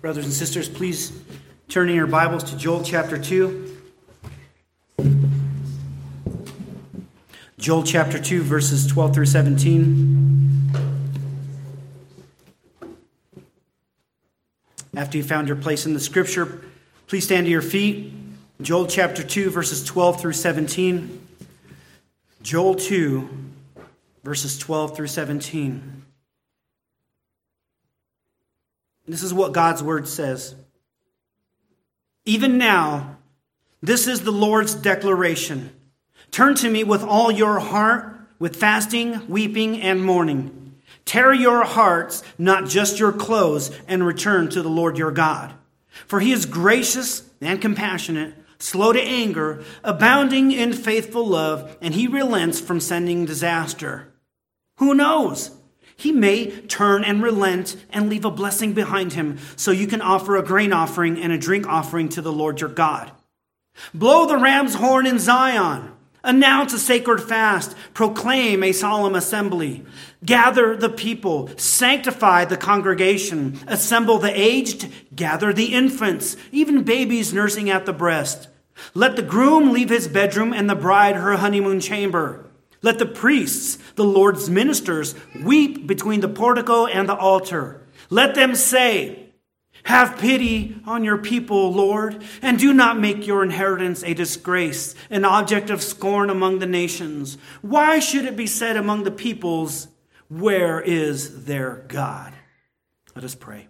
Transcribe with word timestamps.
Brothers 0.00 0.26
and 0.26 0.32
sisters, 0.32 0.68
please 0.68 1.12
turn 1.68 1.88
in 1.88 1.96
your 1.96 2.06
Bibles 2.06 2.44
to 2.44 2.56
Joel 2.56 2.84
chapter 2.84 3.18
2. 3.18 3.76
Joel 7.58 7.82
chapter 7.82 8.16
2, 8.20 8.42
verses 8.42 8.86
12 8.86 9.12
through 9.12 9.26
17. 9.26 10.72
After 14.94 15.18
you 15.18 15.24
found 15.24 15.48
your 15.48 15.56
place 15.56 15.84
in 15.84 15.94
the 15.94 16.00
scripture, 16.00 16.62
please 17.08 17.24
stand 17.24 17.46
to 17.46 17.50
your 17.50 17.60
feet. 17.60 18.12
Joel 18.62 18.86
chapter 18.86 19.24
2, 19.24 19.50
verses 19.50 19.82
12 19.82 20.20
through 20.20 20.32
17. 20.34 21.26
Joel 22.42 22.76
2, 22.76 23.28
verses 24.22 24.58
12 24.58 24.94
through 24.94 25.08
17. 25.08 25.97
This 29.08 29.22
is 29.22 29.32
what 29.32 29.52
God's 29.52 29.82
word 29.82 30.06
says. 30.06 30.54
Even 32.24 32.58
now, 32.58 33.16
this 33.82 34.06
is 34.06 34.20
the 34.20 34.30
Lord's 34.30 34.74
declaration. 34.74 35.70
Turn 36.30 36.54
to 36.56 36.68
me 36.68 36.84
with 36.84 37.02
all 37.02 37.30
your 37.30 37.58
heart, 37.58 38.14
with 38.38 38.56
fasting, 38.56 39.26
weeping, 39.28 39.80
and 39.80 40.04
mourning. 40.04 40.74
Tear 41.06 41.32
your 41.32 41.64
hearts, 41.64 42.22
not 42.36 42.68
just 42.68 42.98
your 42.98 43.12
clothes, 43.12 43.70
and 43.88 44.06
return 44.06 44.50
to 44.50 44.60
the 44.60 44.68
Lord 44.68 44.98
your 44.98 45.10
God. 45.10 45.54
For 46.06 46.20
he 46.20 46.32
is 46.32 46.44
gracious 46.44 47.28
and 47.40 47.62
compassionate, 47.62 48.34
slow 48.58 48.92
to 48.92 49.00
anger, 49.00 49.64
abounding 49.82 50.52
in 50.52 50.74
faithful 50.74 51.26
love, 51.26 51.78
and 51.80 51.94
he 51.94 52.06
relents 52.06 52.60
from 52.60 52.78
sending 52.78 53.24
disaster. 53.24 54.12
Who 54.76 54.92
knows? 54.92 55.50
He 55.98 56.12
may 56.12 56.52
turn 56.68 57.02
and 57.02 57.20
relent 57.20 57.76
and 57.90 58.08
leave 58.08 58.24
a 58.24 58.30
blessing 58.30 58.72
behind 58.72 59.14
him 59.14 59.38
so 59.56 59.72
you 59.72 59.88
can 59.88 60.00
offer 60.00 60.36
a 60.36 60.44
grain 60.44 60.72
offering 60.72 61.20
and 61.20 61.32
a 61.32 61.38
drink 61.38 61.66
offering 61.66 62.08
to 62.10 62.22
the 62.22 62.32
Lord 62.32 62.60
your 62.60 62.70
God. 62.70 63.10
Blow 63.92 64.24
the 64.24 64.38
ram's 64.38 64.76
horn 64.76 65.06
in 65.06 65.18
Zion. 65.18 65.90
Announce 66.22 66.72
a 66.72 66.78
sacred 66.78 67.20
fast. 67.20 67.74
Proclaim 67.94 68.62
a 68.62 68.70
solemn 68.70 69.16
assembly. 69.16 69.84
Gather 70.24 70.76
the 70.76 70.88
people. 70.88 71.50
Sanctify 71.56 72.44
the 72.44 72.56
congregation. 72.56 73.58
Assemble 73.66 74.18
the 74.18 74.30
aged. 74.32 74.88
Gather 75.16 75.52
the 75.52 75.74
infants, 75.74 76.36
even 76.52 76.84
babies 76.84 77.32
nursing 77.32 77.70
at 77.70 77.86
the 77.86 77.92
breast. 77.92 78.48
Let 78.94 79.16
the 79.16 79.22
groom 79.22 79.72
leave 79.72 79.88
his 79.88 80.06
bedroom 80.06 80.52
and 80.52 80.70
the 80.70 80.76
bride 80.76 81.16
her 81.16 81.36
honeymoon 81.38 81.80
chamber. 81.80 82.47
Let 82.82 82.98
the 82.98 83.06
priests, 83.06 83.78
the 83.96 84.04
Lord's 84.04 84.48
ministers, 84.48 85.14
weep 85.42 85.86
between 85.86 86.20
the 86.20 86.28
portico 86.28 86.86
and 86.86 87.08
the 87.08 87.16
altar. 87.16 87.82
Let 88.08 88.34
them 88.34 88.54
say, 88.54 89.30
Have 89.84 90.18
pity 90.18 90.80
on 90.86 91.02
your 91.02 91.18
people, 91.18 91.72
Lord, 91.72 92.22
and 92.40 92.58
do 92.58 92.72
not 92.72 92.98
make 92.98 93.26
your 93.26 93.42
inheritance 93.42 94.04
a 94.04 94.14
disgrace, 94.14 94.94
an 95.10 95.24
object 95.24 95.70
of 95.70 95.82
scorn 95.82 96.30
among 96.30 96.60
the 96.60 96.66
nations. 96.66 97.36
Why 97.62 97.98
should 97.98 98.24
it 98.24 98.36
be 98.36 98.46
said 98.46 98.76
among 98.76 99.02
the 99.02 99.10
peoples, 99.10 99.88
Where 100.28 100.80
is 100.80 101.44
their 101.44 101.84
God? 101.88 102.32
Let 103.14 103.24
us 103.24 103.34
pray. 103.34 103.66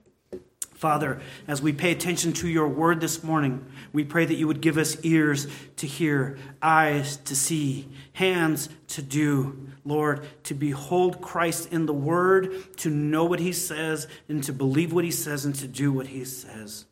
Father, 0.78 1.20
as 1.48 1.60
we 1.60 1.72
pay 1.72 1.90
attention 1.90 2.32
to 2.34 2.46
your 2.46 2.68
word 2.68 3.00
this 3.00 3.24
morning, 3.24 3.66
we 3.92 4.04
pray 4.04 4.24
that 4.24 4.36
you 4.36 4.46
would 4.46 4.60
give 4.60 4.78
us 4.78 4.96
ears 5.02 5.48
to 5.74 5.88
hear, 5.88 6.38
eyes 6.62 7.16
to 7.16 7.34
see, 7.34 7.88
hands 8.18 8.68
to 8.88 9.00
do. 9.00 9.68
Lord, 9.84 10.26
to 10.44 10.54
behold 10.54 11.22
Christ 11.22 11.72
in 11.72 11.86
the 11.86 11.94
word, 11.94 12.76
to 12.78 12.90
know 12.90 13.24
what 13.24 13.38
he 13.38 13.52
says, 13.52 14.08
and 14.28 14.42
to 14.44 14.52
believe 14.52 14.92
what 14.92 15.04
he 15.04 15.12
says, 15.12 15.44
and 15.44 15.54
to 15.54 15.68
do 15.68 15.92
what 15.92 16.08
he 16.08 16.24
says. 16.24 16.86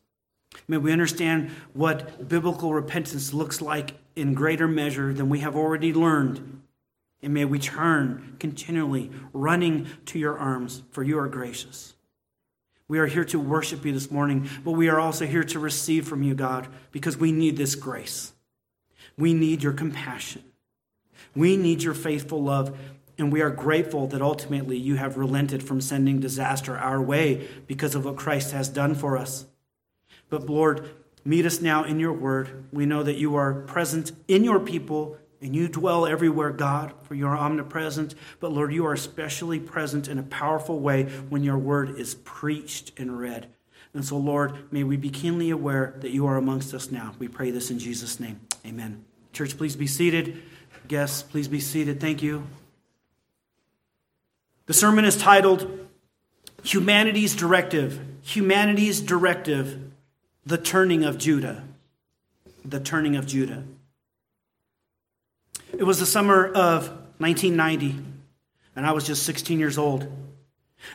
May 0.69 0.77
we 0.77 0.93
understand 0.93 1.51
what 1.73 2.29
biblical 2.29 2.73
repentance 2.73 3.33
looks 3.33 3.61
like 3.61 3.95
in 4.15 4.33
greater 4.33 4.69
measure 4.69 5.13
than 5.13 5.27
we 5.27 5.39
have 5.39 5.55
already 5.55 5.93
learned. 5.93 6.61
And 7.21 7.33
may 7.33 7.43
we 7.43 7.59
turn 7.59 8.37
continually, 8.39 9.11
running 9.33 9.87
to 10.05 10.17
your 10.17 10.37
arms, 10.37 10.83
for 10.91 11.03
you 11.03 11.19
are 11.19 11.27
gracious. 11.27 11.93
We 12.87 12.99
are 12.99 13.05
here 13.05 13.25
to 13.25 13.39
worship 13.39 13.83
you 13.83 13.91
this 13.91 14.09
morning, 14.09 14.49
but 14.63 14.71
we 14.71 14.87
are 14.87 14.99
also 14.99 15.25
here 15.25 15.43
to 15.43 15.59
receive 15.59 16.07
from 16.07 16.23
you, 16.23 16.35
God, 16.35 16.67
because 16.93 17.17
we 17.17 17.33
need 17.33 17.57
this 17.57 17.75
grace. 17.75 18.31
We 19.17 19.33
need 19.33 19.61
your 19.61 19.73
compassion. 19.73 20.43
We 21.35 21.57
need 21.57 21.83
your 21.83 21.93
faithful 21.93 22.43
love, 22.43 22.77
and 23.17 23.31
we 23.31 23.41
are 23.41 23.49
grateful 23.49 24.07
that 24.07 24.21
ultimately 24.21 24.77
you 24.77 24.95
have 24.95 25.17
relented 25.17 25.63
from 25.63 25.81
sending 25.81 26.19
disaster 26.19 26.77
our 26.77 27.01
way 27.01 27.47
because 27.67 27.95
of 27.95 28.05
what 28.05 28.17
Christ 28.17 28.51
has 28.51 28.69
done 28.69 28.95
for 28.95 29.17
us. 29.17 29.45
But 30.29 30.49
Lord, 30.49 30.89
meet 31.23 31.45
us 31.45 31.61
now 31.61 31.83
in 31.83 31.99
your 31.99 32.13
word. 32.13 32.65
We 32.71 32.85
know 32.85 33.03
that 33.03 33.17
you 33.17 33.35
are 33.35 33.61
present 33.61 34.11
in 34.27 34.43
your 34.43 34.59
people 34.59 35.17
and 35.41 35.55
you 35.55 35.67
dwell 35.67 36.07
everywhere, 36.07 36.49
God, 36.51 36.93
for 37.03 37.13
you 37.13 37.27
are 37.27 37.37
omnipresent. 37.37 38.15
But 38.39 38.51
Lord, 38.51 38.73
you 38.73 38.85
are 38.85 38.93
especially 38.93 39.59
present 39.59 40.07
in 40.07 40.17
a 40.17 40.23
powerful 40.23 40.79
way 40.79 41.03
when 41.29 41.43
your 41.43 41.57
word 41.57 41.99
is 41.99 42.15
preached 42.15 42.91
and 42.97 43.19
read. 43.19 43.47
And 43.93 44.03
so, 44.03 44.17
Lord, 44.17 44.71
may 44.71 44.83
we 44.83 44.97
be 44.97 45.09
keenly 45.09 45.49
aware 45.49 45.95
that 46.01 46.11
you 46.11 46.25
are 46.25 46.37
amongst 46.37 46.73
us 46.73 46.91
now. 46.91 47.13
We 47.19 47.27
pray 47.27 47.51
this 47.51 47.71
in 47.71 47.79
Jesus' 47.79 48.19
name. 48.19 48.39
Amen. 48.65 49.05
Church, 49.31 49.57
please 49.57 49.75
be 49.75 49.87
seated. 49.87 50.41
Guests, 50.87 51.21
please 51.21 51.47
be 51.47 51.59
seated. 51.59 51.99
Thank 51.99 52.23
you. 52.23 52.47
The 54.67 54.73
sermon 54.73 55.05
is 55.05 55.17
titled 55.17 55.87
Humanity's 56.63 57.35
Directive. 57.35 57.99
Humanity's 58.23 59.01
Directive, 59.01 59.91
the 60.45 60.57
Turning 60.57 61.03
of 61.05 61.17
Judah. 61.17 61.63
The 62.65 62.79
Turning 62.79 63.15
of 63.15 63.25
Judah. 63.25 63.63
It 65.77 65.83
was 65.83 65.99
the 65.99 66.05
summer 66.05 66.45
of 66.45 66.89
1990, 67.19 68.03
and 68.75 68.85
I 68.85 68.91
was 68.91 69.05
just 69.05 69.23
16 69.23 69.59
years 69.59 69.77
old. 69.77 70.11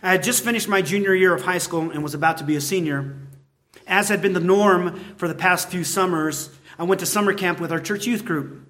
I 0.03 0.13
had 0.13 0.23
just 0.23 0.45
finished 0.45 0.69
my 0.69 0.83
junior 0.83 1.15
year 1.15 1.35
of 1.35 1.43
high 1.43 1.59
school 1.59 1.91
and 1.91 2.03
was 2.03 2.15
about 2.15 2.39
to 2.39 2.45
be 2.45 2.57
a 2.57 2.61
senior. 2.61 3.17
As 3.87 4.09
had 4.09 4.23
been 4.23 4.33
the 4.33 4.41
norm 4.41 4.99
for 5.17 5.29
the 5.29 5.35
past 5.35 5.69
few 5.69 5.85
summers, 5.85 6.51
I 6.79 6.85
went 6.85 7.01
to 7.01 7.07
summer 7.07 7.35
camp 7.35 7.61
with 7.61 7.73
our 7.73 7.81
church 7.81 8.07
youth 8.07 8.25
group. 8.25 8.69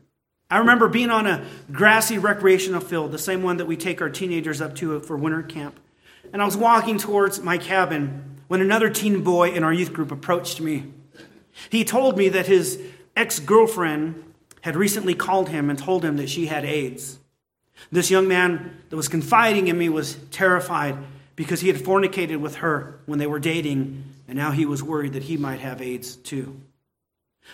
I 0.53 0.59
remember 0.59 0.87
being 0.87 1.09
on 1.09 1.27
a 1.27 1.47
grassy 1.73 2.19
recreational 2.19 2.83
field, 2.83 3.11
the 3.11 3.19
same 3.19 3.43
one 3.43 3.57
that 3.57 3.65
we 3.65 3.75
take 3.75 4.03
our 4.03 4.11
teenagers 4.11 4.61
up 4.61 4.77
to 4.77 5.01
for 5.01 5.17
winter 5.17 5.43
camp. 5.43 5.81
And 6.31 6.43
I 6.43 6.45
was 6.45 6.59
walking 6.59 6.99
towards 6.99 7.41
my 7.41 7.57
cabin 7.57 8.43
when 8.49 8.61
another 8.61 8.91
teen 8.91 9.23
boy 9.23 9.53
in 9.53 9.65
our 9.65 9.73
youth 9.73 9.95
group 9.95 10.13
approached 10.13 10.61
me. 10.61 10.93
He 11.71 11.85
told 11.85 12.19
me 12.19 12.29
that 12.29 12.49
his 12.49 12.79
ex 13.17 13.39
girlfriend 13.39 14.23
had 14.61 14.77
recently 14.77 15.15
called 15.15 15.49
him 15.49 15.71
and 15.71 15.79
told 15.79 16.05
him 16.05 16.19
that 16.19 16.29
she 16.29 16.49
had 16.49 16.67
AIDS. 16.67 17.19
This 17.91 18.11
young 18.11 18.29
man 18.29 18.77
that 18.91 18.97
was 18.97 19.09
confiding 19.09 19.69
in 19.69 19.79
me 19.79 19.89
was 19.89 20.17
terrified 20.33 20.99
because 21.35 21.63
he 21.63 21.69
had 21.69 21.79
fornicated 21.79 22.43
with 22.43 22.57
her 22.57 23.01
when 23.07 23.19
they 23.19 23.27
were 23.27 23.41
dating, 23.41 24.05
and 24.29 24.37
now 24.37 24.51
he 24.51 24.67
was 24.67 24.83
worried 24.83 25.15
that 25.15 25.23
he 25.23 25.39
might 25.39 25.61
have 25.61 25.81
AIDS 25.81 26.15
too. 26.15 26.61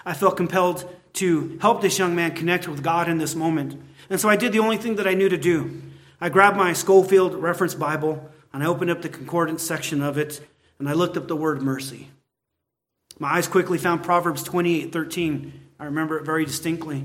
I 0.04 0.14
felt 0.14 0.36
compelled 0.36 0.92
to 1.18 1.58
help 1.60 1.80
this 1.80 1.98
young 1.98 2.14
man 2.14 2.34
connect 2.34 2.66
with 2.66 2.82
God 2.82 3.08
in 3.08 3.18
this 3.18 3.34
moment, 3.34 3.80
and 4.10 4.20
so 4.20 4.28
I 4.28 4.36
did 4.36 4.52
the 4.52 4.58
only 4.58 4.76
thing 4.76 4.96
that 4.96 5.06
I 5.06 5.14
knew 5.14 5.28
to 5.28 5.36
do. 5.36 5.82
I 6.20 6.28
grabbed 6.28 6.56
my 6.56 6.72
Scofield 6.72 7.34
Reference 7.34 7.74
Bible 7.74 8.28
and 8.52 8.62
I 8.62 8.66
opened 8.66 8.90
up 8.90 9.02
the 9.02 9.08
concordance 9.08 9.62
section 9.62 10.02
of 10.02 10.16
it, 10.18 10.40
and 10.78 10.88
I 10.88 10.92
looked 10.92 11.16
up 11.16 11.28
the 11.28 11.36
word 11.36 11.62
mercy. 11.62 12.08
My 13.18 13.34
eyes 13.34 13.46
quickly 13.46 13.78
found 13.78 14.02
Proverbs 14.02 14.42
28 14.42 14.92
13 14.92 15.52
I 15.80 15.84
remember 15.84 16.18
it 16.18 16.24
very 16.24 16.44
distinctly. 16.44 17.04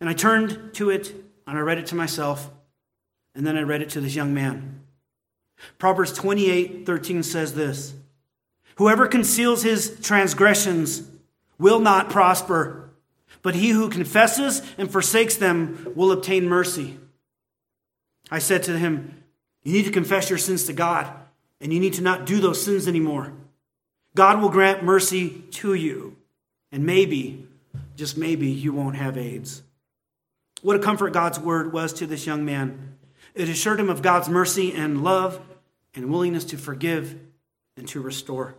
And 0.00 0.08
I 0.08 0.14
turned 0.14 0.74
to 0.74 0.90
it 0.90 1.14
and 1.46 1.58
I 1.58 1.60
read 1.60 1.78
it 1.78 1.86
to 1.86 1.94
myself, 1.94 2.50
and 3.34 3.46
then 3.46 3.56
I 3.56 3.62
read 3.62 3.82
it 3.82 3.90
to 3.90 4.00
this 4.00 4.14
young 4.14 4.32
man. 4.32 4.80
Proverbs 5.78 6.12
28 6.12 6.86
13 6.86 7.22
says 7.22 7.54
this 7.54 7.94
Whoever 8.76 9.06
conceals 9.06 9.62
his 9.62 9.98
transgressions 10.00 11.08
will 11.58 11.80
not 11.80 12.10
prosper, 12.10 12.90
but 13.42 13.54
he 13.54 13.70
who 13.70 13.88
confesses 13.88 14.62
and 14.78 14.90
forsakes 14.90 15.36
them 15.36 15.92
will 15.94 16.12
obtain 16.12 16.48
mercy. 16.48 16.98
I 18.30 18.38
said 18.38 18.62
to 18.64 18.78
him, 18.78 19.22
You 19.64 19.72
need 19.72 19.84
to 19.84 19.90
confess 19.90 20.30
your 20.30 20.38
sins 20.38 20.64
to 20.64 20.72
God, 20.72 21.12
and 21.60 21.72
you 21.72 21.80
need 21.80 21.94
to 21.94 22.02
not 22.02 22.26
do 22.26 22.40
those 22.40 22.62
sins 22.62 22.88
anymore. 22.88 23.32
God 24.14 24.40
will 24.40 24.48
grant 24.48 24.84
mercy 24.84 25.44
to 25.52 25.74
you, 25.74 26.16
and 26.70 26.84
maybe 26.84 27.46
just 27.96 28.16
maybe 28.16 28.48
you 28.48 28.72
won't 28.72 28.96
have 28.96 29.18
AIDS. 29.18 29.62
What 30.62 30.76
a 30.76 30.80
comfort 30.80 31.12
God's 31.12 31.38
word 31.38 31.72
was 31.72 31.92
to 31.94 32.06
this 32.06 32.26
young 32.26 32.44
man. 32.44 32.96
It 33.34 33.48
assured 33.48 33.80
him 33.80 33.90
of 33.90 34.02
God's 34.02 34.28
mercy 34.28 34.72
and 34.72 35.02
love 35.02 35.40
and 35.94 36.10
willingness 36.10 36.44
to 36.46 36.58
forgive 36.58 37.18
and 37.76 37.88
to 37.88 38.00
restore. 38.00 38.54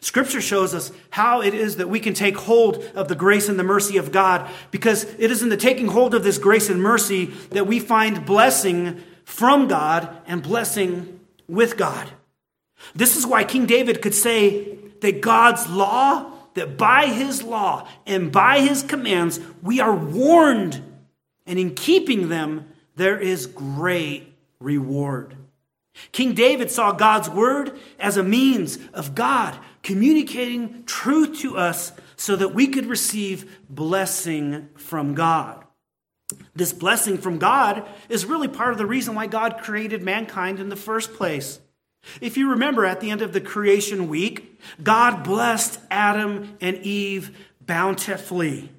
Scripture 0.00 0.40
shows 0.40 0.74
us 0.74 0.90
how 1.10 1.42
it 1.42 1.54
is 1.54 1.76
that 1.76 1.88
we 1.88 2.00
can 2.00 2.14
take 2.14 2.36
hold 2.36 2.82
of 2.94 3.08
the 3.08 3.14
grace 3.14 3.48
and 3.48 3.58
the 3.58 3.64
mercy 3.64 3.96
of 3.96 4.12
God 4.12 4.50
because 4.70 5.04
it 5.18 5.30
is 5.30 5.42
in 5.42 5.48
the 5.48 5.56
taking 5.56 5.88
hold 5.88 6.14
of 6.14 6.24
this 6.24 6.38
grace 6.38 6.68
and 6.68 6.82
mercy 6.82 7.26
that 7.50 7.66
we 7.66 7.78
find 7.78 8.26
blessing 8.26 9.02
from 9.24 9.68
God 9.68 10.08
and 10.26 10.42
blessing 10.42 11.20
with 11.48 11.76
God. 11.76 12.10
This 12.94 13.16
is 13.16 13.26
why 13.26 13.44
King 13.44 13.66
David 13.66 14.02
could 14.02 14.14
say 14.14 14.76
that 15.00 15.20
God's 15.20 15.68
law, 15.68 16.32
that 16.54 16.76
by 16.76 17.06
his 17.06 17.42
law 17.42 17.88
and 18.06 18.32
by 18.32 18.60
his 18.60 18.82
commands, 18.82 19.40
we 19.62 19.80
are 19.80 19.94
warned, 19.94 20.82
and 21.46 21.58
in 21.58 21.74
keeping 21.74 22.28
them, 22.28 22.68
there 22.96 23.18
is 23.18 23.46
great 23.46 24.34
reward. 24.60 25.36
King 26.10 26.34
David 26.34 26.70
saw 26.70 26.92
God's 26.92 27.28
word 27.28 27.78
as 27.98 28.16
a 28.16 28.22
means 28.22 28.78
of 28.94 29.14
God 29.14 29.58
communicating 29.82 30.84
truth 30.84 31.38
to 31.40 31.56
us 31.56 31.92
so 32.16 32.36
that 32.36 32.54
we 32.54 32.68
could 32.68 32.86
receive 32.86 33.58
blessing 33.68 34.68
from 34.76 35.14
God. 35.14 35.64
This 36.54 36.72
blessing 36.72 37.18
from 37.18 37.38
God 37.38 37.86
is 38.08 38.24
really 38.24 38.48
part 38.48 38.72
of 38.72 38.78
the 38.78 38.86
reason 38.86 39.14
why 39.14 39.26
God 39.26 39.58
created 39.58 40.02
mankind 40.02 40.60
in 40.60 40.68
the 40.68 40.76
first 40.76 41.14
place. 41.14 41.60
If 42.20 42.36
you 42.36 42.50
remember 42.50 42.84
at 42.84 43.00
the 43.00 43.10
end 43.10 43.22
of 43.22 43.32
the 43.32 43.40
creation 43.40 44.08
week, 44.08 44.60
God 44.82 45.22
blessed 45.22 45.78
Adam 45.90 46.56
and 46.60 46.78
Eve 46.78 47.36
bountifully. 47.60 48.70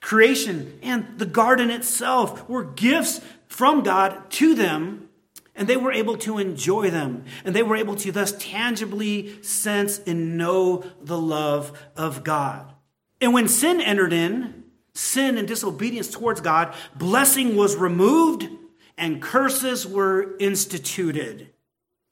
Creation 0.00 0.78
and 0.82 1.18
the 1.18 1.26
garden 1.26 1.70
itself 1.70 2.48
were 2.48 2.62
gifts 2.62 3.20
from 3.46 3.82
God 3.82 4.30
to 4.32 4.54
them, 4.54 5.08
and 5.54 5.68
they 5.68 5.76
were 5.76 5.92
able 5.92 6.16
to 6.18 6.38
enjoy 6.38 6.90
them. 6.90 7.24
And 7.44 7.54
they 7.54 7.62
were 7.62 7.76
able 7.76 7.96
to 7.96 8.12
thus 8.12 8.32
tangibly 8.38 9.42
sense 9.42 9.98
and 10.06 10.38
know 10.38 10.84
the 11.00 11.18
love 11.18 11.78
of 11.96 12.24
God. 12.24 12.72
And 13.20 13.34
when 13.34 13.48
sin 13.48 13.80
entered 13.80 14.12
in, 14.12 14.64
sin 14.94 15.38
and 15.38 15.46
disobedience 15.46 16.10
towards 16.10 16.40
God, 16.40 16.74
blessing 16.96 17.56
was 17.56 17.76
removed 17.76 18.48
and 18.96 19.22
curses 19.22 19.86
were 19.86 20.36
instituted. 20.38 21.50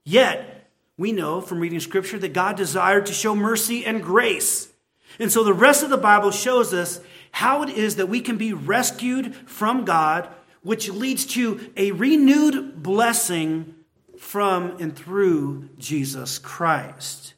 Yet, 0.04 0.70
we 0.96 1.12
know 1.12 1.40
from 1.40 1.60
reading 1.60 1.81
scripture 1.81 2.19
that 2.19 2.32
God 2.32 2.56
desired 2.56 3.06
to 3.06 3.12
show 3.12 3.34
mercy 3.34 3.84
and 3.84 4.02
grace. 4.02 4.70
And 5.19 5.32
so 5.32 5.44
the 5.44 5.54
rest 5.54 5.82
of 5.82 5.90
the 5.90 5.96
Bible 5.96 6.31
shows 6.31 6.72
us 6.72 7.00
how 7.32 7.62
it 7.62 7.70
is 7.70 7.96
that 7.96 8.08
we 8.08 8.20
can 8.20 8.37
be 8.37 8.52
rescued 8.52 9.34
from 9.34 9.84
God, 9.84 10.28
which 10.62 10.89
leads 10.89 11.25
to 11.27 11.73
a 11.77 11.93
renewed 11.93 12.83
blessing 12.83 13.75
from 14.19 14.77
and 14.79 14.95
through 14.95 15.71
Jesus 15.79 16.39
Christ. 16.39 17.35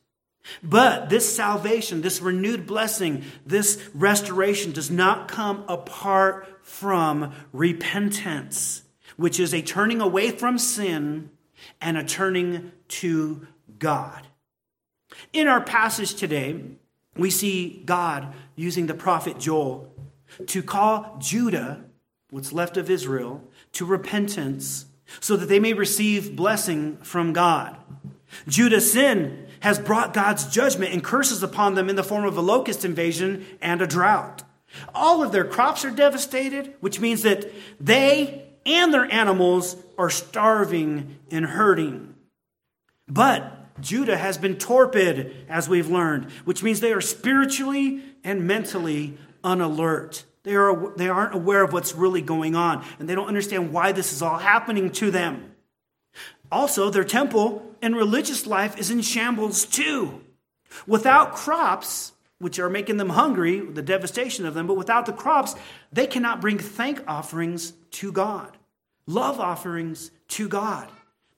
But 0.62 1.08
this 1.08 1.34
salvation, 1.34 2.02
this 2.02 2.20
renewed 2.20 2.66
blessing, 2.66 3.24
this 3.46 3.80
restoration 3.94 4.72
does 4.72 4.90
not 4.90 5.28
come 5.28 5.64
apart 5.68 6.58
from 6.62 7.32
repentance, 7.52 8.82
which 9.16 9.38
is 9.38 9.54
a 9.54 9.62
turning 9.62 10.00
away 10.00 10.30
from 10.30 10.58
sin 10.58 11.30
and 11.80 11.96
a 11.96 12.04
turning 12.04 12.72
to 12.88 13.46
God. 13.78 14.26
In 15.32 15.46
our 15.46 15.60
passage 15.60 16.14
today, 16.14 16.60
we 17.16 17.30
see 17.30 17.82
God 17.84 18.34
using 18.56 18.86
the 18.86 18.94
prophet 18.94 19.38
Joel 19.38 19.94
to 20.46 20.62
call 20.62 21.18
Judah, 21.20 21.84
what's 22.32 22.52
left 22.52 22.78
of 22.78 22.88
Israel, 22.88 23.44
to 23.72 23.84
repentance 23.84 24.86
so 25.20 25.36
that 25.36 25.46
they 25.46 25.60
may 25.60 25.74
receive 25.74 26.34
blessing 26.34 26.96
from 27.02 27.34
God. 27.34 27.76
Judah's 28.48 28.90
sin 28.90 29.46
has 29.60 29.78
brought 29.78 30.14
God's 30.14 30.46
judgment 30.46 30.94
and 30.94 31.04
curses 31.04 31.42
upon 31.42 31.74
them 31.74 31.90
in 31.90 31.96
the 31.96 32.02
form 32.02 32.24
of 32.24 32.36
a 32.36 32.40
locust 32.40 32.86
invasion 32.86 33.44
and 33.60 33.82
a 33.82 33.86
drought. 33.86 34.42
All 34.94 35.22
of 35.22 35.30
their 35.30 35.44
crops 35.44 35.84
are 35.84 35.90
devastated, 35.90 36.74
which 36.80 36.98
means 36.98 37.20
that 37.22 37.52
they 37.78 38.48
and 38.64 38.94
their 38.94 39.12
animals 39.12 39.76
are 39.98 40.08
starving 40.08 41.18
and 41.30 41.44
hurting. 41.44 42.14
But 43.06 43.80
Judah 43.80 44.16
has 44.16 44.38
been 44.38 44.56
torpid, 44.56 45.46
as 45.50 45.68
we've 45.68 45.90
learned, 45.90 46.30
which 46.46 46.62
means 46.62 46.80
they 46.80 46.92
are 46.92 47.02
spiritually 47.02 48.02
and 48.24 48.46
mentally 48.46 49.18
unalert. 49.44 50.24
They, 50.44 50.56
are, 50.56 50.92
they 50.96 51.08
aren't 51.08 51.34
aware 51.34 51.62
of 51.62 51.72
what's 51.72 51.94
really 51.94 52.22
going 52.22 52.56
on, 52.56 52.84
and 52.98 53.08
they 53.08 53.14
don't 53.14 53.28
understand 53.28 53.72
why 53.72 53.92
this 53.92 54.12
is 54.12 54.22
all 54.22 54.38
happening 54.38 54.90
to 54.92 55.10
them. 55.10 55.54
Also, 56.50 56.90
their 56.90 57.04
temple 57.04 57.74
and 57.80 57.96
religious 57.96 58.46
life 58.46 58.78
is 58.78 58.90
in 58.90 59.00
shambles 59.02 59.64
too. 59.64 60.20
Without 60.86 61.34
crops, 61.34 62.12
which 62.38 62.58
are 62.58 62.68
making 62.68 62.96
them 62.96 63.10
hungry, 63.10 63.60
the 63.60 63.82
devastation 63.82 64.44
of 64.44 64.54
them, 64.54 64.66
but 64.66 64.76
without 64.76 65.06
the 65.06 65.12
crops, 65.12 65.54
they 65.92 66.06
cannot 66.06 66.40
bring 66.40 66.58
thank 66.58 67.02
offerings 67.06 67.72
to 67.92 68.10
God, 68.10 68.56
love 69.06 69.38
offerings 69.38 70.10
to 70.28 70.48
God, 70.48 70.88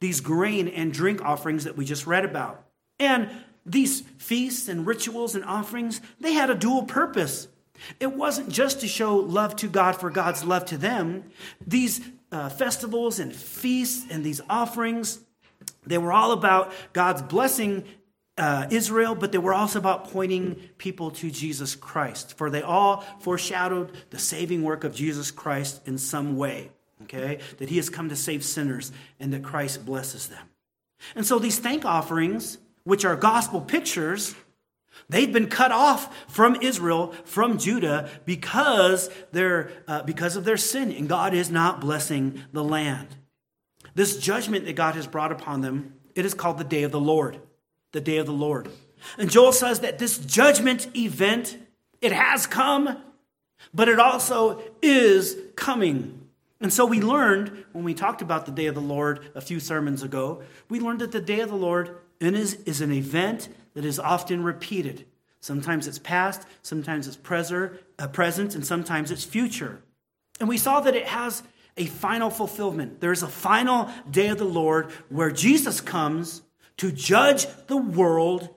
these 0.00 0.20
grain 0.20 0.66
and 0.66 0.92
drink 0.92 1.22
offerings 1.22 1.64
that 1.64 1.76
we 1.76 1.84
just 1.84 2.06
read 2.06 2.24
about. 2.24 2.64
And 2.98 3.30
these 3.66 4.00
feasts 4.18 4.68
and 4.68 4.86
rituals 4.86 5.34
and 5.34 5.44
offerings, 5.44 6.00
they 6.20 6.32
had 6.32 6.50
a 6.50 6.54
dual 6.54 6.84
purpose. 6.84 7.48
It 8.00 8.12
wasn't 8.12 8.50
just 8.50 8.80
to 8.80 8.88
show 8.88 9.16
love 9.16 9.56
to 9.56 9.68
God 9.68 9.96
for 9.96 10.10
God's 10.10 10.44
love 10.44 10.64
to 10.66 10.78
them. 10.78 11.24
These 11.66 12.00
uh, 12.30 12.48
festivals 12.48 13.18
and 13.18 13.34
feasts 13.34 14.06
and 14.10 14.24
these 14.24 14.40
offerings, 14.48 15.20
they 15.86 15.98
were 15.98 16.12
all 16.12 16.32
about 16.32 16.72
God's 16.92 17.22
blessing 17.22 17.84
uh, 18.36 18.66
Israel, 18.70 19.14
but 19.14 19.32
they 19.32 19.38
were 19.38 19.54
also 19.54 19.78
about 19.78 20.10
pointing 20.10 20.56
people 20.78 21.10
to 21.12 21.30
Jesus 21.30 21.76
Christ, 21.76 22.36
for 22.36 22.50
they 22.50 22.62
all 22.62 23.04
foreshadowed 23.20 23.92
the 24.10 24.18
saving 24.18 24.62
work 24.62 24.82
of 24.84 24.94
Jesus 24.94 25.30
Christ 25.30 25.86
in 25.86 25.98
some 25.98 26.36
way, 26.36 26.70
okay? 27.02 27.38
That 27.58 27.68
he 27.68 27.76
has 27.76 27.88
come 27.88 28.08
to 28.08 28.16
save 28.16 28.44
sinners 28.44 28.90
and 29.20 29.32
that 29.32 29.44
Christ 29.44 29.86
blesses 29.86 30.26
them. 30.28 30.48
And 31.14 31.24
so 31.24 31.38
these 31.38 31.58
thank 31.58 31.84
offerings, 31.84 32.58
which 32.82 33.04
are 33.04 33.14
gospel 33.14 33.60
pictures, 33.60 34.34
They'd 35.08 35.32
been 35.32 35.48
cut 35.48 35.70
off 35.70 36.14
from 36.28 36.56
Israel, 36.56 37.12
from 37.24 37.58
Judah, 37.58 38.08
because, 38.24 39.10
uh, 39.34 40.02
because 40.04 40.36
of 40.36 40.44
their 40.44 40.56
sin, 40.56 40.90
and 40.92 41.08
God 41.08 41.34
is 41.34 41.50
not 41.50 41.80
blessing 41.80 42.42
the 42.52 42.64
land. 42.64 43.08
This 43.94 44.16
judgment 44.16 44.64
that 44.64 44.76
God 44.76 44.94
has 44.94 45.06
brought 45.06 45.30
upon 45.30 45.60
them, 45.60 45.94
it 46.14 46.24
is 46.24 46.34
called 46.34 46.58
the 46.58 46.64
day 46.64 46.82
of 46.82 46.92
the 46.92 47.00
Lord. 47.00 47.40
The 47.92 48.00
day 48.00 48.16
of 48.16 48.26
the 48.26 48.32
Lord. 48.32 48.68
And 49.18 49.30
Joel 49.30 49.52
says 49.52 49.80
that 49.80 49.98
this 49.98 50.18
judgment 50.18 50.88
event, 50.96 51.58
it 52.00 52.12
has 52.12 52.46
come, 52.46 52.96
but 53.72 53.88
it 53.88 53.98
also 53.98 54.62
is 54.82 55.36
coming. 55.54 56.28
And 56.60 56.72
so 56.72 56.86
we 56.86 57.00
learned, 57.00 57.64
when 57.72 57.84
we 57.84 57.94
talked 57.94 58.22
about 58.22 58.46
the 58.46 58.52
day 58.52 58.66
of 58.66 58.74
the 58.74 58.80
Lord 58.80 59.30
a 59.34 59.40
few 59.40 59.60
sermons 59.60 60.02
ago, 60.02 60.42
we 60.68 60.80
learned 60.80 61.00
that 61.00 61.12
the 61.12 61.20
day 61.20 61.40
of 61.40 61.50
the 61.50 61.56
Lord 61.56 61.98
is 62.20 62.80
an 62.80 62.92
event 62.92 63.48
that 63.74 63.84
is 63.84 63.98
often 63.98 64.42
repeated. 64.42 65.06
Sometimes 65.40 65.86
it's 65.86 65.98
past, 65.98 66.46
sometimes 66.62 67.06
it's 67.06 67.18
uh, 67.98 68.08
present, 68.08 68.54
and 68.54 68.64
sometimes 68.64 69.10
it's 69.10 69.24
future. 69.24 69.82
And 70.40 70.48
we 70.48 70.56
saw 70.56 70.80
that 70.80 70.96
it 70.96 71.06
has 71.06 71.42
a 71.76 71.86
final 71.86 72.30
fulfillment. 72.30 73.00
There's 73.00 73.22
a 73.22 73.28
final 73.28 73.90
day 74.10 74.28
of 74.28 74.38
the 74.38 74.44
Lord 74.44 74.90
where 75.08 75.30
Jesus 75.30 75.80
comes 75.80 76.42
to 76.78 76.90
judge 76.90 77.46
the 77.66 77.76
world, 77.76 78.48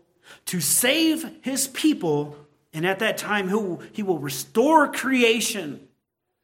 to 0.46 0.62
save 0.62 1.30
his 1.42 1.68
people, 1.68 2.38
and 2.74 2.86
at 2.86 3.00
that 3.00 3.18
time 3.18 3.50
he 3.94 4.04
will 4.04 4.20
restore 4.20 4.92
creation 4.92 5.88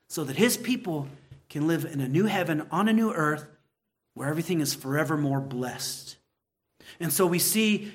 so 0.09 0.23
that 0.23 0.35
his 0.35 0.57
people 0.57 1.07
can 1.49 1.67
live 1.67 1.85
in 1.85 2.01
a 2.01 2.07
new 2.07 2.25
heaven 2.25 2.67
on 2.71 2.87
a 2.87 2.93
new 2.93 3.11
earth 3.11 3.47
where 4.13 4.27
everything 4.27 4.59
is 4.59 4.73
forevermore 4.73 5.41
blessed. 5.41 6.17
And 6.99 7.11
so 7.11 7.25
we 7.25 7.39
see 7.39 7.91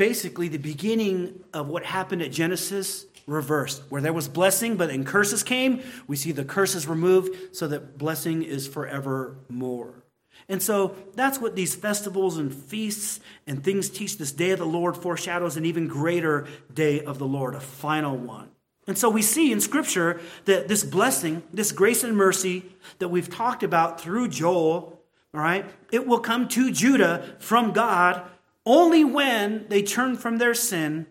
basically 0.00 0.48
the 0.48 0.56
beginning 0.56 1.38
of 1.52 1.68
what 1.68 1.84
happened 1.84 2.22
at 2.22 2.32
Genesis 2.32 3.04
reversed. 3.26 3.82
Where 3.90 4.00
there 4.00 4.14
was 4.14 4.28
blessing, 4.28 4.78
but 4.78 4.88
then 4.88 5.04
curses 5.04 5.42
came, 5.42 5.82
we 6.06 6.16
see 6.16 6.32
the 6.32 6.42
curses 6.42 6.86
removed 6.86 7.54
so 7.54 7.68
that 7.68 7.98
blessing 7.98 8.42
is 8.42 8.66
forevermore. 8.66 10.02
And 10.48 10.62
so 10.62 10.96
that's 11.16 11.38
what 11.38 11.54
these 11.54 11.74
festivals 11.74 12.38
and 12.38 12.50
feasts 12.52 13.20
and 13.46 13.62
things 13.62 13.90
teach. 13.90 14.16
This 14.16 14.32
day 14.32 14.52
of 14.52 14.58
the 14.58 14.64
Lord 14.64 14.96
foreshadows 14.96 15.58
an 15.58 15.66
even 15.66 15.86
greater 15.86 16.46
day 16.72 17.02
of 17.02 17.18
the 17.18 17.26
Lord, 17.26 17.54
a 17.54 17.60
final 17.60 18.16
one. 18.16 18.48
And 18.86 18.96
so 18.96 19.10
we 19.10 19.20
see 19.20 19.52
in 19.52 19.60
Scripture 19.60 20.18
that 20.46 20.66
this 20.66 20.82
blessing, 20.82 21.42
this 21.52 21.72
grace 21.72 22.02
and 22.02 22.16
mercy 22.16 22.64
that 23.00 23.08
we've 23.08 23.28
talked 23.28 23.62
about 23.62 24.00
through 24.00 24.28
Joel, 24.28 24.98
all 25.34 25.40
right, 25.42 25.66
it 25.92 26.06
will 26.06 26.20
come 26.20 26.48
to 26.48 26.72
Judah 26.72 27.36
from 27.38 27.72
God 27.72 28.22
only 28.66 29.04
when 29.04 29.66
they 29.68 29.82
turn 29.82 30.16
from 30.16 30.38
their 30.38 30.54
sin 30.54 31.06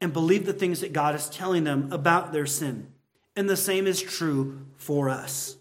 and 0.00 0.12
believe 0.12 0.46
the 0.46 0.52
things 0.52 0.80
that 0.80 0.92
God 0.92 1.14
is 1.14 1.28
telling 1.28 1.64
them 1.64 1.88
about 1.90 2.32
their 2.32 2.46
sin. 2.46 2.92
And 3.36 3.48
the 3.48 3.56
same 3.56 3.86
is 3.86 4.00
true 4.00 4.66
for 4.76 5.08
us. 5.08 5.56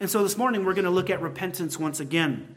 And 0.00 0.08
so 0.10 0.22
this 0.22 0.36
morning 0.36 0.64
we're 0.64 0.74
going 0.74 0.84
to 0.84 0.90
look 0.90 1.10
at 1.10 1.20
repentance 1.20 1.78
once 1.78 2.00
again. 2.00 2.56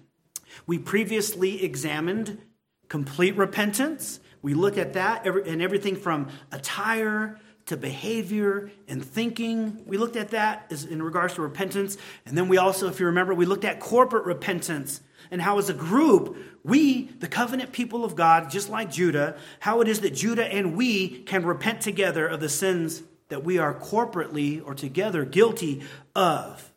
We 0.67 0.77
previously 0.77 1.63
examined 1.63 2.39
complete 2.87 3.37
repentance. 3.37 4.19
We 4.41 4.53
look 4.53 4.77
at 4.77 4.93
that 4.93 5.25
and 5.25 5.61
everything 5.61 5.95
from 5.95 6.27
attire 6.51 7.39
to 7.67 7.77
behavior 7.77 8.69
and 8.87 9.03
thinking. 9.03 9.81
We 9.85 9.97
looked 9.97 10.17
at 10.17 10.31
that 10.31 10.71
in 10.89 11.01
regards 11.01 11.35
to 11.35 11.41
repentance. 11.41 11.97
And 12.25 12.37
then 12.37 12.49
we 12.49 12.57
also, 12.57 12.89
if 12.89 12.99
you 12.99 13.05
remember, 13.05 13.33
we 13.33 13.45
looked 13.45 13.63
at 13.63 13.79
corporate 13.79 14.25
repentance 14.25 15.01
and 15.29 15.41
how, 15.41 15.57
as 15.57 15.69
a 15.69 15.73
group, 15.73 16.35
we, 16.63 17.03
the 17.19 17.27
covenant 17.27 17.71
people 17.71 18.05
of 18.05 18.15
God, 18.15 18.49
just 18.49 18.69
like 18.69 18.91
Judah, 18.91 19.37
how 19.59 19.81
it 19.81 19.87
is 19.87 20.01
that 20.01 20.13
Judah 20.13 20.45
and 20.45 20.75
we 20.75 21.23
can 21.23 21.45
repent 21.45 21.81
together 21.81 22.27
of 22.27 22.39
the 22.39 22.49
sins 22.49 23.03
that 23.29 23.43
we 23.43 23.57
are 23.57 23.73
corporately 23.73 24.61
or 24.65 24.75
together 24.75 25.25
guilty 25.25 25.81
of. 26.15 26.71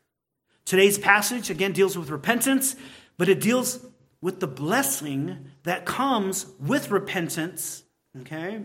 Today's 0.65 0.99
passage, 0.99 1.51
again, 1.51 1.73
deals 1.73 1.99
with 1.99 2.09
repentance, 2.09 2.77
but 3.19 3.29
it 3.29 3.41
deals 3.41 3.85
with 4.23 4.41
the 4.41 4.47
blessing 4.47 5.51
that 5.65 5.85
comes 5.85 6.47
with 6.59 6.91
repentance, 6.91 7.83
okay? 8.21 8.63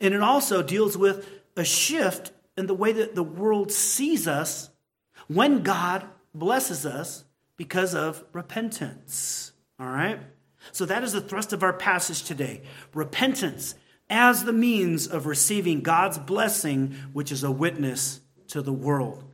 And 0.00 0.14
it 0.14 0.22
also 0.22 0.62
deals 0.62 0.96
with 0.96 1.28
a 1.54 1.64
shift 1.64 2.32
in 2.56 2.66
the 2.66 2.74
way 2.74 2.92
that 2.92 3.14
the 3.14 3.22
world 3.22 3.70
sees 3.70 4.26
us 4.26 4.70
when 5.28 5.62
God 5.62 6.06
blesses 6.34 6.86
us 6.86 7.24
because 7.58 7.94
of 7.94 8.24
repentance. 8.32 9.52
All 9.78 9.88
right? 9.88 10.20
So 10.72 10.84
that 10.86 11.02
is 11.02 11.12
the 11.12 11.20
thrust 11.20 11.52
of 11.52 11.62
our 11.62 11.72
passage 11.72 12.22
today. 12.22 12.62
Repentance 12.94 13.74
as 14.08 14.44
the 14.44 14.52
means 14.52 15.06
of 15.06 15.26
receiving 15.26 15.80
God's 15.80 16.18
blessing, 16.18 16.94
which 17.12 17.32
is 17.32 17.42
a 17.42 17.50
witness 17.50 18.20
to 18.48 18.62
the 18.62 18.72
world. 18.72 19.24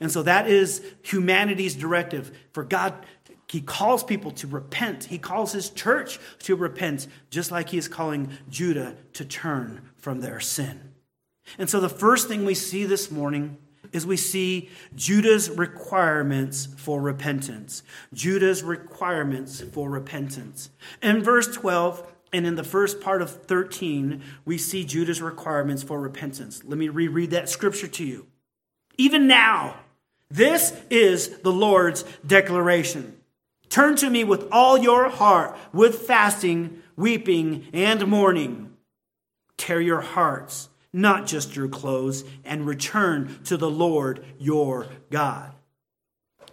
And 0.00 0.10
so 0.10 0.22
that 0.22 0.48
is 0.48 0.82
humanity's 1.02 1.74
directive. 1.74 2.36
For 2.52 2.64
God, 2.64 2.94
He 3.48 3.60
calls 3.60 4.02
people 4.02 4.30
to 4.32 4.46
repent. 4.46 5.04
He 5.04 5.18
calls 5.18 5.52
His 5.52 5.70
church 5.70 6.18
to 6.40 6.56
repent, 6.56 7.06
just 7.30 7.50
like 7.50 7.70
He 7.70 7.78
is 7.78 7.88
calling 7.88 8.30
Judah 8.48 8.96
to 9.14 9.24
turn 9.24 9.82
from 9.96 10.20
their 10.20 10.40
sin. 10.40 10.92
And 11.58 11.68
so 11.68 11.80
the 11.80 11.88
first 11.88 12.28
thing 12.28 12.44
we 12.44 12.54
see 12.54 12.84
this 12.84 13.10
morning 13.10 13.58
is 13.92 14.06
we 14.06 14.16
see 14.16 14.70
Judah's 14.94 15.50
requirements 15.50 16.66
for 16.76 17.00
repentance. 17.00 17.82
Judah's 18.12 18.62
requirements 18.62 19.60
for 19.60 19.90
repentance. 19.90 20.70
In 21.02 21.22
verse 21.22 21.54
12, 21.54 22.06
and 22.32 22.46
in 22.46 22.54
the 22.54 22.64
first 22.64 23.00
part 23.00 23.20
of 23.20 23.30
13, 23.44 24.22
we 24.44 24.56
see 24.56 24.84
Judah's 24.84 25.20
requirements 25.20 25.82
for 25.82 26.00
repentance. 26.00 26.62
Let 26.64 26.78
me 26.78 26.88
reread 26.88 27.30
that 27.30 27.48
scripture 27.48 27.88
to 27.88 28.04
you. 28.04 28.26
Even 28.96 29.26
now, 29.26 29.76
this 30.30 30.74
is 30.88 31.38
the 31.40 31.52
Lord's 31.52 32.04
declaration. 32.26 33.18
Turn 33.68 33.96
to 33.96 34.08
me 34.08 34.24
with 34.24 34.48
all 34.50 34.78
your 34.78 35.10
heart, 35.10 35.56
with 35.72 36.06
fasting, 36.06 36.82
weeping, 36.96 37.66
and 37.72 38.06
mourning. 38.06 38.74
Tear 39.58 39.80
your 39.80 40.00
hearts 40.00 40.68
not 40.92 41.26
just 41.26 41.56
your 41.56 41.68
clothes, 41.68 42.24
and 42.44 42.66
return 42.66 43.38
to 43.44 43.56
the 43.56 43.70
Lord 43.70 44.24
your 44.38 44.86
God. 45.10 45.52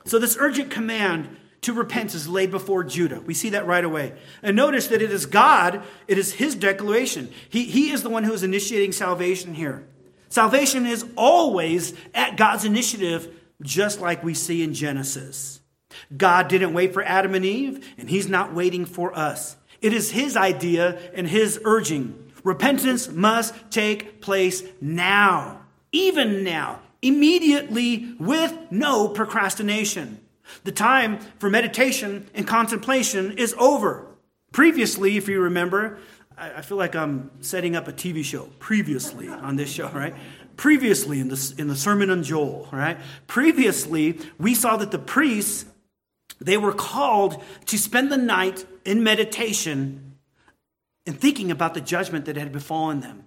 So, 0.05 0.17
this 0.19 0.38
urgent 0.39 0.72
command 0.72 1.38
to 1.62 1.74
repent 1.74 2.15
is 2.15 2.27
laid 2.27 2.51
before 2.51 2.84
Judah. 2.84 3.19
We 3.19 3.34
see 3.34 3.50
that 3.50 3.67
right 3.67 3.84
away. 3.84 4.13
And 4.41 4.55
notice 4.55 4.88
that 4.88 5.01
it 5.01 5.12
is 5.12 5.25
God, 5.25 5.84
it 6.08 6.17
is 6.17 6.34
his 6.34 6.55
declaration. 6.55 7.29
He, 7.50 7.65
he 7.65 7.91
is 7.91 8.01
the 8.01 8.10
one 8.10 8.24
who 8.24 8.34
is 8.34 8.43
initiating 8.43 8.93
salvation 8.93 9.53
here. 9.53 9.86
Salvation 10.29 10.86
is 10.86 11.05
always 11.15 11.93
at 12.13 12.38
God's 12.38 12.63
initiative, 12.63 13.34
just 13.62 14.00
like 14.00 14.24
we 14.24 14.34
see 14.34 14.63
in 14.63 14.74
Genesis. 14.74 15.60
God 16.15 16.48
didn't 16.48 16.74
wait 16.74 16.93
for 16.93 17.03
Adam 17.03 17.36
and 17.36 17.43
Eve, 17.43 17.86
and 17.98 18.10
he's 18.10 18.29
not 18.29 18.53
waiting 18.53 18.86
for 18.86 19.17
us. 19.17 19.58
It 19.81 19.93
is 19.93 20.12
his 20.12 20.38
idea 20.38 21.00
and 21.13 21.27
his 21.27 21.60
urging. 21.63 22.29
Repentance 22.43 23.10
must 23.10 23.53
take 23.72 24.22
place 24.22 24.63
now, 24.81 25.62
even 25.91 26.43
now, 26.43 26.79
immediately, 27.01 28.15
with 28.19 28.55
no 28.72 29.08
procrastination. 29.10 30.19
The 30.63 30.72
time 30.72 31.19
for 31.38 31.50
meditation 31.50 32.27
and 32.34 32.48
contemplation 32.48 33.38
is 33.38 33.53
over. 33.58 34.08
Previously, 34.51 35.17
if 35.17 35.27
you 35.27 35.41
remember, 35.41 36.00
I 36.38 36.62
feel 36.62 36.77
like 36.77 36.96
I'm 36.96 37.31
setting 37.41 37.75
up 37.75 37.88
a 37.88 37.93
TV 37.93 38.24
show. 38.24 38.50
Previously 38.60 39.27
on 39.27 39.58
this 39.58 39.69
show, 39.69 39.89
right? 39.89 40.15
Previously 40.55 41.19
in 41.19 41.27
the, 41.27 41.53
in 41.58 41.67
the 41.67 41.75
Sermon 41.75 42.10
on 42.10 42.24
Joel, 42.24 42.67
right? 42.72 42.98
Previously, 43.27 44.19
we 44.38 44.55
saw 44.55 44.77
that 44.77 44.91
the 44.91 45.00
priests, 45.00 45.65
they 46.39 46.58
were 46.58 46.74
called 46.74 47.43
to 47.65 47.77
spend 47.77 48.12
the 48.12 48.17
night 48.17 48.65
in 48.86 49.03
meditation 49.03 50.09
and 51.10 51.20
thinking 51.20 51.50
about 51.50 51.74
the 51.74 51.82
judgment 51.82 52.25
that 52.25 52.38
had 52.38 52.51
befallen 52.51 53.00
them. 53.00 53.24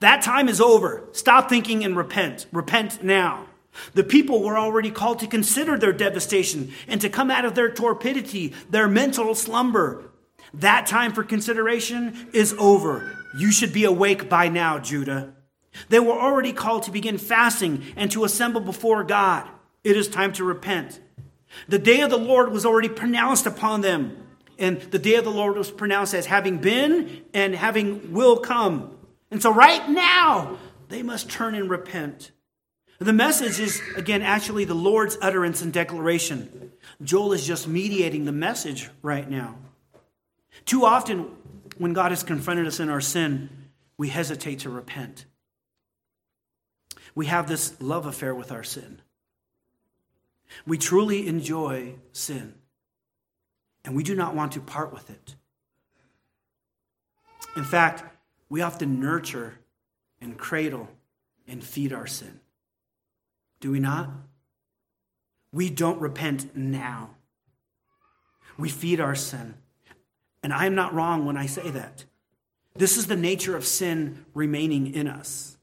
That 0.00 0.22
time 0.22 0.48
is 0.48 0.62
over. 0.62 1.06
Stop 1.12 1.50
thinking 1.50 1.84
and 1.84 1.94
repent. 1.94 2.46
Repent 2.52 3.04
now. 3.04 3.48
The 3.92 4.02
people 4.02 4.42
were 4.42 4.56
already 4.56 4.90
called 4.90 5.18
to 5.18 5.26
consider 5.26 5.76
their 5.76 5.92
devastation 5.92 6.72
and 6.88 6.98
to 7.02 7.10
come 7.10 7.30
out 7.30 7.44
of 7.44 7.54
their 7.54 7.70
torpidity, 7.70 8.54
their 8.70 8.88
mental 8.88 9.34
slumber. 9.34 10.10
That 10.54 10.86
time 10.86 11.12
for 11.12 11.22
consideration 11.22 12.28
is 12.32 12.54
over. 12.58 13.14
You 13.38 13.52
should 13.52 13.74
be 13.74 13.84
awake 13.84 14.30
by 14.30 14.48
now, 14.48 14.78
Judah. 14.78 15.34
They 15.90 16.00
were 16.00 16.18
already 16.18 16.54
called 16.54 16.84
to 16.84 16.90
begin 16.90 17.18
fasting 17.18 17.84
and 17.94 18.10
to 18.12 18.24
assemble 18.24 18.62
before 18.62 19.04
God. 19.04 19.46
It 19.84 19.98
is 19.98 20.08
time 20.08 20.32
to 20.32 20.44
repent. 20.44 20.98
The 21.68 21.78
day 21.78 22.00
of 22.00 22.08
the 22.08 22.16
Lord 22.16 22.52
was 22.52 22.64
already 22.64 22.88
pronounced 22.88 23.44
upon 23.44 23.82
them. 23.82 24.25
And 24.58 24.80
the 24.80 24.98
day 24.98 25.16
of 25.16 25.24
the 25.24 25.30
Lord 25.30 25.56
was 25.56 25.70
pronounced 25.70 26.14
as 26.14 26.26
having 26.26 26.58
been 26.58 27.22
and 27.34 27.54
having 27.54 28.12
will 28.12 28.38
come. 28.38 28.96
And 29.30 29.42
so, 29.42 29.52
right 29.52 29.88
now, 29.88 30.58
they 30.88 31.02
must 31.02 31.30
turn 31.30 31.54
and 31.54 31.68
repent. 31.68 32.30
The 32.98 33.12
message 33.12 33.60
is, 33.60 33.82
again, 33.96 34.22
actually 34.22 34.64
the 34.64 34.74
Lord's 34.74 35.18
utterance 35.20 35.60
and 35.60 35.72
declaration. 35.72 36.72
Joel 37.02 37.34
is 37.34 37.46
just 37.46 37.68
mediating 37.68 38.24
the 38.24 38.32
message 38.32 38.88
right 39.02 39.28
now. 39.28 39.56
Too 40.64 40.84
often, 40.84 41.30
when 41.76 41.92
God 41.92 42.10
has 42.12 42.22
confronted 42.22 42.66
us 42.66 42.80
in 42.80 42.88
our 42.88 43.02
sin, 43.02 43.50
we 43.98 44.08
hesitate 44.08 44.60
to 44.60 44.70
repent. 44.70 45.26
We 47.14 47.26
have 47.26 47.48
this 47.48 47.80
love 47.80 48.06
affair 48.06 48.34
with 48.34 48.50
our 48.52 48.64
sin. 48.64 49.00
We 50.66 50.78
truly 50.78 51.26
enjoy 51.26 51.96
sin 52.12 52.54
and 53.86 53.94
we 53.94 54.02
do 54.02 54.14
not 54.14 54.34
want 54.34 54.52
to 54.52 54.60
part 54.60 54.92
with 54.92 55.08
it. 55.08 55.36
In 57.56 57.64
fact, 57.64 58.04
we 58.48 58.60
often 58.60 59.00
nurture 59.00 59.60
and 60.20 60.36
cradle 60.36 60.88
and 61.46 61.62
feed 61.64 61.92
our 61.92 62.06
sin. 62.06 62.40
Do 63.60 63.70
we 63.70 63.80
not? 63.80 64.10
We 65.52 65.70
don't 65.70 66.00
repent 66.00 66.56
now. 66.56 67.10
We 68.58 68.68
feed 68.68 69.00
our 69.00 69.14
sin. 69.14 69.54
And 70.42 70.52
I 70.52 70.66
am 70.66 70.74
not 70.74 70.92
wrong 70.92 71.24
when 71.24 71.36
I 71.36 71.46
say 71.46 71.70
that. 71.70 72.04
This 72.74 72.96
is 72.96 73.06
the 73.06 73.16
nature 73.16 73.56
of 73.56 73.64
sin 73.64 74.26
remaining 74.34 74.94
in 74.94 75.06
us. 75.06 75.56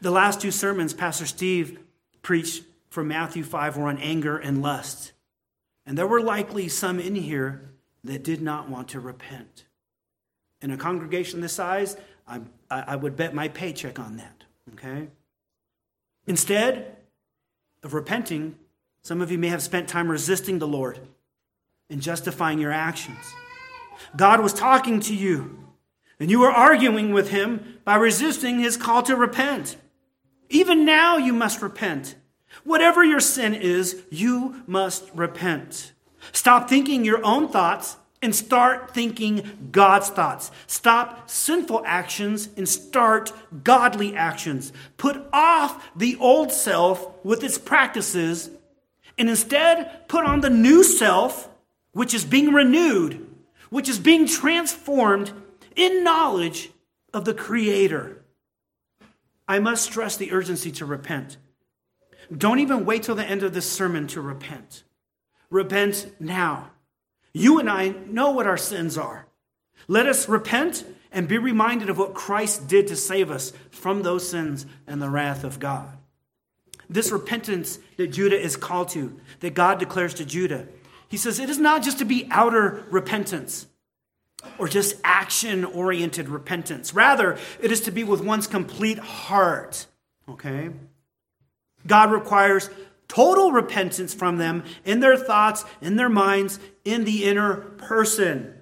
The 0.00 0.10
last 0.10 0.40
two 0.40 0.50
sermons 0.50 0.92
Pastor 0.92 1.26
Steve 1.26 1.80
preached 2.22 2.64
from 2.90 3.08
Matthew 3.08 3.44
5 3.44 3.76
were 3.76 3.88
on 3.88 3.98
anger 3.98 4.36
and 4.36 4.62
lust. 4.62 5.12
And 5.86 5.96
there 5.96 6.06
were 6.06 6.20
likely 6.20 6.68
some 6.68 6.98
in 6.98 7.14
here 7.14 7.70
that 8.04 8.24
did 8.24 8.42
not 8.42 8.68
want 8.68 8.88
to 8.88 9.00
repent. 9.00 9.64
In 10.60 10.70
a 10.70 10.76
congregation 10.76 11.40
this 11.40 11.52
size, 11.52 11.96
I, 12.26 12.40
I 12.68 12.96
would 12.96 13.14
bet 13.14 13.34
my 13.34 13.48
paycheck 13.48 13.98
on 13.98 14.16
that, 14.16 14.44
okay? 14.74 15.08
Instead 16.26 16.96
of 17.82 17.94
repenting, 17.94 18.56
some 19.02 19.20
of 19.20 19.30
you 19.30 19.38
may 19.38 19.48
have 19.48 19.62
spent 19.62 19.88
time 19.88 20.10
resisting 20.10 20.58
the 20.58 20.66
Lord 20.66 20.98
and 21.88 22.02
justifying 22.02 22.58
your 22.58 22.72
actions. 22.72 23.32
God 24.16 24.40
was 24.40 24.52
talking 24.52 24.98
to 25.00 25.14
you, 25.14 25.68
and 26.18 26.30
you 26.30 26.40
were 26.40 26.50
arguing 26.50 27.12
with 27.12 27.30
him 27.30 27.78
by 27.84 27.94
resisting 27.94 28.58
his 28.58 28.76
call 28.76 29.02
to 29.04 29.14
repent. 29.14 29.76
Even 30.48 30.84
now, 30.84 31.16
you 31.16 31.32
must 31.32 31.62
repent. 31.62 32.16
Whatever 32.64 33.04
your 33.04 33.20
sin 33.20 33.54
is, 33.54 34.02
you 34.10 34.62
must 34.66 35.10
repent. 35.14 35.92
Stop 36.32 36.68
thinking 36.68 37.04
your 37.04 37.24
own 37.24 37.48
thoughts 37.48 37.96
and 38.22 38.34
start 38.34 38.94
thinking 38.94 39.68
God's 39.70 40.08
thoughts. 40.08 40.50
Stop 40.66 41.30
sinful 41.30 41.82
actions 41.86 42.48
and 42.56 42.68
start 42.68 43.32
godly 43.62 44.16
actions. 44.16 44.72
Put 44.96 45.22
off 45.32 45.90
the 45.96 46.16
old 46.16 46.50
self 46.50 47.24
with 47.24 47.44
its 47.44 47.58
practices 47.58 48.50
and 49.18 49.28
instead 49.28 50.08
put 50.08 50.24
on 50.24 50.40
the 50.40 50.50
new 50.50 50.82
self, 50.82 51.48
which 51.92 52.14
is 52.14 52.24
being 52.24 52.52
renewed, 52.52 53.26
which 53.70 53.88
is 53.88 53.98
being 53.98 54.26
transformed 54.26 55.32
in 55.74 56.04
knowledge 56.04 56.70
of 57.12 57.24
the 57.24 57.34
Creator. 57.34 58.22
I 59.48 59.58
must 59.58 59.84
stress 59.84 60.16
the 60.16 60.32
urgency 60.32 60.72
to 60.72 60.84
repent. 60.84 61.36
Don't 62.34 62.58
even 62.58 62.84
wait 62.84 63.02
till 63.02 63.14
the 63.14 63.24
end 63.24 63.42
of 63.42 63.54
this 63.54 63.70
sermon 63.70 64.06
to 64.08 64.20
repent. 64.20 64.82
Repent 65.50 66.12
now. 66.18 66.70
You 67.32 67.58
and 67.58 67.68
I 67.68 67.88
know 67.88 68.30
what 68.30 68.46
our 68.46 68.56
sins 68.56 68.96
are. 68.96 69.26
Let 69.88 70.06
us 70.06 70.28
repent 70.28 70.84
and 71.12 71.28
be 71.28 71.38
reminded 71.38 71.88
of 71.88 71.98
what 71.98 72.14
Christ 72.14 72.66
did 72.66 72.86
to 72.88 72.96
save 72.96 73.30
us 73.30 73.52
from 73.70 74.02
those 74.02 74.28
sins 74.28 74.66
and 74.86 75.00
the 75.00 75.10
wrath 75.10 75.44
of 75.44 75.60
God. 75.60 75.96
This 76.88 77.10
repentance 77.10 77.78
that 77.96 78.08
Judah 78.08 78.40
is 78.40 78.56
called 78.56 78.88
to, 78.90 79.18
that 79.40 79.54
God 79.54 79.78
declares 79.78 80.14
to 80.14 80.24
Judah, 80.24 80.66
He 81.08 81.16
says 81.16 81.38
it 81.38 81.50
is 81.50 81.58
not 81.58 81.82
just 81.82 81.98
to 81.98 82.04
be 82.04 82.28
outer 82.30 82.84
repentance 82.90 83.66
or 84.58 84.68
just 84.68 84.96
action 85.04 85.64
oriented 85.64 86.28
repentance. 86.28 86.94
Rather, 86.94 87.38
it 87.60 87.72
is 87.72 87.80
to 87.82 87.90
be 87.90 88.04
with 88.04 88.20
one's 88.20 88.46
complete 88.46 88.98
heart. 88.98 89.86
Okay? 90.28 90.70
God 91.86 92.12
requires 92.12 92.70
total 93.08 93.52
repentance 93.52 94.14
from 94.14 94.38
them 94.38 94.64
in 94.84 95.00
their 95.00 95.16
thoughts, 95.16 95.64
in 95.80 95.96
their 95.96 96.08
minds, 96.08 96.58
in 96.84 97.04
the 97.04 97.24
inner 97.24 97.56
person. 97.56 98.54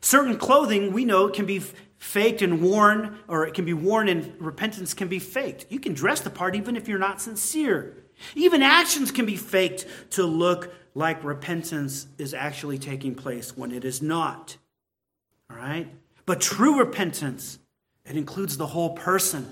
Certain 0.00 0.36
clothing 0.38 0.92
we 0.92 1.04
know 1.04 1.28
can 1.28 1.46
be 1.46 1.62
faked 1.98 2.42
and 2.42 2.62
worn, 2.62 3.18
or 3.28 3.46
it 3.46 3.54
can 3.54 3.64
be 3.64 3.72
worn 3.72 4.08
and 4.08 4.34
repentance 4.40 4.94
can 4.94 5.08
be 5.08 5.18
faked. 5.18 5.66
You 5.68 5.80
can 5.80 5.94
dress 5.94 6.20
the 6.20 6.30
part 6.30 6.54
even 6.54 6.76
if 6.76 6.88
you're 6.88 6.98
not 6.98 7.20
sincere. 7.20 8.04
Even 8.34 8.62
actions 8.62 9.10
can 9.10 9.26
be 9.26 9.36
faked 9.36 9.86
to 10.10 10.24
look 10.24 10.72
like 10.94 11.22
repentance 11.24 12.06
is 12.16 12.32
actually 12.32 12.78
taking 12.78 13.14
place 13.14 13.56
when 13.56 13.72
it 13.72 13.84
is 13.84 14.00
not. 14.00 14.56
All 15.50 15.56
right? 15.56 15.88
But 16.24 16.40
true 16.40 16.78
repentance, 16.78 17.58
it 18.04 18.16
includes 18.16 18.56
the 18.56 18.66
whole 18.66 18.94
person. 18.94 19.46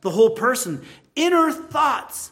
The 0.00 0.10
whole 0.10 0.30
person. 0.30 0.84
Inner 1.14 1.52
thoughts 1.52 2.31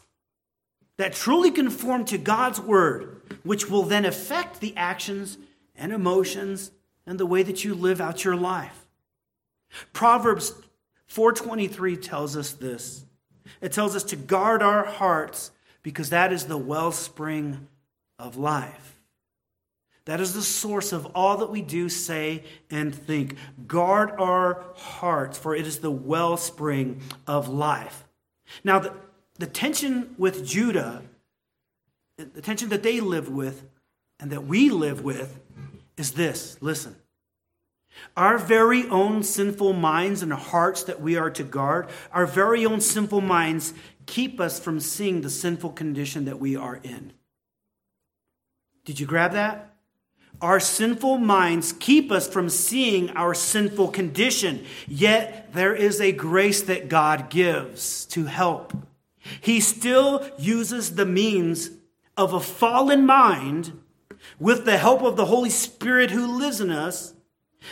that 0.97 1.13
truly 1.13 1.51
conform 1.51 2.05
to 2.05 2.17
God's 2.17 2.59
word, 2.59 3.21
which 3.43 3.69
will 3.69 3.83
then 3.83 4.05
affect 4.05 4.59
the 4.59 4.75
actions 4.75 5.37
and 5.75 5.91
emotions 5.91 6.71
and 7.05 7.19
the 7.19 7.25
way 7.25 7.43
that 7.43 7.63
you 7.63 7.73
live 7.73 7.99
out 7.99 8.23
your 8.23 8.35
life. 8.35 8.85
Proverbs 9.93 10.53
4:23 11.07 11.97
tells 11.97 12.37
us 12.37 12.51
this. 12.51 13.05
It 13.61 13.71
tells 13.71 13.95
us 13.95 14.03
to 14.05 14.15
guard 14.15 14.61
our 14.61 14.85
hearts 14.85 15.51
because 15.83 16.09
that 16.09 16.31
is 16.31 16.45
the 16.45 16.57
wellspring 16.57 17.67
of 18.19 18.37
life. 18.37 18.95
That 20.05 20.19
is 20.19 20.33
the 20.33 20.41
source 20.41 20.93
of 20.93 21.05
all 21.07 21.37
that 21.37 21.51
we 21.51 21.61
do, 21.61 21.87
say, 21.87 22.43
and 22.69 22.93
think. 22.93 23.37
Guard 23.67 24.11
our 24.17 24.65
hearts, 24.75 25.37
for 25.37 25.55
it 25.55 25.67
is 25.67 25.79
the 25.79 25.91
wellspring 25.91 27.01
of 27.27 27.47
life. 27.49 28.07
Now, 28.63 28.79
the, 28.79 28.93
the 29.41 29.47
tension 29.47 30.13
with 30.19 30.45
Judah, 30.45 31.01
the 32.15 32.41
tension 32.41 32.69
that 32.69 32.83
they 32.83 32.99
live 32.99 33.27
with 33.27 33.63
and 34.19 34.31
that 34.31 34.45
we 34.45 34.69
live 34.69 35.03
with, 35.03 35.39
is 35.97 36.11
this 36.11 36.57
listen. 36.61 36.95
Our 38.15 38.37
very 38.37 38.87
own 38.87 39.23
sinful 39.23 39.73
minds 39.73 40.21
and 40.21 40.31
hearts 40.31 40.83
that 40.83 41.01
we 41.01 41.17
are 41.17 41.31
to 41.31 41.43
guard, 41.43 41.89
our 42.13 42.27
very 42.27 42.67
own 42.67 42.81
sinful 42.81 43.21
minds 43.21 43.73
keep 44.05 44.39
us 44.39 44.59
from 44.59 44.79
seeing 44.79 45.21
the 45.21 45.29
sinful 45.29 45.71
condition 45.71 46.25
that 46.25 46.39
we 46.39 46.55
are 46.55 46.79
in. 46.83 47.11
Did 48.85 48.99
you 48.99 49.07
grab 49.07 49.31
that? 49.31 49.73
Our 50.39 50.59
sinful 50.59 51.17
minds 51.17 51.73
keep 51.73 52.11
us 52.11 52.27
from 52.27 52.47
seeing 52.47 53.09
our 53.11 53.33
sinful 53.33 53.87
condition, 53.87 54.65
yet 54.87 55.51
there 55.53 55.73
is 55.73 55.99
a 55.99 56.11
grace 56.11 56.61
that 56.63 56.89
God 56.89 57.31
gives 57.31 58.05
to 58.07 58.25
help. 58.25 58.73
He 59.39 59.59
still 59.59 60.27
uses 60.37 60.95
the 60.95 61.05
means 61.05 61.71
of 62.17 62.33
a 62.33 62.39
fallen 62.39 63.05
mind 63.05 63.79
with 64.39 64.65
the 64.65 64.77
help 64.77 65.01
of 65.01 65.15
the 65.15 65.25
Holy 65.25 65.49
Spirit 65.49 66.11
who 66.11 66.37
lives 66.37 66.61
in 66.61 66.69
us 66.69 67.13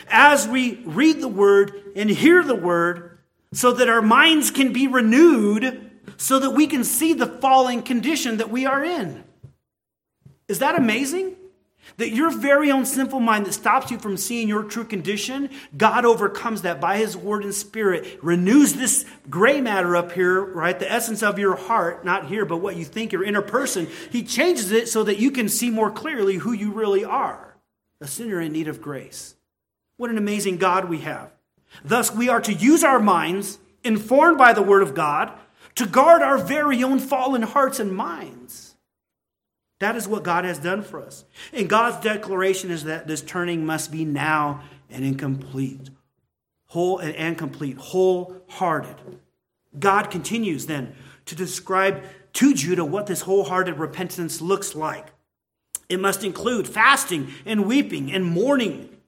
as 0.10 0.48
we 0.48 0.76
read 0.86 1.20
the 1.20 1.28
Word 1.28 1.74
and 1.96 2.10
hear 2.10 2.44
the 2.44 2.56
Word 2.56 3.20
so 3.52 3.74
that 3.74 3.90
our 3.90 4.02
minds 4.02 4.52
can 4.52 4.72
be 4.72 4.88
renewed 4.88 5.90
so 6.18 6.40
that 6.40 6.52
we 6.52 6.68
can 6.68 6.84
see 6.84 7.14
the 7.14 7.26
fallen 7.26 7.82
condition 7.82 8.38
that 8.38 8.50
we 8.50 8.66
are 8.66 8.84
in. 8.84 9.24
Is 10.48 10.60
that 10.60 10.78
amazing? 10.78 11.36
That 11.98 12.12
your 12.12 12.30
very 12.30 12.72
own 12.72 12.86
sinful 12.86 13.20
mind 13.20 13.46
that 13.46 13.54
stops 13.54 13.92
you 13.92 14.00
from 14.00 14.18
seeing 14.18 14.48
your 14.48 14.64
true 14.64 14.84
condition, 14.84 15.50
God 15.78 16.06
overcomes 16.06 16.62
that 16.64 16.80
by 16.82 16.98
His 16.98 17.16
word 17.16 17.44
and 17.44 17.54
spirit, 17.54 18.20
renews 18.22 18.74
this 18.74 19.06
gray 19.30 19.62
matter 19.62 19.96
up 19.96 20.12
here, 20.12 20.42
right? 20.42 20.78
The 20.78 20.92
essence 20.92 21.24
of 21.24 21.40
your 21.40 21.56
heart, 21.56 22.06
not 22.06 22.28
here, 22.28 22.46
but 22.46 22.58
what 22.58 22.76
you 22.76 22.86
think, 22.86 23.12
your 23.12 23.24
inner 23.24 23.42
person. 23.42 23.88
He 24.12 24.24
changes 24.24 24.72
it 24.72 24.90
so 24.90 25.04
that 25.04 25.20
you 25.20 25.32
can 25.32 25.50
see 25.50 25.70
more 25.70 25.92
clearly 25.92 26.38
who 26.38 26.52
you 26.52 26.72
really 26.72 27.04
are 27.04 27.50
a 28.02 28.08
sinner 28.08 28.40
in 28.40 28.54
need 28.54 28.68
of 28.68 28.82
grace. 28.82 29.36
What 29.98 30.10
an 30.10 30.18
amazing 30.18 30.58
God 30.58 30.88
we 30.88 31.00
have. 31.00 31.32
Thus, 31.84 32.14
we 32.14 32.30
are 32.30 32.42
to 32.42 32.54
use 32.54 32.84
our 32.84 33.00
minds, 33.00 33.60
informed 33.84 34.38
by 34.38 34.54
the 34.54 34.62
word 34.62 34.82
of 34.82 34.96
God, 34.96 35.32
to 35.76 35.86
guard 35.86 36.22
our 36.22 36.38
very 36.38 36.84
own 36.84 37.00
fallen 37.00 37.42
hearts 37.42 37.80
and 37.80 37.94
minds. 37.94 38.69
That 39.80 39.96
is 39.96 40.08
what 40.08 40.24
God 40.24 40.46
has 40.46 40.60
done 40.60 40.84
for 40.84 41.02
us. 41.02 41.24
And 41.54 41.70
God's 41.70 42.04
declaration 42.04 42.70
is 42.70 42.84
that 42.84 43.08
this 43.08 43.22
turning 43.22 43.66
must 43.66 43.92
be 43.92 44.06
now 44.06 44.62
and 44.90 45.06
incomplete. 45.06 45.90
Whole 46.68 47.00
and 47.00 47.38
complete, 47.38 47.78
wholehearted. 47.78 48.96
God 49.78 50.12
continues 50.12 50.66
then 50.66 50.94
to 51.26 51.36
describe 51.36 52.04
to 52.34 52.54
Judah 52.54 52.86
what 52.86 53.08
this 53.08 53.22
wholehearted 53.22 53.80
repentance 53.80 54.42
looks 54.42 54.76
like. 54.76 55.08
It 55.88 56.00
must 56.00 56.24
include 56.24 56.68
fasting 56.68 57.34
and 57.46 57.66
weeping 57.66 58.12
and 58.12 58.26
mourning 58.26 58.99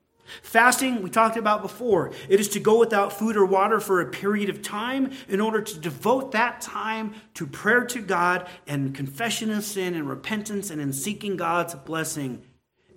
Fasting, 0.41 1.01
we 1.01 1.09
talked 1.09 1.37
about 1.37 1.61
before, 1.61 2.11
it 2.29 2.39
is 2.39 2.49
to 2.49 2.59
go 2.59 2.79
without 2.79 3.13
food 3.13 3.35
or 3.35 3.45
water 3.45 3.79
for 3.79 4.01
a 4.01 4.09
period 4.09 4.49
of 4.49 4.61
time 4.61 5.11
in 5.27 5.41
order 5.41 5.61
to 5.61 5.79
devote 5.79 6.31
that 6.31 6.61
time 6.61 7.13
to 7.33 7.45
prayer 7.45 7.85
to 7.85 8.01
God 8.01 8.47
and 8.67 8.95
confession 8.95 9.51
of 9.51 9.63
sin 9.63 9.93
and 9.93 10.09
repentance 10.09 10.69
and 10.69 10.81
in 10.81 10.93
seeking 10.93 11.37
God's 11.37 11.75
blessing. 11.75 12.43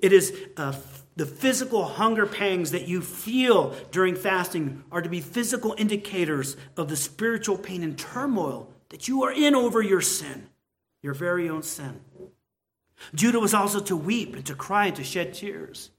It 0.01 0.13
is 0.13 0.37
uh, 0.57 0.75
the 1.17 1.27
physical 1.27 1.85
hunger 1.85 2.27
pangs 2.27 2.73
that 2.73 2.89
you 2.89 3.01
feel 3.01 3.75
during 3.91 4.17
fasting 4.17 4.85
are 4.91 5.03
to 5.03 5.09
be 5.09 5.21
physical 5.21 5.75
indicators 5.79 6.57
of 6.77 6.89
the 6.89 6.97
spiritual 6.97 7.57
pain 7.57 7.83
and 7.83 7.97
turmoil 7.97 8.69
that 8.91 9.09
you 9.09 9.25
are 9.25 9.33
in 9.33 9.55
over 9.55 9.81
your 9.81 10.01
sin, 10.01 10.49
your 11.03 11.15
very 11.15 11.49
own 11.49 11.63
sin. 11.63 12.01
Judah 13.15 13.41
was 13.41 13.55
also 13.55 13.81
to 13.81 13.97
weep 13.97 14.35
and 14.35 14.45
to 14.47 14.55
cry 14.55 14.87
and 14.87 14.97
to 14.97 15.05
shed 15.05 15.35
tears. 15.35 15.91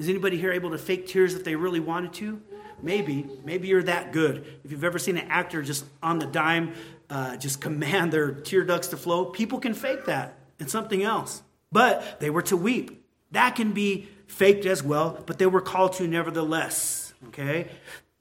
Is 0.00 0.08
anybody 0.08 0.38
here 0.38 0.50
able 0.50 0.70
to 0.70 0.78
fake 0.78 1.06
tears 1.06 1.34
if 1.34 1.44
they 1.44 1.56
really 1.56 1.78
wanted 1.78 2.14
to? 2.14 2.40
Maybe. 2.82 3.28
Maybe 3.44 3.68
you're 3.68 3.82
that 3.82 4.12
good. 4.12 4.46
If 4.64 4.70
you've 4.70 4.82
ever 4.82 4.98
seen 4.98 5.18
an 5.18 5.28
actor 5.28 5.60
just 5.60 5.84
on 6.02 6.18
the 6.18 6.24
dime 6.24 6.72
uh, 7.10 7.36
just 7.36 7.60
command 7.60 8.10
their 8.10 8.32
tear 8.32 8.64
ducts 8.64 8.88
to 8.88 8.96
flow, 8.96 9.26
people 9.26 9.60
can 9.60 9.74
fake 9.74 10.06
that 10.06 10.38
and 10.58 10.70
something 10.70 11.02
else. 11.02 11.42
But 11.70 12.18
they 12.18 12.30
were 12.30 12.40
to 12.42 12.56
weep. 12.56 13.04
That 13.32 13.56
can 13.56 13.72
be 13.72 14.08
faked 14.26 14.64
as 14.64 14.82
well, 14.82 15.22
but 15.26 15.36
they 15.36 15.44
were 15.44 15.60
called 15.60 15.92
to 15.94 16.08
nevertheless. 16.08 17.12
Okay? 17.28 17.68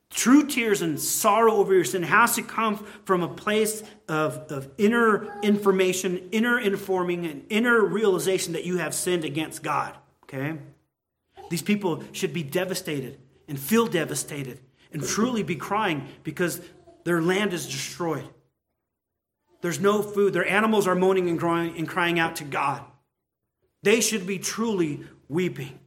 True 0.10 0.48
tears 0.48 0.82
and 0.82 1.00
sorrow 1.00 1.54
over 1.54 1.74
your 1.74 1.86
sin 1.86 2.04
has 2.04 2.36
to 2.36 2.42
come 2.42 2.86
from 3.06 3.24
a 3.24 3.30
place 3.30 3.84
of, 4.10 4.52
of 4.52 4.70
inner 4.78 5.40
information, 5.44 6.28
inner 6.34 6.60
informing, 6.60 7.26
and 7.26 7.46
inner 7.50 7.82
realization 7.86 8.52
that 8.52 8.66
you 8.66 8.80
have 8.80 8.94
sinned 8.94 9.24
against 9.24 9.64
God. 9.64 9.96
Okay? 10.24 10.58
These 11.50 11.62
people 11.62 12.04
should 12.12 12.34
be 12.34 12.44
devastated 12.44 13.20
and 13.48 13.60
feel 13.60 13.88
devastated 13.88 14.60
and 14.92 15.04
truly 15.04 15.44
be 15.44 15.56
crying 15.56 16.08
because 16.24 16.62
their 17.04 17.22
land 17.22 17.54
is 17.54 17.66
destroyed. 17.66 18.28
There's 19.62 19.80
no 19.80 20.02
food. 20.02 20.34
Their 20.34 20.48
animals 20.48 20.88
are 20.88 20.96
moaning 20.96 21.30
and 21.30 21.40
crying, 21.40 21.78
and 21.78 21.88
crying 21.88 22.20
out 22.20 22.38
to 22.38 22.44
God. 22.44 22.84
They 23.84 24.02
should 24.02 24.26
be 24.26 24.40
truly 24.40 25.02
weeping. 25.28 25.80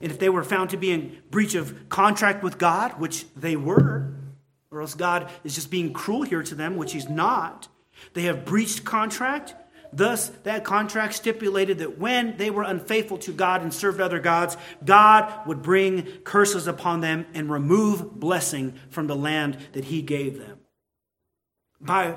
And 0.00 0.12
if 0.12 0.18
they 0.18 0.28
were 0.28 0.44
found 0.44 0.70
to 0.70 0.76
be 0.76 0.90
in 0.90 1.18
breach 1.30 1.54
of 1.54 1.88
contract 1.88 2.42
with 2.42 2.58
God, 2.58 3.00
which 3.00 3.26
they 3.34 3.56
were, 3.56 4.14
or 4.70 4.80
else 4.80 4.94
God 4.94 5.30
is 5.44 5.54
just 5.54 5.70
being 5.70 5.92
cruel 5.92 6.22
here 6.22 6.42
to 6.42 6.54
them, 6.54 6.76
which 6.76 6.92
He's 6.92 7.08
not, 7.08 7.68
they 8.14 8.22
have 8.22 8.44
breached 8.44 8.84
contract, 8.84 9.54
Thus, 9.92 10.28
that 10.42 10.64
contract 10.64 11.14
stipulated 11.14 11.78
that 11.78 11.98
when 11.98 12.36
they 12.36 12.50
were 12.50 12.62
unfaithful 12.62 13.18
to 13.18 13.32
God 13.32 13.62
and 13.62 13.72
served 13.72 14.00
other 14.00 14.18
gods, 14.18 14.56
God 14.84 15.46
would 15.46 15.62
bring 15.62 16.06
curses 16.24 16.66
upon 16.66 17.00
them 17.00 17.26
and 17.34 17.50
remove 17.50 18.18
blessing 18.20 18.74
from 18.90 19.06
the 19.06 19.16
land 19.16 19.58
that 19.72 19.86
He 19.86 20.02
gave 20.02 20.38
them. 20.38 20.58
By 21.80 22.16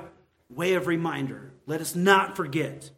way 0.50 0.74
of 0.74 0.86
reminder, 0.86 1.52
let 1.66 1.80
us 1.80 1.94
not 1.94 2.36
forget 2.36 2.90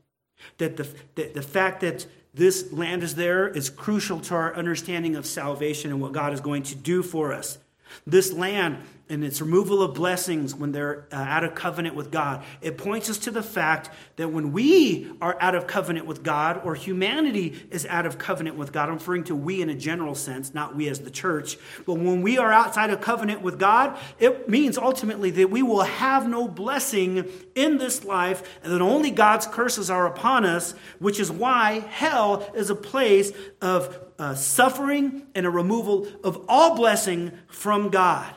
that 0.58 0.76
the, 0.76 0.88
that 1.14 1.34
the 1.34 1.42
fact 1.42 1.80
that 1.80 2.06
this 2.32 2.72
land 2.72 3.04
is 3.04 3.14
there 3.14 3.46
is 3.46 3.70
crucial 3.70 4.18
to 4.20 4.34
our 4.34 4.54
understanding 4.56 5.14
of 5.14 5.24
salvation 5.24 5.90
and 5.90 6.00
what 6.00 6.12
God 6.12 6.32
is 6.32 6.40
going 6.40 6.64
to 6.64 6.74
do 6.74 7.02
for 7.02 7.32
us. 7.32 7.58
This 8.06 8.32
land 8.32 8.78
and 9.08 9.22
its 9.22 9.40
removal 9.40 9.82
of 9.82 9.94
blessings 9.94 10.54
when 10.54 10.72
they're 10.72 11.06
uh, 11.12 11.16
out 11.16 11.44
of 11.44 11.54
covenant 11.54 11.94
with 11.94 12.10
God. 12.10 12.42
It 12.62 12.78
points 12.78 13.10
us 13.10 13.18
to 13.18 13.30
the 13.30 13.42
fact 13.42 13.90
that 14.16 14.28
when 14.28 14.52
we 14.52 15.12
are 15.20 15.36
out 15.40 15.54
of 15.54 15.66
covenant 15.66 16.06
with 16.06 16.22
God, 16.22 16.62
or 16.64 16.74
humanity 16.74 17.66
is 17.70 17.84
out 17.86 18.06
of 18.06 18.16
covenant 18.16 18.56
with 18.56 18.72
God, 18.72 18.88
I'm 18.88 18.94
referring 18.94 19.24
to 19.24 19.34
we 19.34 19.60
in 19.60 19.68
a 19.68 19.74
general 19.74 20.14
sense, 20.14 20.54
not 20.54 20.74
we 20.74 20.88
as 20.88 21.00
the 21.00 21.10
church, 21.10 21.58
but 21.84 21.94
when 21.94 22.22
we 22.22 22.38
are 22.38 22.50
outside 22.50 22.90
of 22.90 23.02
covenant 23.02 23.42
with 23.42 23.58
God, 23.58 23.98
it 24.18 24.48
means 24.48 24.78
ultimately 24.78 25.30
that 25.32 25.50
we 25.50 25.62
will 25.62 25.82
have 25.82 26.26
no 26.26 26.48
blessing 26.48 27.28
in 27.54 27.76
this 27.76 28.04
life, 28.04 28.58
and 28.62 28.72
that 28.72 28.80
only 28.80 29.10
God's 29.10 29.46
curses 29.46 29.90
are 29.90 30.06
upon 30.06 30.46
us, 30.46 30.72
which 30.98 31.20
is 31.20 31.30
why 31.30 31.80
hell 31.90 32.50
is 32.54 32.70
a 32.70 32.74
place 32.74 33.32
of 33.60 33.98
uh, 34.18 34.34
suffering 34.34 35.26
and 35.34 35.44
a 35.44 35.50
removal 35.50 36.06
of 36.22 36.44
all 36.48 36.74
blessing 36.74 37.32
from 37.48 37.90
God. 37.90 38.32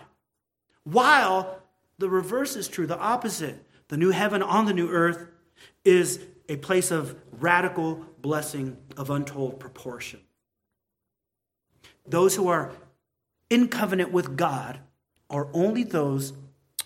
While 0.89 1.61
the 1.97 2.09
reverse 2.09 2.55
is 2.55 2.69
true, 2.69 2.87
the 2.87 2.97
opposite. 2.97 3.61
The 3.89 3.97
new 3.97 4.11
heaven 4.11 4.41
on 4.41 4.65
the 4.65 4.73
new 4.73 4.89
earth 4.89 5.27
is 5.83 6.21
a 6.47 6.55
place 6.55 6.91
of 6.91 7.19
radical 7.39 8.05
blessing 8.21 8.77
of 8.95 9.09
untold 9.09 9.59
proportion. 9.59 10.21
Those 12.05 12.35
who 12.35 12.47
are 12.47 12.71
in 13.49 13.67
covenant 13.67 14.13
with 14.13 14.37
God 14.37 14.79
are 15.29 15.49
only 15.51 15.83
those 15.83 16.31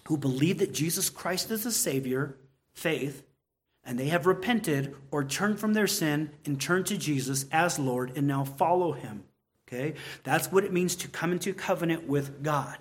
who 0.07 0.17
believe 0.17 0.57
that 0.57 0.73
Jesus 0.73 1.11
Christ 1.11 1.51
is 1.51 1.63
the 1.63 1.71
Savior, 1.71 2.37
faith, 2.73 3.23
and 3.83 3.99
they 3.99 4.07
have 4.07 4.25
repented 4.25 4.95
or 5.11 5.23
turned 5.23 5.59
from 5.59 5.73
their 5.73 5.87
sin 5.87 6.31
and 6.43 6.59
turned 6.59 6.87
to 6.87 6.97
Jesus 6.97 7.45
as 7.51 7.77
Lord 7.77 8.13
and 8.15 8.25
now 8.25 8.45
follow 8.45 8.93
Him. 8.93 9.25
Okay? 9.67 9.93
That's 10.23 10.51
what 10.51 10.63
it 10.63 10.73
means 10.73 10.95
to 10.97 11.07
come 11.07 11.31
into 11.31 11.53
covenant 11.53 12.07
with 12.07 12.41
God. 12.41 12.79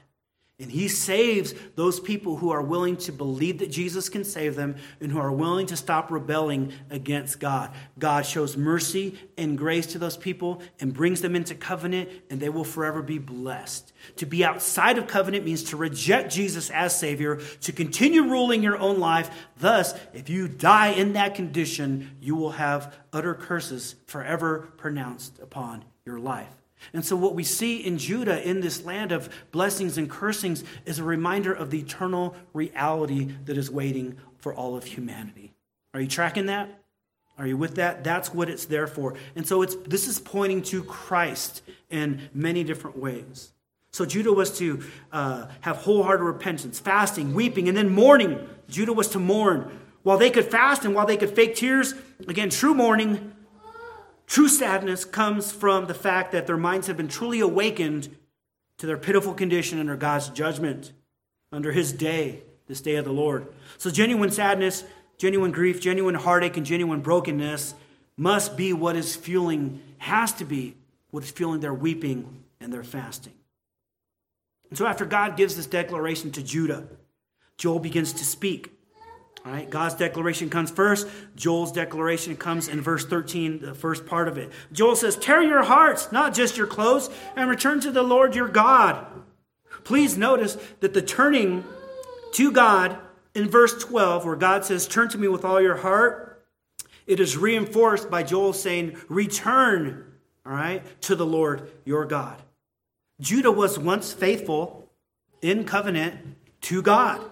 And 0.60 0.70
he 0.70 0.88
saves 0.88 1.54
those 1.74 1.98
people 1.98 2.36
who 2.36 2.50
are 2.50 2.60
willing 2.60 2.98
to 2.98 3.12
believe 3.12 3.58
that 3.58 3.70
Jesus 3.70 4.10
can 4.10 4.24
save 4.24 4.56
them 4.56 4.76
and 5.00 5.10
who 5.10 5.18
are 5.18 5.32
willing 5.32 5.66
to 5.68 5.76
stop 5.76 6.10
rebelling 6.10 6.74
against 6.90 7.40
God. 7.40 7.72
God 7.98 8.26
shows 8.26 8.58
mercy 8.58 9.18
and 9.38 9.56
grace 9.56 9.86
to 9.86 9.98
those 9.98 10.18
people 10.18 10.60
and 10.78 10.92
brings 10.92 11.22
them 11.22 11.34
into 11.34 11.54
covenant, 11.54 12.10
and 12.28 12.40
they 12.40 12.50
will 12.50 12.64
forever 12.64 13.00
be 13.00 13.16
blessed. 13.16 13.90
To 14.16 14.26
be 14.26 14.44
outside 14.44 14.98
of 14.98 15.06
covenant 15.06 15.46
means 15.46 15.64
to 15.64 15.78
reject 15.78 16.30
Jesus 16.30 16.68
as 16.68 16.94
Savior, 16.94 17.40
to 17.62 17.72
continue 17.72 18.24
ruling 18.24 18.62
your 18.62 18.76
own 18.76 19.00
life. 19.00 19.30
Thus, 19.56 19.94
if 20.12 20.28
you 20.28 20.46
die 20.46 20.88
in 20.88 21.14
that 21.14 21.34
condition, 21.34 22.18
you 22.20 22.36
will 22.36 22.52
have 22.52 22.94
utter 23.14 23.32
curses 23.34 23.94
forever 24.06 24.72
pronounced 24.76 25.38
upon 25.38 25.86
your 26.04 26.18
life. 26.18 26.59
And 26.92 27.04
so, 27.04 27.16
what 27.16 27.34
we 27.34 27.44
see 27.44 27.76
in 27.78 27.98
Judah 27.98 28.46
in 28.46 28.60
this 28.60 28.84
land 28.84 29.12
of 29.12 29.28
blessings 29.52 29.98
and 29.98 30.10
cursings 30.10 30.64
is 30.84 30.98
a 30.98 31.04
reminder 31.04 31.52
of 31.52 31.70
the 31.70 31.80
eternal 31.80 32.34
reality 32.52 33.32
that 33.44 33.56
is 33.56 33.70
waiting 33.70 34.16
for 34.38 34.54
all 34.54 34.76
of 34.76 34.84
humanity. 34.84 35.52
Are 35.94 36.00
you 36.00 36.08
tracking 36.08 36.46
that? 36.46 36.82
Are 37.38 37.46
you 37.46 37.56
with 37.56 37.76
that? 37.76 38.04
That's 38.04 38.34
what 38.34 38.48
it's 38.48 38.66
there 38.66 38.86
for. 38.86 39.14
And 39.36 39.46
so, 39.46 39.62
it's, 39.62 39.76
this 39.86 40.08
is 40.08 40.18
pointing 40.18 40.62
to 40.62 40.82
Christ 40.82 41.62
in 41.90 42.28
many 42.34 42.64
different 42.64 42.98
ways. 42.98 43.52
So, 43.92 44.06
Judah 44.06 44.32
was 44.32 44.56
to 44.58 44.82
uh, 45.12 45.46
have 45.60 45.78
wholehearted 45.78 46.24
repentance, 46.24 46.78
fasting, 46.78 47.34
weeping, 47.34 47.68
and 47.68 47.76
then 47.76 47.90
mourning. 47.90 48.48
Judah 48.68 48.92
was 48.92 49.08
to 49.08 49.18
mourn. 49.18 49.78
While 50.02 50.16
they 50.16 50.30
could 50.30 50.46
fast 50.46 50.86
and 50.86 50.94
while 50.94 51.04
they 51.04 51.18
could 51.18 51.30
fake 51.30 51.56
tears, 51.56 51.94
again, 52.26 52.48
true 52.48 52.72
mourning 52.72 53.32
True 54.30 54.48
sadness 54.48 55.04
comes 55.04 55.50
from 55.50 55.86
the 55.86 55.92
fact 55.92 56.30
that 56.30 56.46
their 56.46 56.56
minds 56.56 56.86
have 56.86 56.96
been 56.96 57.08
truly 57.08 57.40
awakened 57.40 58.16
to 58.78 58.86
their 58.86 58.96
pitiful 58.96 59.34
condition 59.34 59.80
under 59.80 59.96
God's 59.96 60.28
judgment, 60.28 60.92
under 61.50 61.72
His 61.72 61.92
day, 61.92 62.44
this 62.68 62.80
day 62.80 62.94
of 62.94 63.04
the 63.04 63.12
Lord. 63.12 63.48
So, 63.76 63.90
genuine 63.90 64.30
sadness, 64.30 64.84
genuine 65.18 65.50
grief, 65.50 65.80
genuine 65.80 66.14
heartache, 66.14 66.56
and 66.56 66.64
genuine 66.64 67.00
brokenness 67.00 67.74
must 68.16 68.56
be 68.56 68.72
what 68.72 68.94
is 68.94 69.16
fueling, 69.16 69.82
has 69.98 70.32
to 70.34 70.44
be 70.44 70.76
what 71.10 71.24
is 71.24 71.32
fueling 71.32 71.58
their 71.58 71.74
weeping 71.74 72.44
and 72.60 72.72
their 72.72 72.84
fasting. 72.84 73.34
And 74.68 74.78
so, 74.78 74.86
after 74.86 75.06
God 75.06 75.36
gives 75.36 75.56
this 75.56 75.66
declaration 75.66 76.30
to 76.30 76.42
Judah, 76.44 76.86
Joel 77.58 77.80
begins 77.80 78.12
to 78.12 78.24
speak. 78.24 78.79
All 79.44 79.53
right, 79.53 79.68
God's 79.70 79.94
declaration 79.94 80.50
comes 80.50 80.70
first. 80.70 81.09
Joel's 81.35 81.72
declaration 81.72 82.37
comes 82.37 82.68
in 82.68 82.83
verse 82.83 83.07
13, 83.07 83.61
the 83.61 83.74
first 83.74 84.05
part 84.05 84.29
of 84.29 84.37
it. 84.37 84.50
Joel 84.70 84.96
says, 84.96 85.16
Tear 85.16 85.42
your 85.42 85.62
hearts, 85.62 86.12
not 86.12 86.35
just 86.35 86.59
your 86.59 86.66
clothes, 86.66 87.09
and 87.37 87.48
return 87.48 87.81
to 87.81 87.90
the 87.90 88.03
Lord 88.03 88.35
your 88.35 88.48
God. 88.48 89.07
Please 89.85 90.18
notice 90.18 90.59
that 90.81 90.92
the 90.92 91.00
turning 91.00 91.64
to 92.35 92.53
God 92.53 92.98
in 93.35 93.48
verse 93.48 93.83
12, 93.83 94.26
where 94.26 94.37
God 94.37 94.64
says, 94.64 94.87
Turn 94.87 95.09
to 95.09 95.18
me 95.18 95.26
with 95.26 95.44
all 95.44 95.61
your 95.61 95.76
heart, 95.76 96.44
it 97.07 97.18
is 97.18 97.37
reinforced 97.37 98.11
by 98.11 98.22
Joel 98.22 98.53
saying, 98.53 98.96
Return, 99.09 100.05
all 100.44 100.53
right, 100.53 100.83
to 101.03 101.16
the 101.16 101.26
Lord 101.26 101.70
your 101.87 102.05
God. 102.05 102.42
Judah 103.20 103.50
was 103.50 103.79
once 103.79 104.12
faithful 104.12 104.90
in 105.40 105.64
covenant 105.64 106.37
to 106.62 106.83
God. 106.83 107.22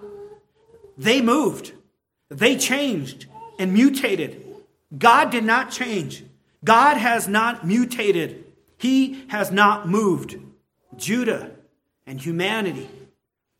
They 0.96 1.20
moved. 1.20 1.72
They 2.28 2.56
changed 2.56 3.26
and 3.58 3.72
mutated. 3.72 4.44
God 4.96 5.30
did 5.30 5.44
not 5.44 5.70
change. 5.70 6.24
God 6.64 6.96
has 6.96 7.28
not 7.28 7.66
mutated. 7.66 8.44
He 8.76 9.24
has 9.28 9.50
not 9.50 9.88
moved. 9.88 10.36
Judah 10.96 11.52
and 12.06 12.20
humanity, 12.20 12.88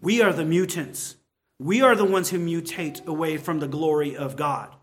we 0.01 0.23
are 0.23 0.33
the 0.33 0.45
mutants. 0.45 1.17
We 1.59 1.83
are 1.83 1.97
the 1.97 2.05
ones 2.05 2.31
who 2.31 2.39
mutate 2.39 3.05
away 3.07 3.37
from 3.37 3.59
the 3.59 3.69
glory 3.69 4.17
of 4.17 4.37
God. 4.37 4.75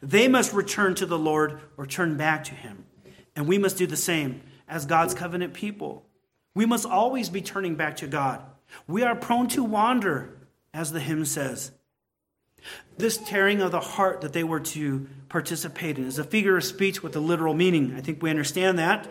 They 0.00 0.28
must 0.28 0.52
return 0.52 0.94
to 0.96 1.06
the 1.06 1.18
Lord 1.18 1.60
or 1.76 1.86
turn 1.86 2.16
back 2.16 2.44
to 2.44 2.54
Him. 2.54 2.84
And 3.34 3.46
we 3.46 3.58
must 3.58 3.76
do 3.76 3.86
the 3.86 3.96
same 3.96 4.42
as 4.68 4.86
God's 4.86 5.14
covenant 5.14 5.52
people. 5.52 6.06
We 6.54 6.66
must 6.66 6.86
always 6.86 7.28
be 7.28 7.42
turning 7.42 7.74
back 7.74 7.96
to 7.96 8.06
God. 8.06 8.42
We 8.86 9.02
are 9.02 9.14
prone 9.14 9.48
to 9.48 9.64
wander, 9.64 10.36
as 10.72 10.92
the 10.92 11.00
hymn 11.00 11.24
says. 11.24 11.72
This 12.98 13.18
tearing 13.18 13.60
of 13.60 13.72
the 13.72 13.80
heart 13.80 14.20
that 14.20 14.32
they 14.32 14.44
were 14.44 14.60
to 14.60 15.08
participate 15.28 15.98
in 15.98 16.06
is 16.06 16.18
a 16.18 16.24
figure 16.24 16.56
of 16.56 16.64
speech 16.64 17.02
with 17.02 17.16
a 17.16 17.20
literal 17.20 17.54
meaning. 17.54 17.94
I 17.96 18.00
think 18.00 18.22
we 18.22 18.30
understand 18.30 18.78
that. 18.78 19.08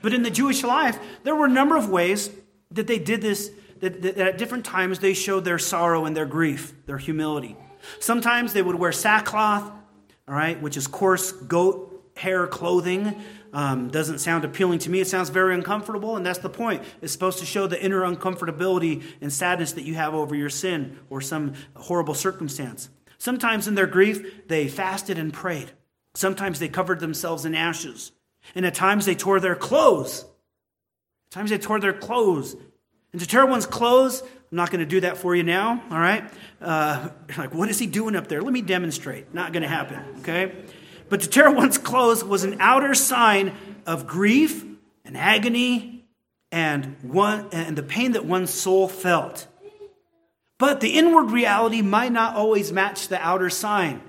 But 0.00 0.14
in 0.14 0.22
the 0.22 0.30
Jewish 0.30 0.62
life, 0.62 0.98
there 1.24 1.34
were 1.34 1.46
a 1.46 1.50
number 1.50 1.76
of 1.76 1.88
ways 1.88 2.30
that 2.70 2.86
they 2.86 2.98
did 2.98 3.20
this, 3.20 3.50
that, 3.80 4.02
that 4.02 4.18
at 4.18 4.38
different 4.38 4.64
times 4.64 5.00
they 5.00 5.14
showed 5.14 5.44
their 5.44 5.58
sorrow 5.58 6.04
and 6.04 6.16
their 6.16 6.26
grief, 6.26 6.74
their 6.86 6.98
humility. 6.98 7.56
Sometimes 8.00 8.52
they 8.52 8.62
would 8.62 8.76
wear 8.76 8.92
sackcloth, 8.92 9.70
all 10.28 10.34
right, 10.34 10.60
which 10.60 10.76
is 10.76 10.86
coarse 10.86 11.32
goat 11.32 11.88
hair 12.18 12.46
clothing. 12.46 13.14
Um, 13.52 13.88
doesn't 13.88 14.18
sound 14.18 14.44
appealing 14.44 14.80
to 14.80 14.90
me. 14.90 15.00
It 15.00 15.08
sounds 15.08 15.30
very 15.30 15.54
uncomfortable, 15.54 16.16
and 16.16 16.26
that's 16.26 16.40
the 16.40 16.50
point. 16.50 16.82
It's 17.00 17.12
supposed 17.12 17.38
to 17.38 17.46
show 17.46 17.66
the 17.66 17.82
inner 17.82 18.02
uncomfortability 18.02 19.02
and 19.20 19.32
sadness 19.32 19.72
that 19.72 19.84
you 19.84 19.94
have 19.94 20.14
over 20.14 20.34
your 20.34 20.50
sin 20.50 20.98
or 21.08 21.20
some 21.20 21.54
horrible 21.74 22.14
circumstance. 22.14 22.90
Sometimes 23.16 23.66
in 23.66 23.74
their 23.74 23.86
grief, 23.86 24.46
they 24.48 24.68
fasted 24.68 25.18
and 25.18 25.32
prayed. 25.32 25.72
Sometimes 26.14 26.58
they 26.58 26.68
covered 26.68 27.00
themselves 27.00 27.44
in 27.44 27.54
ashes. 27.54 28.12
And 28.54 28.64
at 28.64 28.74
times 28.74 29.06
they 29.06 29.14
tore 29.14 29.40
their 29.40 29.56
clothes. 29.56 30.24
At 31.30 31.32
times 31.32 31.50
they 31.50 31.58
tore 31.58 31.80
their 31.80 31.92
clothes. 31.92 32.56
And 33.12 33.20
to 33.20 33.26
tear 33.26 33.46
one's 33.46 33.66
clothes, 33.66 34.22
I'm 34.22 34.56
not 34.56 34.70
going 34.70 34.80
to 34.80 34.86
do 34.86 35.00
that 35.00 35.18
for 35.18 35.34
you 35.34 35.42
now, 35.42 35.82
all 35.90 35.98
right? 35.98 36.30
Uh, 36.60 37.10
like, 37.38 37.54
what 37.54 37.68
is 37.68 37.78
he 37.78 37.86
doing 37.86 38.16
up 38.16 38.28
there? 38.28 38.40
Let 38.40 38.52
me 38.52 38.62
demonstrate. 38.62 39.34
Not 39.34 39.52
going 39.52 39.62
to 39.62 39.68
happen, 39.68 40.02
okay? 40.20 40.52
But 41.08 41.22
to 41.22 41.28
tear 41.28 41.50
one's 41.50 41.78
clothes 41.78 42.22
was 42.22 42.44
an 42.44 42.56
outer 42.60 42.94
sign 42.94 43.54
of 43.86 44.06
grief 44.06 44.64
and 45.04 45.16
agony 45.16 46.06
and, 46.52 46.96
one, 47.02 47.48
and 47.52 47.76
the 47.76 47.82
pain 47.82 48.12
that 48.12 48.24
one's 48.24 48.50
soul 48.50 48.88
felt. 48.88 49.46
But 50.58 50.80
the 50.80 50.98
inward 50.98 51.30
reality 51.30 51.82
might 51.82 52.12
not 52.12 52.34
always 52.34 52.72
match 52.72 53.08
the 53.08 53.20
outer 53.20 53.48
sign. 53.48 54.02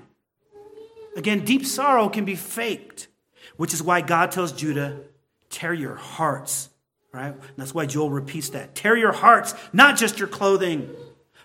Again, 1.16 1.44
deep 1.44 1.64
sorrow 1.64 2.08
can 2.08 2.24
be 2.24 2.34
faked, 2.34 3.08
which 3.56 3.72
is 3.72 3.82
why 3.82 4.00
God 4.00 4.30
tells 4.32 4.52
Judah, 4.52 5.00
tear 5.48 5.72
your 5.72 5.96
hearts, 5.96 6.70
right? 7.12 7.34
And 7.34 7.56
that's 7.56 7.74
why 7.74 7.86
Joel 7.86 8.10
repeats 8.10 8.50
that. 8.50 8.74
Tear 8.74 8.96
your 8.96 9.12
hearts, 9.12 9.54
not 9.72 9.96
just 9.96 10.18
your 10.18 10.28
clothing. 10.28 10.90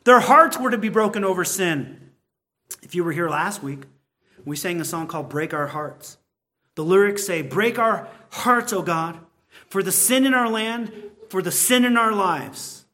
Their 0.04 0.20
hearts 0.20 0.60
were 0.60 0.72
to 0.72 0.78
be 0.78 0.90
broken 0.90 1.24
over 1.24 1.44
sin. 1.44 2.12
If 2.82 2.96
you 2.96 3.04
were 3.04 3.12
here 3.12 3.30
last 3.30 3.64
week, 3.64 3.84
we 4.46 4.56
sang 4.56 4.80
a 4.80 4.86
song 4.86 5.08
called 5.08 5.30
Break 5.30 5.54
Our 5.54 5.68
Hearts. 5.68 6.18
The 6.76 6.84
lyrics 6.84 7.26
say, 7.26 7.42
Break 7.42 7.80
our 7.80 8.08
hearts, 8.30 8.72
O 8.74 8.82
God, 8.82 9.20
for 9.68 9.82
the 9.82 9.92
sin 9.92 10.26
in 10.26 10.34
our 10.34 10.50
land, 10.50 10.92
for 11.30 11.42
the 11.42 11.52
sin 11.52 11.84
in 11.84 11.98
our 11.98 12.12
lives. 12.12 12.86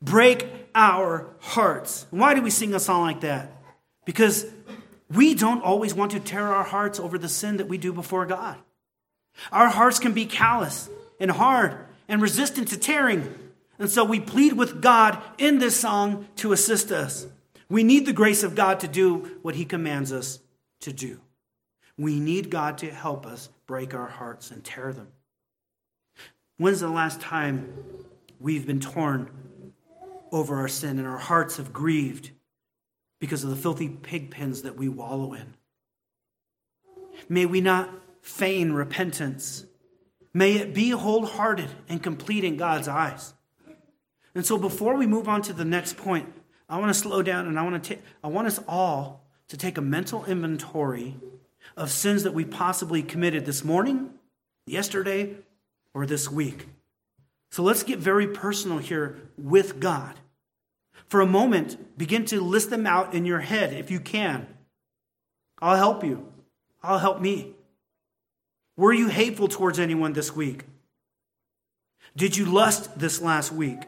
Break 0.00 0.48
our 0.74 1.28
hearts. 1.40 2.06
Why 2.10 2.34
do 2.34 2.42
we 2.42 2.50
sing 2.50 2.74
a 2.74 2.80
song 2.80 3.02
like 3.02 3.20
that? 3.20 3.52
Because 4.04 4.46
we 5.10 5.34
don't 5.34 5.62
always 5.62 5.94
want 5.94 6.12
to 6.12 6.20
tear 6.20 6.46
our 6.46 6.64
hearts 6.64 6.98
over 6.98 7.18
the 7.18 7.28
sin 7.28 7.58
that 7.58 7.68
we 7.68 7.78
do 7.78 7.92
before 7.92 8.26
God. 8.26 8.56
Our 9.52 9.68
hearts 9.68 9.98
can 9.98 10.12
be 10.12 10.26
callous 10.26 10.88
and 11.20 11.30
hard 11.30 11.76
and 12.08 12.22
resistant 12.22 12.68
to 12.68 12.78
tearing. 12.78 13.34
And 13.78 13.90
so 13.90 14.04
we 14.04 14.20
plead 14.20 14.54
with 14.54 14.80
God 14.80 15.20
in 15.38 15.58
this 15.58 15.78
song 15.78 16.26
to 16.36 16.52
assist 16.52 16.92
us. 16.92 17.26
We 17.68 17.82
need 17.82 18.06
the 18.06 18.12
grace 18.12 18.42
of 18.42 18.54
God 18.54 18.80
to 18.80 18.88
do 18.88 19.38
what 19.42 19.56
He 19.56 19.64
commands 19.64 20.12
us 20.12 20.38
to 20.80 20.92
do. 20.92 21.20
We 21.98 22.20
need 22.20 22.50
God 22.50 22.78
to 22.78 22.90
help 22.90 23.26
us 23.26 23.48
break 23.66 23.94
our 23.94 24.08
hearts 24.08 24.50
and 24.50 24.62
tear 24.62 24.92
them. 24.92 25.08
When's 26.58 26.80
the 26.80 26.88
last 26.88 27.20
time 27.20 27.72
we've 28.40 28.66
been 28.66 28.80
torn 28.80 29.30
over 30.32 30.56
our 30.56 30.68
sin 30.68 30.98
and 30.98 31.06
our 31.06 31.18
hearts 31.18 31.56
have 31.56 31.72
grieved 31.72 32.30
because 33.20 33.44
of 33.44 33.50
the 33.50 33.56
filthy 33.56 33.88
pig 33.88 34.30
pens 34.30 34.62
that 34.62 34.76
we 34.76 34.88
wallow 34.88 35.32
in? 35.32 35.54
May 37.28 37.46
we 37.46 37.60
not 37.60 37.90
feign 38.20 38.72
repentance. 38.72 39.64
May 40.34 40.54
it 40.54 40.74
be 40.74 40.90
wholehearted 40.90 41.70
and 41.88 42.02
complete 42.02 42.44
in 42.44 42.56
God's 42.56 42.88
eyes. 42.88 43.32
And 44.34 44.44
so 44.44 44.58
before 44.58 44.96
we 44.96 45.06
move 45.06 45.28
on 45.28 45.40
to 45.42 45.54
the 45.54 45.64
next 45.64 45.96
point, 45.96 46.30
I 46.68 46.78
want 46.78 46.92
to 46.92 46.98
slow 46.98 47.22
down 47.22 47.46
and 47.46 47.58
I 47.58 47.62
want 47.62 47.82
to 47.82 47.88
take 47.94 48.04
I 48.22 48.28
want 48.28 48.46
us 48.48 48.60
all 48.68 49.25
to 49.48 49.56
take 49.56 49.78
a 49.78 49.82
mental 49.82 50.24
inventory 50.24 51.16
of 51.76 51.90
sins 51.90 52.22
that 52.22 52.34
we 52.34 52.44
possibly 52.44 53.02
committed 53.02 53.46
this 53.46 53.64
morning, 53.64 54.10
yesterday, 54.66 55.36
or 55.94 56.06
this 56.06 56.30
week. 56.30 56.68
So 57.50 57.62
let's 57.62 57.82
get 57.82 57.98
very 57.98 58.26
personal 58.26 58.78
here 58.78 59.18
with 59.38 59.80
God. 59.80 60.14
For 61.08 61.20
a 61.20 61.26
moment, 61.26 61.96
begin 61.96 62.24
to 62.26 62.40
list 62.40 62.70
them 62.70 62.86
out 62.86 63.14
in 63.14 63.24
your 63.24 63.40
head 63.40 63.72
if 63.72 63.90
you 63.90 64.00
can. 64.00 64.46
I'll 65.60 65.76
help 65.76 66.04
you. 66.04 66.32
I'll 66.82 66.98
help 66.98 67.20
me. 67.20 67.54
Were 68.76 68.92
you 68.92 69.08
hateful 69.08 69.48
towards 69.48 69.78
anyone 69.78 70.12
this 70.12 70.34
week? 70.34 70.64
Did 72.16 72.36
you 72.36 72.46
lust 72.46 72.98
this 72.98 73.20
last 73.20 73.52
week? 73.52 73.78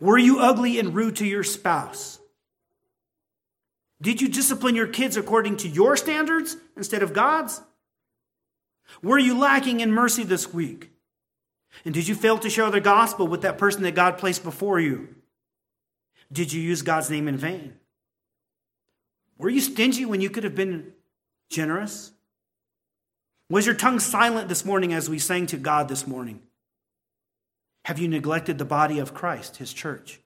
Were 0.00 0.18
you 0.18 0.40
ugly 0.40 0.78
and 0.78 0.94
rude 0.94 1.16
to 1.16 1.26
your 1.26 1.44
spouse? 1.44 2.18
Did 4.04 4.20
you 4.20 4.28
discipline 4.28 4.74
your 4.74 4.86
kids 4.86 5.16
according 5.16 5.56
to 5.58 5.68
your 5.68 5.96
standards 5.96 6.58
instead 6.76 7.02
of 7.02 7.14
God's? 7.14 7.62
Were 9.02 9.18
you 9.18 9.38
lacking 9.38 9.80
in 9.80 9.92
mercy 9.92 10.24
this 10.24 10.52
week? 10.52 10.90
And 11.86 11.94
did 11.94 12.06
you 12.06 12.14
fail 12.14 12.38
to 12.40 12.50
share 12.50 12.70
the 12.70 12.82
gospel 12.82 13.26
with 13.26 13.40
that 13.42 13.56
person 13.56 13.82
that 13.82 13.94
God 13.94 14.18
placed 14.18 14.44
before 14.44 14.78
you? 14.78 15.08
Did 16.30 16.52
you 16.52 16.60
use 16.60 16.82
God's 16.82 17.08
name 17.08 17.28
in 17.28 17.38
vain? 17.38 17.76
Were 19.38 19.48
you 19.48 19.62
stingy 19.62 20.04
when 20.04 20.20
you 20.20 20.28
could 20.28 20.44
have 20.44 20.54
been 20.54 20.92
generous? 21.48 22.12
Was 23.48 23.64
your 23.64 23.74
tongue 23.74 24.00
silent 24.00 24.50
this 24.50 24.66
morning 24.66 24.92
as 24.92 25.08
we 25.08 25.18
sang 25.18 25.46
to 25.46 25.56
God 25.56 25.88
this 25.88 26.06
morning? 26.06 26.42
Have 27.86 27.98
you 27.98 28.08
neglected 28.08 28.58
the 28.58 28.66
body 28.66 28.98
of 28.98 29.14
Christ, 29.14 29.56
his 29.56 29.72
church? 29.72 30.20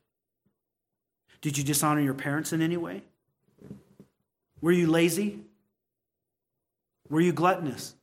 Did 1.41 1.57
you 1.57 1.63
dishonor 1.63 2.01
your 2.01 2.15
parents 2.15 2.53
in 2.53 2.61
any 2.61 2.77
way? 2.77 3.05
Were 4.61 4.73
you 4.73 4.87
lazy? 4.87 5.41
Were 7.09 7.21
you 7.21 7.33
gluttonous? 7.33 7.95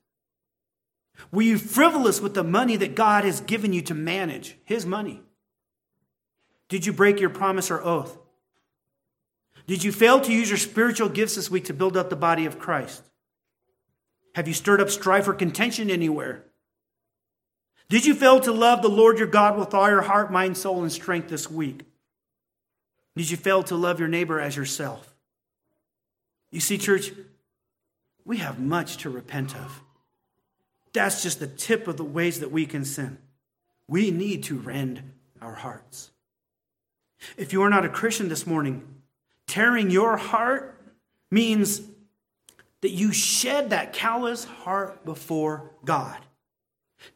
Were 1.31 1.41
you 1.41 1.57
frivolous 1.57 2.19
with 2.19 2.33
the 2.33 2.43
money 2.43 2.75
that 2.77 2.95
God 2.95 3.23
has 3.23 3.41
given 3.41 3.73
you 3.73 3.81
to 3.83 3.93
manage, 3.93 4.57
his 4.65 4.85
money? 4.85 5.21
Did 6.69 6.85
you 6.85 6.93
break 6.93 7.19
your 7.19 7.29
promise 7.29 7.71
or 7.71 7.83
oath? 7.83 8.17
Did 9.67 9.83
you 9.83 9.91
fail 9.91 10.21
to 10.21 10.33
use 10.33 10.49
your 10.49 10.57
spiritual 10.57 11.09
gifts 11.09 11.35
this 11.35 11.49
week 11.49 11.65
to 11.65 11.73
build 11.73 11.97
up 11.97 12.09
the 12.09 12.15
body 12.15 12.45
of 12.45 12.59
Christ? 12.59 13.03
Have 14.35 14.47
you 14.47 14.53
stirred 14.53 14.81
up 14.81 14.89
strife 14.89 15.27
or 15.27 15.33
contention 15.33 15.89
anywhere? 15.89 16.45
Did 17.89 18.05
you 18.05 18.15
fail 18.15 18.39
to 18.41 18.51
love 18.51 18.81
the 18.81 18.89
Lord 18.89 19.17
your 19.17 19.27
God 19.27 19.57
with 19.57 19.73
all 19.73 19.89
your 19.89 20.01
heart, 20.01 20.31
mind, 20.31 20.57
soul, 20.57 20.81
and 20.81 20.91
strength 20.91 21.29
this 21.29 21.49
week? 21.49 21.83
Did 23.15 23.29
you 23.29 23.37
fail 23.37 23.63
to 23.63 23.75
love 23.75 23.99
your 23.99 24.09
neighbor 24.09 24.39
as 24.39 24.55
yourself? 24.55 25.14
You 26.55 26.61
see, 26.61 26.77
church, 26.77 27.11
we 28.23 28.37
have 28.37 28.59
much 28.61 28.95
to 28.99 29.09
repent 29.09 29.53
of. 29.57 29.81
That's 30.93 31.21
just 31.21 31.41
the 31.41 31.47
tip 31.47 31.85
of 31.89 31.97
the 31.97 32.05
ways 32.05 32.39
that 32.39 32.49
we 32.49 32.65
can 32.65 32.85
sin. 32.85 33.17
We 33.89 34.09
need 34.09 34.43
to 34.45 34.57
rend 34.57 35.03
our 35.41 35.55
hearts. 35.55 36.11
If 37.35 37.51
you 37.51 37.61
are 37.63 37.69
not 37.69 37.83
a 37.83 37.89
Christian 37.89 38.29
this 38.29 38.47
morning, 38.47 38.87
tearing 39.47 39.91
your 39.91 40.15
heart 40.15 40.81
means 41.29 41.81
that 42.79 42.91
you 42.91 43.11
shed 43.11 43.71
that 43.71 43.91
callous 43.91 44.45
heart 44.45 45.03
before 45.03 45.71
God. 45.83 46.19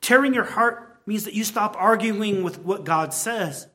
Tearing 0.01 0.33
your 0.33 0.43
heart 0.43 0.99
means 1.05 1.23
that 1.23 1.33
you 1.33 1.45
stop 1.45 1.77
arguing 1.79 2.43
with 2.43 2.59
what 2.59 2.83
God 2.83 3.13
says 3.13 3.67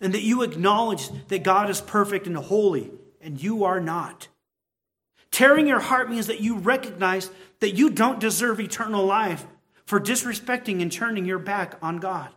and 0.00 0.14
that 0.14 0.22
you 0.22 0.40
acknowledge 0.40 1.10
that 1.28 1.42
God 1.42 1.68
is 1.68 1.82
perfect 1.82 2.26
and 2.26 2.38
holy 2.38 2.90
and 3.20 3.38
you 3.38 3.64
are 3.64 3.80
not. 3.80 4.28
Tearing 5.30 5.66
your 5.66 5.80
heart 5.80 6.10
means 6.10 6.26
that 6.26 6.40
you 6.40 6.58
recognize 6.58 7.30
that 7.60 7.76
you 7.76 7.90
don't 7.90 8.20
deserve 8.20 8.60
eternal 8.60 9.04
life 9.04 9.46
for 9.84 10.00
disrespecting 10.00 10.82
and 10.82 10.90
turning 10.90 11.24
your 11.24 11.38
back 11.38 11.76
on 11.82 11.98
God. 11.98 12.30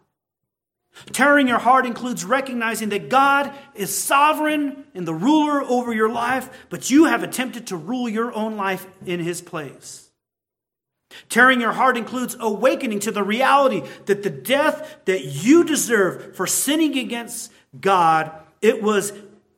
Tearing 1.11 1.47
your 1.47 1.59
heart 1.59 1.87
includes 1.87 2.23
recognizing 2.23 2.89
that 2.89 3.09
God 3.09 3.51
is 3.73 3.95
sovereign 3.95 4.85
and 4.93 5.07
the 5.07 5.13
ruler 5.13 5.63
over 5.63 5.91
your 5.91 6.09
life, 6.09 6.49
but 6.69 6.91
you 6.91 7.05
have 7.05 7.23
attempted 7.23 7.67
to 7.67 7.77
rule 7.77 8.07
your 8.07 8.31
own 8.33 8.57
life 8.57 8.85
in 9.05 9.19
his 9.19 9.41
place. 9.41 10.11
Tearing 11.29 11.61
your 11.61 11.71
heart 11.71 11.97
includes 11.97 12.35
awakening 12.39 12.99
to 13.01 13.11
the 13.11 13.23
reality 13.23 13.83
that 14.05 14.23
the 14.23 14.29
death 14.29 14.97
that 15.05 15.25
you 15.25 15.63
deserve 15.63 16.35
for 16.35 16.45
sinning 16.45 16.97
against 16.97 17.51
God, 17.79 18.31
it 18.61 18.81
was 18.81 19.13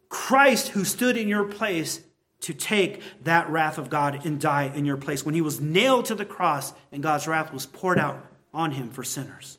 Christ 0.09 0.69
who 0.69 0.85
stood 0.85 1.17
in 1.17 1.27
your 1.27 1.45
place 1.45 2.01
to 2.45 2.53
take 2.53 3.01
that 3.23 3.49
wrath 3.49 3.79
of 3.79 3.89
God 3.89 4.23
and 4.23 4.39
die 4.39 4.71
in 4.75 4.85
your 4.85 4.97
place 4.97 5.25
when 5.25 5.33
he 5.33 5.41
was 5.41 5.59
nailed 5.59 6.05
to 6.05 6.15
the 6.15 6.25
cross 6.25 6.73
and 6.91 7.01
God's 7.01 7.27
wrath 7.27 7.51
was 7.51 7.65
poured 7.65 7.97
out 7.97 8.23
on 8.53 8.69
him 8.69 8.91
for 8.91 9.03
sinners. 9.03 9.57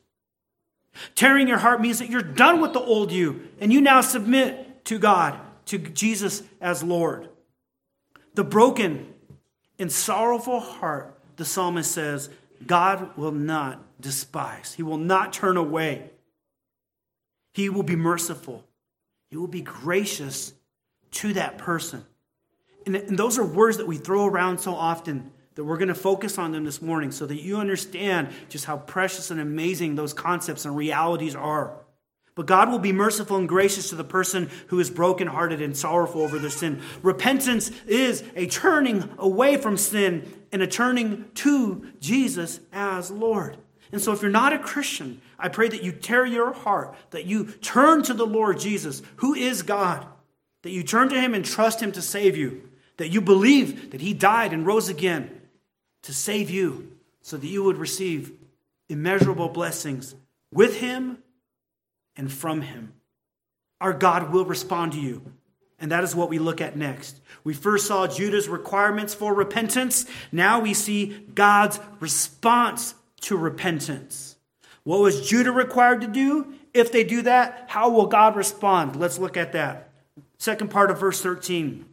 Tearing 1.16 1.48
your 1.48 1.58
heart 1.58 1.80
means 1.80 1.98
that 1.98 2.10
you're 2.10 2.22
done 2.22 2.60
with 2.60 2.74
the 2.74 2.80
old 2.80 3.10
you 3.10 3.48
and 3.60 3.72
you 3.72 3.80
now 3.80 4.02
submit 4.02 4.84
to 4.84 5.00
God, 5.00 5.36
to 5.66 5.78
Jesus 5.78 6.44
as 6.60 6.84
Lord. 6.84 7.28
The 8.34 8.44
broken 8.44 9.12
and 9.80 9.90
sorrowful 9.90 10.60
heart 10.60 11.18
the 11.34 11.44
psalmist 11.44 11.90
says, 11.90 12.30
God 12.64 13.16
will 13.16 13.32
not 13.32 13.82
despise, 14.00 14.74
He 14.74 14.84
will 14.84 14.96
not 14.96 15.32
turn 15.32 15.56
away. 15.56 16.10
He 17.52 17.68
will 17.68 17.82
be 17.82 17.96
merciful, 17.96 18.64
He 19.28 19.36
will 19.36 19.48
be 19.48 19.62
gracious 19.62 20.52
to 21.10 21.32
that 21.32 21.58
person. 21.58 22.04
And, 22.86 23.18
those 23.18 23.38
are 23.38 23.44
words 23.44 23.76
that 23.76 23.86
we 23.86 23.98
throw 23.98 24.24
around 24.26 24.58
so 24.58 24.74
often 24.74 25.30
that 25.56 25.64
we're 25.64 25.78
going 25.78 25.88
to 25.88 25.94
focus 25.94 26.38
on 26.38 26.52
them 26.52 26.64
this 26.64 26.80
morning 26.80 27.10
so 27.10 27.26
that 27.26 27.42
you 27.42 27.56
understand 27.56 28.28
just 28.48 28.64
how 28.64 28.76
precious 28.76 29.30
and 29.30 29.40
amazing 29.40 29.96
those 29.96 30.14
concepts 30.14 30.64
and 30.64 30.76
realities 30.76 31.34
are. 31.34 31.72
But 32.36 32.44
God 32.44 32.70
will 32.70 32.78
be 32.78 32.92
merciful 32.92 33.38
and 33.38 33.48
gracious 33.48 33.88
to 33.88 33.94
the 33.94 34.04
person 34.04 34.50
who 34.66 34.78
is 34.78 34.90
brokenhearted 34.90 35.62
and 35.62 35.74
sorrowful 35.74 36.20
over 36.20 36.38
their 36.38 36.50
sin. 36.50 36.82
Repentance 37.02 37.70
is 37.86 38.22
a 38.36 38.46
turning 38.46 39.10
away 39.18 39.56
from 39.56 39.78
sin 39.78 40.30
and 40.52 40.62
a 40.62 40.66
turning 40.66 41.30
to 41.36 41.86
Jesus 41.98 42.60
as 42.72 43.10
Lord. 43.10 43.56
And 43.90 44.02
so, 44.02 44.12
if 44.12 44.20
you're 44.20 44.30
not 44.30 44.52
a 44.52 44.58
Christian, 44.58 45.22
I 45.38 45.48
pray 45.48 45.68
that 45.68 45.82
you 45.82 45.92
tear 45.92 46.26
your 46.26 46.52
heart, 46.52 46.94
that 47.10 47.24
you 47.24 47.46
turn 47.46 48.02
to 48.02 48.14
the 48.14 48.26
Lord 48.26 48.58
Jesus, 48.58 49.00
who 49.16 49.32
is 49.32 49.62
God, 49.62 50.06
that 50.62 50.70
you 50.70 50.82
turn 50.82 51.08
to 51.08 51.20
Him 51.20 51.32
and 51.32 51.44
trust 51.44 51.80
Him 51.80 51.92
to 51.92 52.02
save 52.02 52.36
you, 52.36 52.68
that 52.96 53.08
you 53.08 53.20
believe 53.20 53.90
that 53.90 54.00
He 54.00 54.14
died 54.14 54.52
and 54.52 54.66
rose 54.66 54.88
again 54.88 55.30
to 56.02 56.12
save 56.12 56.50
you, 56.50 56.92
so 57.20 57.36
that 57.36 57.46
you 57.46 57.64
would 57.64 57.78
receive 57.78 58.32
immeasurable 58.88 59.48
blessings 59.48 60.14
with 60.52 60.78
Him 60.78 61.18
and 62.14 62.32
from 62.32 62.60
Him. 62.60 62.92
Our 63.80 63.92
God 63.92 64.32
will 64.32 64.44
respond 64.44 64.92
to 64.92 65.00
you. 65.00 65.32
And 65.78 65.90
that 65.90 66.04
is 66.04 66.14
what 66.14 66.30
we 66.30 66.38
look 66.38 66.60
at 66.60 66.76
next. 66.76 67.20
We 67.44 67.52
first 67.52 67.86
saw 67.86 68.06
Judah's 68.06 68.48
requirements 68.48 69.12
for 69.12 69.34
repentance. 69.34 70.06
Now 70.32 70.60
we 70.60 70.72
see 70.72 71.26
God's 71.34 71.78
response 72.00 72.94
to 73.22 73.36
repentance. 73.36 74.36
What 74.84 75.00
was 75.00 75.28
Judah 75.28 75.52
required 75.52 76.00
to 76.02 76.06
do? 76.06 76.54
If 76.72 76.92
they 76.92 77.04
do 77.04 77.22
that, 77.22 77.64
how 77.68 77.90
will 77.90 78.06
God 78.06 78.36
respond? 78.36 78.96
Let's 78.96 79.18
look 79.18 79.36
at 79.36 79.52
that. 79.52 79.90
Second 80.38 80.70
part 80.70 80.90
of 80.90 81.00
verse 81.00 81.20
13. 81.20 81.84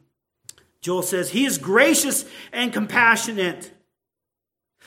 Joel 0.84 1.02
says, 1.02 1.32
He 1.32 1.46
is 1.46 1.58
gracious 1.58 2.26
and 2.52 2.74
compassionate, 2.74 3.72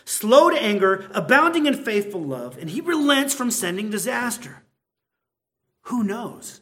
slow 0.05 0.51
to 0.51 0.63
anger, 0.63 1.11
abounding 1.13 1.67
in 1.67 1.75
faithful 1.75 2.23
love, 2.23 2.59
and 2.59 2.71
He 2.71 2.81
relents 2.81 3.35
from 3.35 3.51
sending 3.51 3.91
disaster. 3.91 4.63
Who 5.85 6.05
knows? 6.05 6.61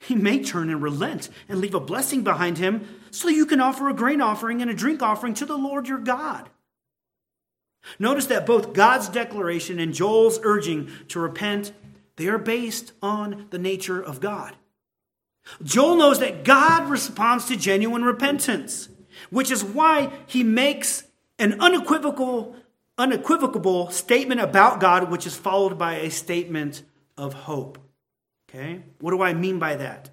He 0.00 0.16
may 0.16 0.42
turn 0.42 0.68
and 0.68 0.82
relent 0.82 1.28
and 1.48 1.60
leave 1.60 1.74
a 1.74 1.80
blessing 1.80 2.24
behind 2.24 2.56
him 2.58 2.88
so 3.10 3.28
you 3.28 3.44
can 3.44 3.60
offer 3.60 3.88
a 3.88 3.94
grain 3.94 4.22
offering 4.22 4.62
and 4.62 4.70
a 4.70 4.74
drink 4.74 5.02
offering 5.02 5.34
to 5.34 5.44
the 5.46 5.58
Lord 5.58 5.88
your 5.88 5.98
God. 5.98 6.48
Notice 7.98 8.26
that 8.26 8.46
both 8.46 8.72
God's 8.72 9.10
declaration 9.10 9.78
and 9.78 9.92
Joel's 9.92 10.40
urging 10.42 10.90
to 11.08 11.20
repent 11.20 11.72
They 12.16 12.28
are 12.28 12.38
based 12.38 12.92
on 13.02 13.46
the 13.50 13.58
nature 13.58 14.02
of 14.02 14.20
God. 14.20 14.56
Joel 15.62 15.96
knows 15.96 16.18
that 16.20 16.44
God 16.44 16.88
responds 16.88 17.46
to 17.46 17.56
genuine 17.56 18.02
repentance, 18.04 18.88
which 19.30 19.50
is 19.50 19.64
why 19.64 20.12
he 20.26 20.42
makes 20.42 21.04
an 21.38 21.60
unequivocal, 21.60 22.54
unequivocal 22.98 23.90
statement 23.90 24.40
about 24.40 24.80
God, 24.80 25.10
which 25.10 25.26
is 25.26 25.36
followed 25.36 25.78
by 25.78 25.96
a 25.96 26.10
statement 26.10 26.82
of 27.16 27.32
hope. 27.32 27.78
Okay? 28.48 28.82
What 29.00 29.12
do 29.12 29.22
I 29.22 29.34
mean 29.34 29.58
by 29.58 29.76
that? 29.76 30.10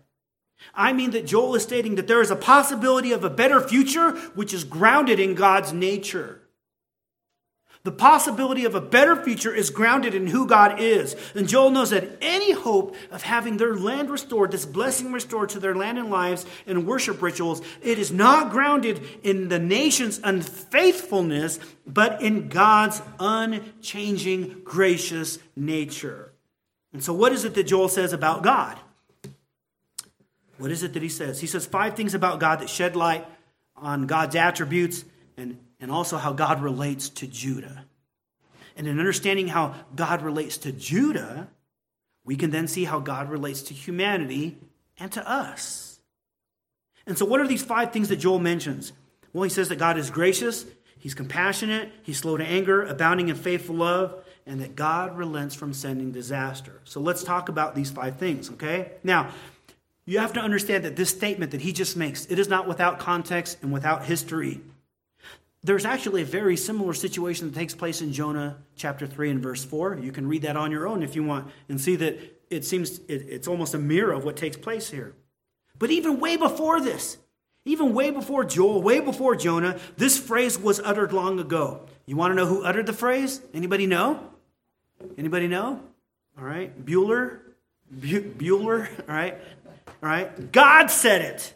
I 0.73 0.93
mean 0.93 1.11
that 1.11 1.25
Joel 1.25 1.55
is 1.55 1.63
stating 1.63 1.95
that 1.95 2.07
there 2.07 2.21
is 2.21 2.31
a 2.31 2.35
possibility 2.35 3.11
of 3.11 3.23
a 3.23 3.29
better 3.29 3.61
future 3.61 4.11
which 4.35 4.53
is 4.53 4.63
grounded 4.63 5.19
in 5.19 5.35
God's 5.35 5.73
nature. 5.73 6.36
The 7.87 7.93
possibility 7.93 8.65
of 8.65 8.75
a 8.75 8.81
better 8.81 9.15
future 9.15 9.55
is 9.55 9.69
grounded 9.69 10.13
in 10.13 10.27
who 10.27 10.45
God 10.45 10.81
is. 10.81 11.15
And 11.33 11.47
Joel 11.47 11.71
knows 11.71 11.91
that 11.91 12.17
any 12.19 12.51
hope 12.51 12.97
of 13.11 13.21
having 13.21 13.55
their 13.55 13.77
land 13.77 14.09
restored, 14.09 14.51
this 14.51 14.65
blessing 14.65 15.13
restored 15.13 15.47
to 15.51 15.59
their 15.61 15.73
land 15.73 15.97
and 15.97 16.09
lives 16.09 16.45
and 16.65 16.85
worship 16.85 17.21
rituals, 17.21 17.61
it 17.81 17.97
is 17.97 18.11
not 18.11 18.51
grounded 18.51 19.01
in 19.23 19.47
the 19.47 19.57
nation's 19.57 20.19
unfaithfulness, 20.21 21.61
but 21.85 22.21
in 22.21 22.49
God's 22.49 23.01
unchanging, 23.21 24.63
gracious 24.65 25.39
nature. 25.55 26.33
And 26.91 27.01
so, 27.01 27.13
what 27.13 27.31
is 27.31 27.45
it 27.45 27.53
that 27.53 27.67
Joel 27.67 27.87
says 27.87 28.11
about 28.11 28.43
God? 28.43 28.77
What 30.57 30.71
is 30.71 30.83
it 30.83 30.91
that 30.91 31.01
he 31.01 31.07
says? 31.07 31.39
He 31.39 31.47
says 31.47 31.65
five 31.65 31.95
things 31.95 32.13
about 32.13 32.41
God 32.41 32.59
that 32.59 32.69
shed 32.69 32.97
light 32.97 33.25
on 33.77 34.07
God's 34.07 34.35
attributes 34.35 35.05
and, 35.37 35.57
and 35.79 35.91
also 35.91 36.17
how 36.17 36.33
God 36.33 36.61
relates 36.61 37.09
to 37.09 37.27
Judah. 37.27 37.85
And 38.75 38.87
in 38.87 38.99
understanding 38.99 39.47
how 39.47 39.75
God 39.95 40.21
relates 40.21 40.57
to 40.59 40.71
Judah, 40.71 41.47
we 42.23 42.35
can 42.35 42.51
then 42.51 42.67
see 42.67 42.83
how 42.83 42.99
God 42.99 43.29
relates 43.29 43.61
to 43.63 43.73
humanity 43.73 44.57
and 44.99 45.11
to 45.13 45.27
us. 45.29 45.99
And 47.05 47.17
so, 47.17 47.25
what 47.25 47.39
are 47.39 47.47
these 47.47 47.63
five 47.63 47.91
things 47.91 48.09
that 48.09 48.17
Joel 48.17 48.39
mentions? 48.39 48.91
Well, 49.33 49.43
he 49.43 49.49
says 49.49 49.69
that 49.69 49.79
God 49.79 49.97
is 49.97 50.09
gracious, 50.09 50.65
he's 50.99 51.13
compassionate, 51.13 51.89
he's 52.03 52.17
slow 52.17 52.37
to 52.37 52.45
anger, 52.45 52.83
abounding 52.83 53.29
in 53.29 53.35
faithful 53.35 53.75
love, 53.75 54.25
and 54.45 54.61
that 54.61 54.75
God 54.75 55.17
relents 55.17 55.55
from 55.55 55.73
sending 55.73 56.11
disaster. 56.11 56.81
So, 56.83 56.99
let's 56.99 57.23
talk 57.23 57.49
about 57.49 57.75
these 57.75 57.89
five 57.89 58.17
things, 58.17 58.51
okay? 58.51 58.91
Now, 59.03 59.31
you 60.05 60.19
have 60.19 60.33
to 60.33 60.39
understand 60.39 60.85
that 60.85 60.95
this 60.95 61.09
statement 61.09 61.51
that 61.51 61.61
he 61.61 61.73
just 61.73 61.97
makes, 61.97 62.25
it 62.27 62.39
is 62.39 62.47
not 62.47 62.67
without 62.67 62.99
context 62.99 63.57
and 63.61 63.71
without 63.71 64.05
history. 64.05 64.61
There's 65.67 65.83
actually 65.83 66.21
a 66.21 66.25
very 66.25 66.55
similar 66.55 66.93
situation 66.93 67.49
that 67.49 67.59
takes 67.59 67.75
place 67.75 68.01
in 68.01 68.13
Jonah 68.13 68.55
chapter 68.77 69.05
3 69.05 69.31
and 69.31 69.43
verse 69.43 69.65
4. 69.65 69.97
You 69.97 70.13
can 70.13 70.25
read 70.25 70.43
that 70.43 70.55
on 70.55 70.71
your 70.71 70.87
own 70.87 71.03
if 71.03 71.13
you 71.13 71.25
want 71.25 71.51
and 71.67 71.79
see 71.79 71.97
that 71.97 72.17
it 72.49 72.63
seems 72.63 72.99
it, 73.09 73.25
it's 73.27 73.49
almost 73.49 73.73
a 73.73 73.77
mirror 73.77 74.13
of 74.13 74.23
what 74.23 74.37
takes 74.37 74.55
place 74.55 74.89
here. 74.89 75.13
But 75.77 75.91
even 75.91 76.21
way 76.21 76.37
before 76.37 76.79
this, 76.79 77.17
even 77.65 77.93
way 77.93 78.11
before 78.11 78.45
Joel, 78.45 78.81
way 78.81 79.01
before 79.01 79.35
Jonah, 79.35 79.77
this 79.97 80.17
phrase 80.17 80.57
was 80.57 80.79
uttered 80.79 81.11
long 81.11 81.37
ago. 81.37 81.85
You 82.05 82.15
want 82.15 82.31
to 82.31 82.35
know 82.35 82.45
who 82.45 82.63
uttered 82.63 82.85
the 82.85 82.93
phrase? 82.93 83.41
Anybody 83.53 83.87
know? 83.87 84.21
Anybody 85.17 85.49
know? 85.49 85.81
All 86.39 86.45
right. 86.45 86.85
Bueller? 86.85 87.39
Bueller? 87.93 88.87
All 89.09 89.13
right. 89.13 89.37
All 90.01 90.09
right? 90.09 90.49
God 90.49 90.87
said 90.87 91.23
it. 91.23 91.53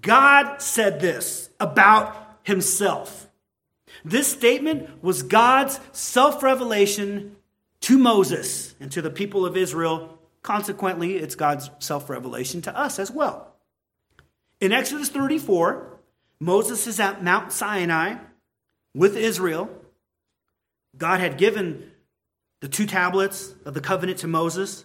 God 0.00 0.62
said 0.62 0.98
this 0.98 1.50
about 1.60 2.25
himself. 2.46 3.28
This 4.04 4.28
statement 4.28 5.02
was 5.02 5.24
God's 5.24 5.80
self 5.92 6.42
revelation 6.42 7.36
to 7.80 7.98
Moses 7.98 8.74
and 8.80 8.90
to 8.92 9.02
the 9.02 9.10
people 9.10 9.44
of 9.44 9.56
Israel. 9.56 10.18
Consequently, 10.42 11.16
it's 11.16 11.34
God's 11.34 11.70
self 11.80 12.08
revelation 12.08 12.62
to 12.62 12.78
us 12.78 12.98
as 12.98 13.10
well. 13.10 13.52
In 14.60 14.72
Exodus 14.72 15.08
34, 15.08 15.98
Moses 16.38 16.86
is 16.86 17.00
at 17.00 17.22
Mount 17.22 17.52
Sinai 17.52 18.16
with 18.94 19.16
Israel. 19.16 19.68
God 20.96 21.18
had 21.18 21.36
given 21.36 21.90
the 22.60 22.68
two 22.68 22.86
tablets 22.86 23.54
of 23.64 23.74
the 23.74 23.80
covenant 23.80 24.20
to 24.20 24.28
Moses. 24.28 24.84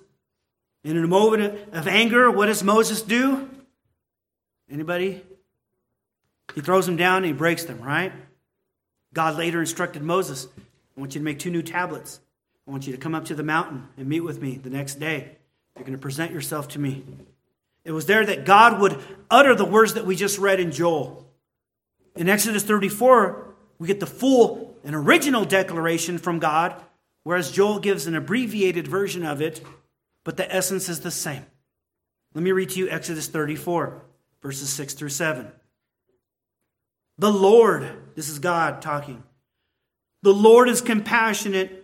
And 0.83 0.97
in 0.97 1.03
a 1.03 1.07
moment 1.07 1.59
of 1.73 1.87
anger, 1.87 2.29
what 2.31 2.47
does 2.47 2.63
Moses 2.63 3.03
do? 3.03 3.47
Anybody? 4.69 5.21
He 6.55 6.61
throws 6.61 6.85
them 6.85 6.97
down 6.97 7.17
and 7.17 7.25
he 7.25 7.33
breaks 7.33 7.63
them, 7.63 7.81
right? 7.81 8.11
God 9.13 9.37
later 9.37 9.59
instructed 9.59 10.03
Moses, 10.03 10.47
I 10.57 10.99
want 10.99 11.15
you 11.15 11.19
to 11.19 11.25
make 11.25 11.39
two 11.39 11.51
new 11.51 11.61
tablets. 11.61 12.19
I 12.67 12.71
want 12.71 12.85
you 12.85 12.93
to 12.93 12.99
come 12.99 13.15
up 13.15 13.25
to 13.25 13.35
the 13.35 13.43
mountain 13.43 13.87
and 13.97 14.07
meet 14.07 14.21
with 14.21 14.41
me 14.41 14.55
the 14.55 14.69
next 14.69 14.99
day. 14.99 15.37
You're 15.75 15.85
going 15.85 15.97
to 15.97 16.01
present 16.01 16.31
yourself 16.31 16.69
to 16.69 16.79
me. 16.79 17.03
It 17.83 17.91
was 17.91 18.05
there 18.05 18.25
that 18.25 18.45
God 18.45 18.79
would 18.79 18.99
utter 19.29 19.55
the 19.55 19.65
words 19.65 19.95
that 19.95 20.05
we 20.05 20.15
just 20.15 20.37
read 20.37 20.59
in 20.59 20.71
Joel. 20.71 21.25
In 22.15 22.29
Exodus 22.29 22.63
34, 22.63 23.45
we 23.79 23.87
get 23.87 23.99
the 23.99 24.05
full 24.05 24.75
and 24.83 24.95
original 24.95 25.45
declaration 25.45 26.17
from 26.17 26.39
God, 26.39 26.75
whereas 27.23 27.51
Joel 27.51 27.79
gives 27.79 28.05
an 28.05 28.15
abbreviated 28.15 28.87
version 28.87 29.25
of 29.25 29.41
it 29.41 29.61
but 30.23 30.37
the 30.37 30.53
essence 30.53 30.89
is 30.89 31.01
the 31.01 31.11
same. 31.11 31.45
Let 32.33 32.43
me 32.43 32.51
read 32.51 32.69
to 32.71 32.79
you 32.79 32.89
Exodus 32.89 33.27
34, 33.27 34.01
verses 34.41 34.69
6 34.69 34.93
through 34.93 35.09
7. 35.09 35.51
The 37.21 37.31
Lord, 37.31 37.87
this 38.15 38.29
is 38.29 38.39
God 38.39 38.81
talking, 38.81 39.21
the 40.23 40.33
Lord 40.33 40.67
is 40.67 40.81
compassionate, 40.81 41.83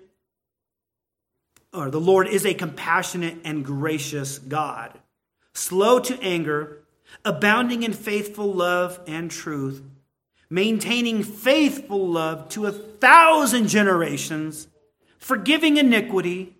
or 1.71 1.91
the 1.91 2.01
Lord 2.01 2.27
is 2.27 2.43
a 2.43 2.55
compassionate 2.55 3.37
and 3.43 3.63
gracious 3.63 4.39
God, 4.39 4.97
slow 5.53 5.99
to 5.99 6.19
anger, 6.23 6.79
abounding 7.23 7.83
in 7.83 7.93
faithful 7.93 8.51
love 8.51 8.99
and 9.05 9.29
truth, 9.29 9.83
maintaining 10.49 11.21
faithful 11.21 12.07
love 12.07 12.49
to 12.49 12.65
a 12.65 12.71
thousand 12.71 13.67
generations, 13.67 14.67
forgiving 15.19 15.77
iniquity, 15.77 16.55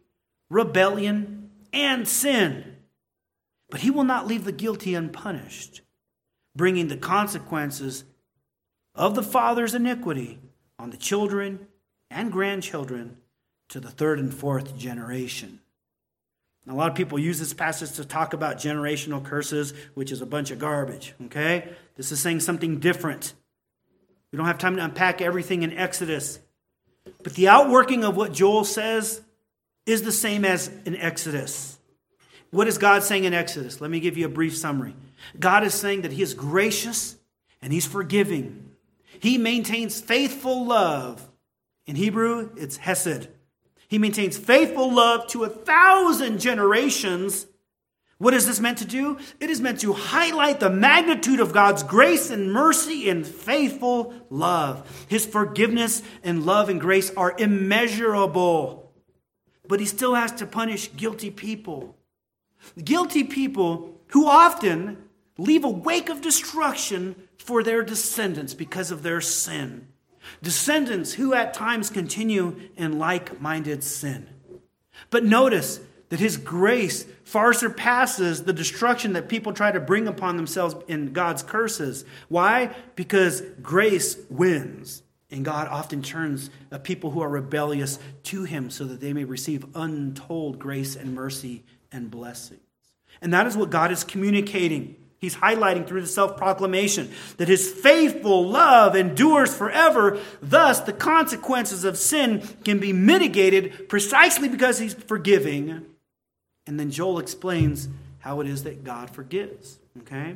rebellion, 0.52 1.50
and 1.74 2.08
sin. 2.08 2.76
But 3.72 3.80
he 3.80 3.90
will 3.90 4.04
not 4.04 4.28
leave 4.28 4.44
the 4.44 4.52
guilty 4.52 4.94
unpunished, 4.94 5.82
bringing 6.56 6.90
the 6.90 6.98
consequences 6.98 8.04
of 8.98 9.16
the 9.16 9.24
father's 9.24 9.76
iniquity 9.76 10.40
on 10.80 10.90
the 10.90 10.98
children 10.98 11.68
and 12.10 12.32
grandchildren 12.32 13.18
to 13.70 13.80
the 13.80 13.90
third 13.90 14.20
and 14.20 14.34
fourth 14.34 14.78
generation. 14.78 15.60
Now, 16.66 16.74
a 16.74 16.78
lot 16.78 16.90
of 16.90 16.96
people 16.96 17.18
use 17.18 17.40
this 17.40 17.54
passage 17.54 17.94
to 17.94 18.06
talk 18.06 18.34
about 18.34 18.58
generational 18.58 19.24
curses, 19.24 19.74
which 19.94 20.12
is 20.12 20.22
a 20.22 20.26
bunch 20.26 20.52
of 20.52 20.60
garbage, 20.60 21.14
okay? 21.26 21.70
This 21.96 22.12
is 22.12 22.20
saying 22.20 22.42
something 22.42 22.80
different. 22.80 23.34
We 24.32 24.38
don't 24.38 24.48
have 24.48 24.58
time 24.58 24.76
to 24.76 24.84
unpack 24.84 25.22
everything 25.22 25.64
in 25.64 25.72
Exodus. 25.72 26.40
But 27.24 27.36
the 27.36 27.48
outworking 27.48 28.04
of 28.04 28.18
what 28.18 28.34
Joel 28.34 28.66
says 28.66 29.22
is 29.86 30.02
the 30.02 30.12
same 30.12 30.44
as 30.44 30.70
in 30.86 30.96
Exodus. 30.98 31.80
What 32.52 32.68
is 32.68 32.78
God 32.78 33.04
saying 33.04 33.24
in 33.24 33.34
Exodus? 33.34 33.80
Let 33.80 33.90
me 33.90 34.02
give 34.02 34.18
you 34.18 34.26
a 34.26 34.30
brief 34.30 34.58
summary. 34.58 34.96
God 35.40 35.64
is 35.64 35.74
saying 35.74 36.02
that 36.02 36.12
He 36.12 36.22
is 36.22 36.34
gracious 36.34 37.16
and 37.62 37.72
He's 37.72 37.88
forgiving. 37.88 38.67
He 39.20 39.38
maintains 39.38 40.00
faithful 40.02 40.66
love. 40.66 41.30
In 41.86 41.96
Hebrew, 41.96 42.52
it's 42.58 42.78
Hesed. 42.78 43.30
He 43.88 43.98
maintains 43.98 44.38
faithful 44.38 44.94
love 44.94 45.28
to 45.28 45.44
a 45.44 45.50
thousand 45.50 46.40
generations. 46.40 47.48
What 48.18 48.34
is 48.34 48.48
this 48.48 48.60
meant 48.60 48.80
to 48.80 48.86
do? 48.86 49.18
It 49.40 49.50
is 49.50 49.62
meant 49.62 49.80
to 49.82 49.94
highlight 49.94 50.60
the 50.60 50.70
magnitude 50.70 51.40
of 51.40 51.54
God's 51.54 51.84
grace 51.84 52.30
and 52.30 52.52
mercy 52.52 53.10
and 53.10 53.26
faithful 53.26 54.14
love. 54.30 55.06
His 55.08 55.26
forgiveness 55.26 56.02
and 56.24 56.46
love 56.46 56.68
and 56.70 56.82
grace 56.82 57.12
are 57.16 57.36
immeasurable 57.38 58.88
but 59.68 59.80
he 59.80 59.86
still 59.86 60.16
has 60.16 60.32
to 60.34 60.46
punish 60.46 60.96
guilty 60.96 61.32
people. 61.32 61.96
Guilty 62.84 63.24
people 63.24 64.00
who 64.08 64.28
often 64.28 64.98
leave 65.38 65.64
a 65.64 65.70
wake 65.70 66.10
of 66.10 66.22
destruction 66.22 67.16
for 67.48 67.64
their 67.64 67.82
descendants 67.82 68.54
because 68.54 68.92
of 68.92 69.04
their 69.04 69.22
sin. 69.22 69.88
Descendants 70.44 71.14
who 71.14 71.34
at 71.34 71.54
times 71.54 71.90
continue 71.90 72.60
in 72.76 73.00
like 73.00 73.40
minded 73.40 73.86
sin. 73.86 74.28
But 75.10 75.24
notice 75.24 75.80
that 76.10 76.20
his 76.20 76.36
grace 76.36 77.06
far 77.24 77.54
surpasses 77.54 78.44
the 78.44 78.52
destruction 78.52 79.14
that 79.14 79.30
people 79.30 79.54
try 79.54 79.72
to 79.72 79.80
bring 79.80 80.10
upon 80.10 80.36
themselves 80.36 80.76
in 80.90 81.14
God's 81.14 81.42
curses. 81.42 82.04
Why? 82.28 82.76
Because 82.98 83.42
grace 83.62 84.18
wins. 84.30 85.02
And 85.32 85.46
God 85.46 85.70
often 85.70 86.02
turns 86.02 86.50
a 86.70 86.80
people 86.80 87.12
who 87.12 87.22
are 87.22 87.30
rebellious 87.30 87.98
to 88.24 88.44
him 88.44 88.70
so 88.70 88.84
that 88.84 89.00
they 89.00 89.14
may 89.14 89.24
receive 89.24 89.66
untold 89.74 90.60
grace 90.60 90.98
and 90.98 91.16
mercy 91.16 91.64
and 91.94 92.12
blessings. 92.12 92.60
And 93.22 93.32
that 93.32 93.48
is 93.48 93.56
what 93.56 93.70
God 93.70 93.90
is 93.94 94.04
communicating. 94.04 94.98
He's 95.20 95.36
highlighting 95.36 95.88
through 95.88 96.02
the 96.02 96.08
self 96.08 96.38
proclamation 96.38 97.12
that 97.38 97.48
his 97.48 97.70
faithful 97.70 98.48
love 98.48 98.96
endures 98.96 99.54
forever. 99.56 100.20
Thus, 100.42 100.80
the 100.80 100.94
consequences 100.94 101.84
of 101.84 101.98
sin 101.98 102.48
can 102.64 102.80
be 102.80 102.94
mitigated 102.94 103.90
precisely 103.90 104.48
because 104.48 104.80
he's 104.80 104.94
forgiving 104.94 105.86
And 106.68 106.80
then 106.80 106.92
Joel 106.92 107.20
explains 107.20 107.88
how 108.20 108.42
it 108.42 108.48
is 108.48 108.64
that 108.64 108.84
God 108.84 109.10
forgives. 109.10 109.80
Okay? 110.00 110.36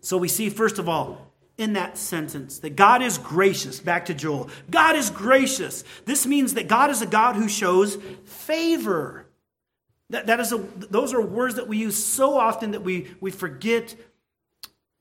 So 0.00 0.16
we 0.16 0.28
see, 0.28 0.48
first 0.50 0.78
of 0.78 0.88
all, 0.88 1.30
in 1.58 1.74
that 1.74 1.96
sentence 1.96 2.58
that 2.60 2.76
God 2.76 3.02
is 3.02 3.18
gracious. 3.18 3.80
Back 3.80 4.06
to 4.06 4.14
Joel. 4.14 4.50
God 4.70 4.96
is 4.96 5.10
gracious. 5.10 5.84
This 6.04 6.26
means 6.26 6.54
that 6.54 6.68
God 6.68 6.90
is 6.90 7.02
a 7.02 7.06
God 7.06 7.36
who 7.36 7.48
shows 7.48 7.96
favor. 8.24 9.25
That, 10.10 10.26
that 10.26 10.40
is 10.40 10.52
a, 10.52 10.58
those 10.58 11.12
are 11.12 11.20
words 11.20 11.56
that 11.56 11.66
we 11.66 11.78
use 11.78 12.02
so 12.02 12.36
often 12.38 12.72
that 12.72 12.82
we, 12.82 13.14
we 13.20 13.30
forget 13.30 13.94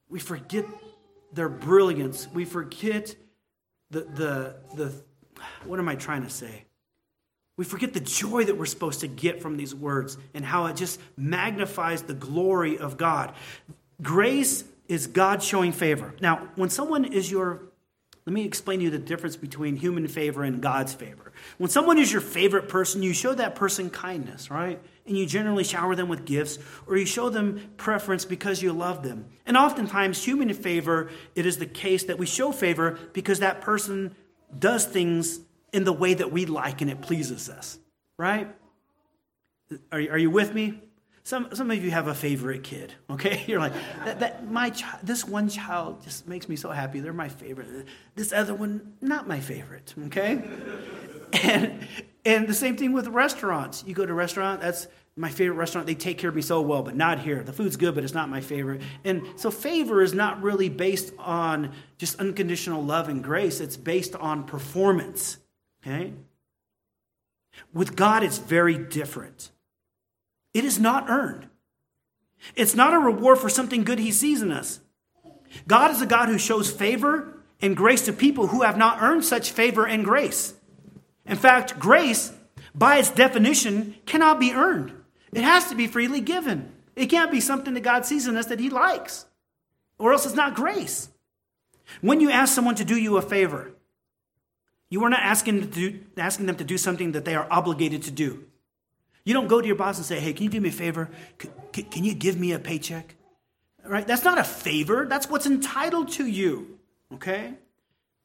we 0.10 0.20
forget 0.20 0.66
their 1.34 1.49
brilliance. 1.49 2.28
We 2.34 2.45
forget 2.45 3.16
the, 3.91 4.01
the, 4.01 4.56
the 4.76 4.93
what 5.66 5.80
am 5.80 5.89
I 5.89 5.95
trying 5.95 6.24
to 6.24 6.30
say? 6.30 6.66
We 7.58 7.66
forget 7.66 7.93
the 7.93 8.01
joy 8.01 8.43
that 8.45 8.58
we're 8.58 8.66
supposed 8.66 9.01
to 9.01 9.08
get 9.08 9.41
from 9.41 9.58
these 9.58 9.74
words 9.74 10.18
and 10.34 10.43
how 10.43 10.66
it 10.66 10.76
just 10.76 10.99
magnifies 11.18 12.03
the 12.03 12.14
glory 12.14 12.78
of 12.78 12.97
God. 12.97 13.34
Grace 14.01 14.66
is 14.88 15.08
God 15.08 15.41
showing 15.41 15.72
favor. 15.72 16.14
Now, 16.22 16.49
when 16.56 16.70
someone 16.70 17.06
is 17.06 17.32
your, 17.32 17.62
let 18.26 18.34
me 18.34 18.43
explain 18.43 18.80
to 18.80 18.86
you 18.86 18.91
the 18.91 18.99
difference 18.99 19.38
between 19.38 19.78
human 19.78 20.08
favor 20.08 20.43
and 20.43 20.62
God's 20.62 20.93
favor. 20.93 21.32
When 21.58 21.70
someone 21.70 21.97
is 21.97 22.12
your 22.12 22.22
favorite 22.22 22.68
person, 22.68 23.01
you 23.01 23.14
show 23.14 23.34
that 23.34 23.56
person 23.56 23.89
kindness, 23.89 24.51
right? 24.51 24.82
And 25.08 25.18
you 25.18 25.26
generally 25.26 25.64
shower 25.64 25.95
them 25.95 26.10
with 26.10 26.26
gifts, 26.26 26.58
or 26.88 26.97
you 26.97 27.06
show 27.06 27.30
them 27.30 27.72
preference 27.78 28.26
because 28.26 28.64
you 28.64 28.74
love 28.74 29.03
them. 29.03 29.28
And 29.45 29.56
oftentimes, 29.56 30.24
human 30.24 30.51
favor, 30.53 31.10
it 31.36 31.45
is 31.45 31.58
the 31.58 31.68
case 31.68 32.06
that 32.06 32.18
we 32.18 32.26
show 32.26 32.51
favor 32.51 32.97
because 33.14 33.39
that 33.39 33.62
person 33.62 34.16
does 34.58 34.86
things 34.86 35.39
in 35.74 35.84
the 35.84 35.93
way 35.93 36.14
that 36.14 36.32
we 36.32 36.45
like 36.45 36.82
and 36.82 36.89
it 36.89 37.01
pleases 37.01 37.49
us, 37.49 37.78
right? 38.18 38.47
Are, 39.91 39.99
are 39.99 40.18
you 40.18 40.30
with 40.30 40.53
me? 40.53 40.82
Some, 41.24 41.49
some 41.53 41.72
of 41.72 41.84
you 41.84 41.89
have 41.89 42.08
a 42.08 42.14
favorite 42.14 42.64
kid, 42.64 42.93
okay? 43.10 43.43
You're 43.47 43.60
like, 43.60 43.74
that, 44.06 44.20
that 44.20 44.49
my 44.49 44.70
child, 44.70 44.99
this 45.03 45.26
one 45.26 45.49
child 45.49 46.03
just 46.03 46.28
makes 46.28 46.47
me 46.47 46.56
so 46.56 46.70
happy. 46.70 46.99
They're 46.99 47.14
my 47.14 47.30
favorite. 47.30 47.88
This 48.16 48.32
other 48.32 48.53
one, 48.53 48.93
not 49.01 49.28
my 49.28 49.39
favorite, 49.39 49.93
okay? 50.06 50.43
And, 51.43 51.86
and 52.26 52.47
the 52.47 52.53
same 52.53 52.76
thing 52.76 52.93
with 52.93 53.07
restaurants. 53.07 53.84
You 53.86 53.93
go 53.93 54.05
to 54.05 54.11
a 54.11 54.15
restaurant, 54.15 54.61
that's 54.61 54.88
my 55.15 55.30
favorite 55.30 55.55
restaurant. 55.55 55.88
They 55.88 55.95
take 55.95 56.17
care 56.17 56.30
of 56.30 56.36
me 56.36 56.41
so 56.41 56.61
well, 56.61 56.84
but 56.84 56.95
not 56.95 57.19
here. 57.19 57.43
The 57.43 57.53
food's 57.53 57.78
good, 57.78 57.95
but 57.95 58.03
it's 58.03 58.13
not 58.13 58.30
my 58.30 58.41
favorite. 58.41 58.82
And 59.03 59.23
so 59.36 59.51
favor 59.51 60.01
is 60.01 60.13
not 60.13 60.41
really 60.41 60.67
based 60.67 61.13
on 61.17 61.71
just 61.97 62.19
unconditional 62.19 62.84
love 62.84 63.07
and 63.07 63.23
grace, 63.23 63.61
it's 63.61 63.78
based 63.78 64.15
on 64.15 64.43
performance, 64.43 65.38
okay? 65.86 66.13
With 67.73 67.95
God, 67.95 68.23
it's 68.23 68.39
very 68.39 68.78
different. 68.78 69.51
It 70.53 70.65
is 70.65 70.80
not 70.80 71.09
earned. 71.09 71.47
It's 72.55 72.76
not 72.76 72.93
a 72.93 72.99
reward 72.99 73.39
for 73.39 73.49
something 73.49 73.84
good 73.84 73.99
he 73.99 74.11
sees 74.11 74.41
in 74.41 74.51
us. 74.51 74.82
God 75.67 75.91
is 75.91 76.01
a 76.01 76.05
God 76.05 76.28
who 76.28 76.38
shows 76.38 76.69
favor 76.69 77.38
and 77.61 77.78
grace 77.78 78.01
to 78.05 78.13
people 78.13 78.47
who 78.47 78.63
have 78.63 78.78
not 78.78 79.01
earned 79.01 79.23
such 79.23 79.51
favor 79.51 79.88
and 79.88 80.03
grace. 80.03 80.55
In 81.26 81.38
fact, 81.38 81.80
grace, 81.80 82.32
by 82.73 82.97
its 82.97 83.11
definition, 83.11 83.95
cannot 84.05 84.39
be 84.39 84.53
earned. 84.53 84.93
It 85.34 85.43
has 85.43 85.69
to 85.69 85.76
be 85.76 85.88
freely 85.88 86.21
given. 86.21 86.71
It 86.95 87.07
can't 87.07 87.32
be 87.32 87.41
something 87.41 87.73
that 87.73 87.82
God 87.82 88.05
sees 88.05 88.28
in 88.28 88.38
us 88.38 88.45
that 88.47 88.59
he 88.59 88.69
likes, 88.69 89.26
or 89.97 90.13
else 90.13 90.26
it's 90.26 90.36
not 90.36 90.55
grace. 90.55 91.09
When 92.01 92.21
you 92.21 92.32
ask 92.32 92.53
someone 92.53 92.76
to 92.76 92.86
do 92.86 92.97
you 92.97 93.17
a 93.17 93.21
favor, 93.21 93.71
you 94.89 95.03
are 95.03 95.09
not 95.09 95.21
asking, 95.21 95.67
do, 95.67 95.99
asking 96.15 96.45
them 96.45 96.55
to 96.57 96.63
do 96.63 96.78
something 96.78 97.11
that 97.13 97.26
they 97.26 97.36
are 97.36 97.47
obligated 97.49 98.03
to 98.03 98.11
do. 98.11 98.45
You 99.23 99.34
don't 99.34 99.47
go 99.47 99.59
to 99.59 99.67
your 99.67 99.76
boss 99.76 99.97
and 99.97 100.05
say, 100.05 100.19
hey, 100.19 100.34
can 100.34 100.43
you 100.43 100.49
do 100.49 100.61
me 100.61 100.69
a 100.69 100.71
favor? 100.71 101.09
Can 101.71 102.03
you 102.03 102.13
give 102.13 102.39
me 102.39 102.51
a 102.53 102.59
paycheck? 102.59 103.15
Right? 103.84 104.05
That's 104.05 104.23
not 104.23 104.38
a 104.38 104.43
favor. 104.43 105.05
That's 105.05 105.30
what's 105.30 105.47
entitled 105.47 106.11
to 106.13 106.26
you. 106.26 106.80
Okay? 107.13 107.55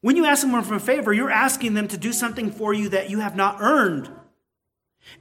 When 0.01 0.15
you 0.15 0.25
ask 0.25 0.41
someone 0.41 0.63
for 0.63 0.75
a 0.75 0.79
favor, 0.79 1.13
you're 1.13 1.31
asking 1.31 1.75
them 1.75 1.87
to 1.89 1.97
do 1.97 2.11
something 2.11 2.51
for 2.51 2.73
you 2.73 2.89
that 2.89 3.09
you 3.09 3.19
have 3.19 3.35
not 3.35 3.57
earned. 3.61 4.09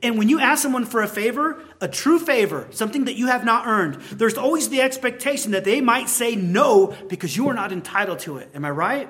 And 0.02 0.18
when 0.18 0.28
you 0.28 0.40
ask 0.40 0.62
someone 0.62 0.84
for 0.84 1.02
a 1.02 1.08
favor, 1.08 1.62
a 1.80 1.88
true 1.88 2.18
favor, 2.18 2.66
something 2.70 3.04
that 3.04 3.16
you 3.16 3.26
have 3.26 3.44
not 3.44 3.66
earned, 3.66 3.94
there's 4.12 4.36
always 4.36 4.68
the 4.68 4.80
expectation 4.80 5.52
that 5.52 5.64
they 5.64 5.80
might 5.80 6.08
say 6.08 6.36
no 6.36 6.94
because 7.08 7.36
you 7.36 7.48
are 7.48 7.54
not 7.54 7.72
entitled 7.72 8.20
to 8.20 8.38
it. 8.38 8.50
Am 8.54 8.64
I 8.64 8.70
right? 8.70 9.08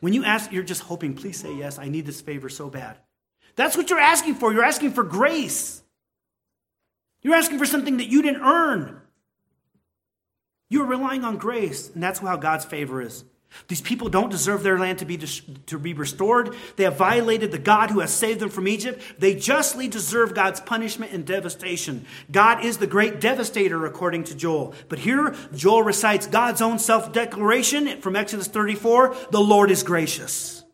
When 0.00 0.12
you 0.12 0.24
ask, 0.24 0.52
you're 0.52 0.62
just 0.62 0.82
hoping, 0.82 1.14
please 1.14 1.38
say 1.38 1.54
yes, 1.54 1.78
I 1.78 1.88
need 1.88 2.06
this 2.06 2.20
favor 2.20 2.48
so 2.48 2.70
bad. 2.70 2.96
That's 3.56 3.76
what 3.76 3.90
you're 3.90 3.98
asking 3.98 4.36
for. 4.36 4.52
You're 4.52 4.64
asking 4.64 4.92
for 4.92 5.04
grace. 5.04 5.82
You're 7.22 7.34
asking 7.34 7.58
for 7.58 7.66
something 7.66 7.98
that 7.98 8.08
you 8.08 8.22
didn't 8.22 8.42
earn. 8.42 9.00
You're 10.68 10.86
relying 10.86 11.24
on 11.24 11.36
grace, 11.36 11.90
and 11.92 12.02
that's 12.02 12.20
how 12.20 12.36
God's 12.36 12.64
favor 12.64 13.02
is. 13.02 13.24
These 13.68 13.80
people 13.80 14.08
don't 14.08 14.30
deserve 14.30 14.62
their 14.62 14.78
land 14.78 14.98
to 15.00 15.04
be, 15.04 15.16
to 15.18 15.78
be 15.78 15.92
restored. 15.92 16.54
They 16.76 16.84
have 16.84 16.96
violated 16.96 17.50
the 17.50 17.58
God 17.58 17.90
who 17.90 18.00
has 18.00 18.12
saved 18.12 18.40
them 18.40 18.48
from 18.48 18.68
Egypt. 18.68 19.02
They 19.18 19.34
justly 19.34 19.88
deserve 19.88 20.34
God's 20.34 20.60
punishment 20.60 21.12
and 21.12 21.26
devastation. 21.26 22.06
God 22.30 22.64
is 22.64 22.78
the 22.78 22.86
great 22.86 23.20
devastator, 23.20 23.86
according 23.86 24.24
to 24.24 24.34
Joel. 24.34 24.74
But 24.88 25.00
here, 25.00 25.34
Joel 25.54 25.82
recites 25.82 26.26
God's 26.26 26.62
own 26.62 26.78
self 26.78 27.12
declaration 27.12 28.00
from 28.00 28.16
Exodus 28.16 28.46
34 28.46 29.16
the 29.30 29.40
Lord 29.40 29.70
is 29.70 29.82
gracious. 29.82 30.64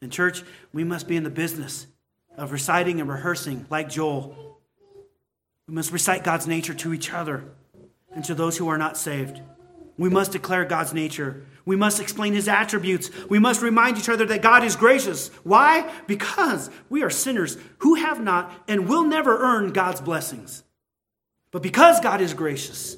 In 0.00 0.10
church, 0.10 0.42
we 0.72 0.84
must 0.84 1.06
be 1.06 1.16
in 1.16 1.22
the 1.22 1.30
business 1.30 1.86
of 2.36 2.50
reciting 2.50 3.00
and 3.00 3.08
rehearsing 3.08 3.66
like 3.70 3.88
Joel 3.88 4.52
we 5.72 5.74
must 5.74 5.92
recite 5.92 6.24
God's 6.24 6.46
nature 6.46 6.74
to 6.74 6.92
each 6.92 7.12
other 7.12 7.44
and 8.14 8.24
to 8.24 8.34
those 8.34 8.58
who 8.58 8.68
are 8.68 8.78
not 8.78 8.98
saved. 8.98 9.40
We 9.96 10.10
must 10.10 10.32
declare 10.32 10.64
God's 10.64 10.92
nature. 10.92 11.46
We 11.64 11.76
must 11.76 12.00
explain 12.00 12.32
his 12.34 12.48
attributes. 12.48 13.10
We 13.28 13.38
must 13.38 13.62
remind 13.62 13.98
each 13.98 14.08
other 14.08 14.26
that 14.26 14.42
God 14.42 14.64
is 14.64 14.76
gracious. 14.76 15.28
Why? 15.44 15.90
Because 16.06 16.70
we 16.88 17.02
are 17.02 17.10
sinners 17.10 17.56
who 17.78 17.94
have 17.94 18.20
not 18.20 18.52
and 18.66 18.88
will 18.88 19.04
never 19.04 19.38
earn 19.38 19.72
God's 19.72 20.00
blessings. 20.00 20.64
But 21.50 21.62
because 21.62 22.00
God 22.00 22.20
is 22.20 22.34
gracious, 22.34 22.96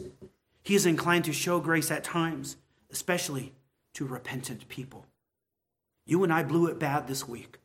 he 0.62 0.75
is 0.75 0.87
inclined 0.87 1.25
to 1.27 1.33
show 1.33 1.61
grace 1.61 1.91
at 1.91 2.05
times, 2.05 2.57
especially 2.91 3.53
to 3.95 4.07
repentant 4.07 4.69
people. 4.69 5.07
You 6.07 6.23
and 6.25 6.33
I 6.33 6.43
blew 6.43 6.67
it 6.67 6.79
bad 6.79 7.07
this 7.07 7.29
week. 7.29 7.59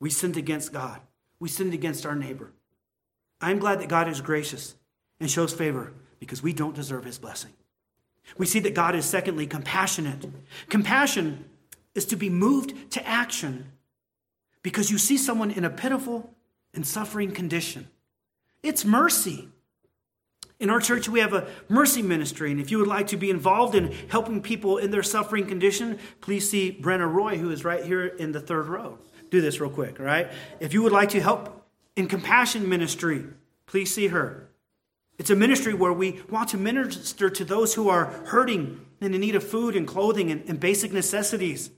We 0.00 0.10
sinned 0.10 0.36
against 0.36 0.72
God, 0.72 1.00
we 1.38 1.48
sinned 1.48 1.74
against 1.74 2.06
our 2.06 2.16
neighbor. 2.16 2.52
I'm 3.40 3.58
glad 3.58 3.80
that 3.80 3.88
God 3.88 4.08
is 4.08 4.20
gracious 4.20 4.74
and 5.20 5.30
shows 5.30 5.52
favor 5.52 5.92
because 6.18 6.42
we 6.42 6.52
don't 6.52 6.74
deserve 6.74 7.04
his 7.04 7.18
blessing. 7.18 7.52
We 8.36 8.46
see 8.46 8.60
that 8.60 8.74
God 8.74 8.94
is, 8.94 9.04
secondly, 9.04 9.46
compassionate. 9.46 10.26
Compassion 10.68 11.44
is 11.94 12.06
to 12.06 12.16
be 12.16 12.30
moved 12.30 12.90
to 12.92 13.06
action 13.06 13.72
because 14.62 14.90
you 14.90 14.98
see 14.98 15.16
someone 15.16 15.50
in 15.50 15.64
a 15.64 15.70
pitiful 15.70 16.34
and 16.72 16.86
suffering 16.86 17.30
condition. 17.30 17.88
It's 18.62 18.84
mercy. 18.84 19.48
In 20.58 20.70
our 20.70 20.80
church, 20.80 21.08
we 21.08 21.20
have 21.20 21.34
a 21.34 21.46
mercy 21.68 22.00
ministry, 22.00 22.50
and 22.50 22.60
if 22.60 22.70
you 22.70 22.78
would 22.78 22.88
like 22.88 23.08
to 23.08 23.16
be 23.16 23.28
involved 23.30 23.74
in 23.74 23.92
helping 24.08 24.40
people 24.40 24.78
in 24.78 24.90
their 24.90 25.02
suffering 25.02 25.46
condition, 25.46 25.98
please 26.20 26.48
see 26.48 26.76
Brenna 26.80 27.12
Roy, 27.12 27.36
who 27.36 27.50
is 27.50 27.64
right 27.64 27.84
here 27.84 28.06
in 28.06 28.32
the 28.32 28.40
third 28.40 28.66
row. 28.66 28.98
Do 29.30 29.40
this 29.40 29.60
real 29.60 29.70
quick, 29.70 30.00
all 30.00 30.06
right? 30.06 30.30
If 30.60 30.72
you 30.72 30.82
would 30.82 30.92
like 30.92 31.10
to 31.10 31.20
help 31.20 31.64
in 31.96 32.08
compassion 32.08 32.68
ministry. 32.68 33.24
Please 33.66 33.92
see 33.94 34.08
her. 34.08 34.43
It's 35.18 35.30
a 35.30 35.36
ministry 35.36 35.74
where 35.74 35.92
we 35.92 36.20
want 36.28 36.50
to 36.50 36.56
minister 36.56 37.30
to 37.30 37.44
those 37.44 37.74
who 37.74 37.88
are 37.88 38.06
hurting 38.26 38.84
and 39.00 39.14
in 39.14 39.20
need 39.20 39.36
of 39.36 39.44
food 39.44 39.76
and 39.76 39.86
clothing 39.86 40.30
and, 40.30 40.42
and 40.48 40.58
basic 40.58 40.92
necessities. 40.92 41.70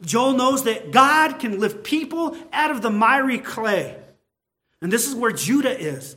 Joel 0.00 0.32
knows 0.32 0.64
that 0.64 0.90
God 0.90 1.38
can 1.38 1.60
lift 1.60 1.84
people 1.84 2.36
out 2.52 2.70
of 2.70 2.82
the 2.82 2.90
miry 2.90 3.38
clay. 3.38 3.96
And 4.80 4.92
this 4.92 5.06
is 5.06 5.14
where 5.14 5.32
Judah 5.32 5.78
is. 5.78 6.16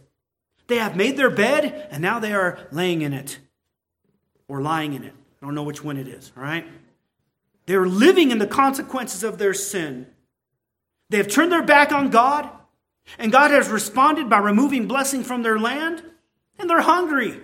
They 0.67 0.77
have 0.77 0.95
made 0.95 1.15
their 1.15 1.29
bed 1.29 1.87
and 1.91 2.01
now 2.01 2.19
they 2.19 2.33
are 2.33 2.59
laying 2.71 3.01
in 3.01 3.13
it 3.13 3.39
or 4.47 4.61
lying 4.61 4.93
in 4.93 5.03
it. 5.03 5.13
I 5.41 5.45
don't 5.45 5.55
know 5.55 5.63
which 5.63 5.83
one 5.83 5.97
it 5.97 6.07
is, 6.07 6.31
all 6.35 6.43
right? 6.43 6.65
They're 7.67 7.85
living 7.85 8.31
in 8.31 8.39
the 8.39 8.47
consequences 8.47 9.23
of 9.23 9.37
their 9.37 9.53
sin. 9.53 10.07
They 11.09 11.17
have 11.17 11.27
turned 11.27 11.51
their 11.51 11.63
back 11.63 11.91
on 11.91 12.09
God 12.09 12.49
and 13.17 13.31
God 13.31 13.51
has 13.51 13.69
responded 13.69 14.29
by 14.29 14.39
removing 14.39 14.87
blessing 14.87 15.23
from 15.23 15.43
their 15.43 15.59
land, 15.59 16.03
and 16.59 16.69
they're 16.69 16.81
hungry. 16.81 17.39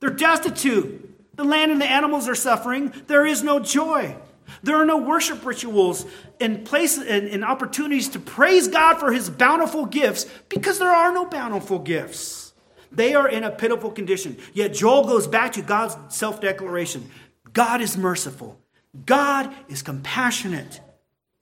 They're 0.00 0.10
destitute. 0.10 1.36
The 1.36 1.44
land 1.44 1.72
and 1.72 1.80
the 1.80 1.90
animals 1.90 2.28
are 2.28 2.34
suffering. 2.34 2.92
There 3.06 3.26
is 3.26 3.42
no 3.42 3.60
joy. 3.60 4.16
There 4.62 4.76
are 4.76 4.84
no 4.84 4.96
worship 4.96 5.44
rituals 5.44 6.06
and 6.40 6.64
places 6.64 7.06
and, 7.06 7.28
and 7.28 7.44
opportunities 7.44 8.08
to 8.10 8.18
praise 8.18 8.68
God 8.68 8.98
for 8.98 9.12
his 9.12 9.30
bountiful 9.30 9.86
gifts 9.86 10.26
because 10.48 10.78
there 10.78 10.90
are 10.90 11.12
no 11.12 11.26
bountiful 11.26 11.78
gifts. 11.78 12.52
They 12.90 13.14
are 13.14 13.28
in 13.28 13.44
a 13.44 13.50
pitiful 13.50 13.90
condition. 13.90 14.38
Yet 14.54 14.74
Joel 14.74 15.04
goes 15.04 15.26
back 15.26 15.52
to 15.52 15.62
God's 15.62 15.96
self 16.14 16.40
declaration 16.40 17.10
God 17.52 17.80
is 17.80 17.96
merciful, 17.96 18.58
God 19.06 19.52
is 19.68 19.82
compassionate. 19.82 20.80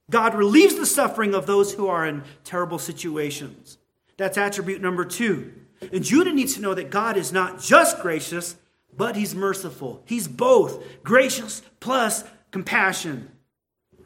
God 0.08 0.36
relieves 0.36 0.76
the 0.76 0.86
suffering 0.86 1.34
of 1.34 1.46
those 1.46 1.74
who 1.74 1.88
are 1.88 2.06
in 2.06 2.22
terrible 2.44 2.78
situations. 2.78 3.76
That's 4.16 4.38
attribute 4.38 4.80
number 4.80 5.04
two. 5.04 5.52
And 5.92 6.04
Judah 6.04 6.32
needs 6.32 6.54
to 6.54 6.60
know 6.60 6.74
that 6.74 6.90
God 6.90 7.16
is 7.16 7.32
not 7.32 7.60
just 7.60 8.00
gracious, 8.00 8.56
but 8.96 9.16
he's 9.16 9.34
merciful. 9.34 10.02
He's 10.06 10.28
both 10.28 10.82
gracious 11.02 11.62
plus 11.80 12.24
compassion. 12.50 13.30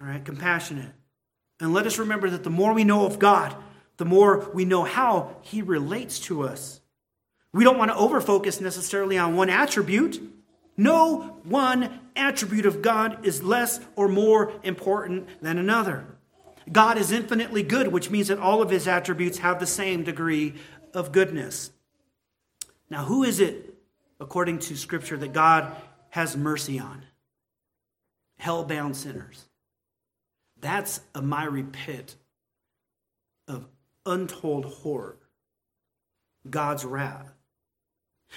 All 0.01 0.09
right, 0.09 0.25
compassionate. 0.25 0.93
And 1.61 1.73
let 1.73 1.87
us 1.87 1.99
remember 1.99 2.31
that 2.31 2.43
the 2.43 2.51
more 2.51 2.73
we 2.73 2.85
know 2.85 3.05
of 3.07 3.18
God, 3.18 3.55
the 3.99 4.05
more 4.05 4.51
we 4.55 4.64
know 4.64 4.83
how 4.83 5.37
he 5.43 5.62
relates 5.62 6.18
to 6.21 6.43
us. 6.43 6.81
We 7.53 7.64
don't 7.64 7.79
want 7.79 7.91
to 7.91 7.97
overfocus 7.97 8.61
necessarily 8.61 9.18
on 9.18 9.37
one 9.37 9.51
attribute. 9.51 10.21
No 10.77 11.39
one 11.45 12.01
attribute 12.16 12.64
of 12.64 12.81
God 12.81 13.27
is 13.27 13.43
less 13.43 13.81
or 13.97 14.09
more 14.09 14.53
important 14.62 15.29
than 15.43 15.59
another. 15.59 16.07
God 16.73 16.97
is 16.97 17.12
infinitely 17.12 17.62
good, 17.62 17.89
which 17.89 18.11
means 18.11 18.29
that 18.29 18.39
all 18.39 18.62
of 18.62 18.71
his 18.71 18.87
attributes 18.87 19.39
have 19.39 19.61
the 19.61 19.66
same 19.66 20.05
degree 20.05 20.55
of 20.95 21.12
goodness. 21.12 21.70
Now, 22.88 23.05
who 23.05 23.22
is 23.22 23.41
it, 23.41 23.74
according 24.18 24.59
to 24.61 24.76
Scripture, 24.76 25.16
that 25.16 25.32
God 25.32 25.74
has 26.11 26.36
mercy 26.36 26.78
on? 26.78 27.05
Hell 28.38 28.64
bound 28.64 28.97
sinners. 28.97 29.45
That's 30.61 31.01
a 31.14 31.22
miry 31.22 31.62
pit 31.62 32.16
of 33.47 33.66
untold 34.05 34.64
horror. 34.64 35.16
God's 36.49 36.84
wrath. 36.84 37.32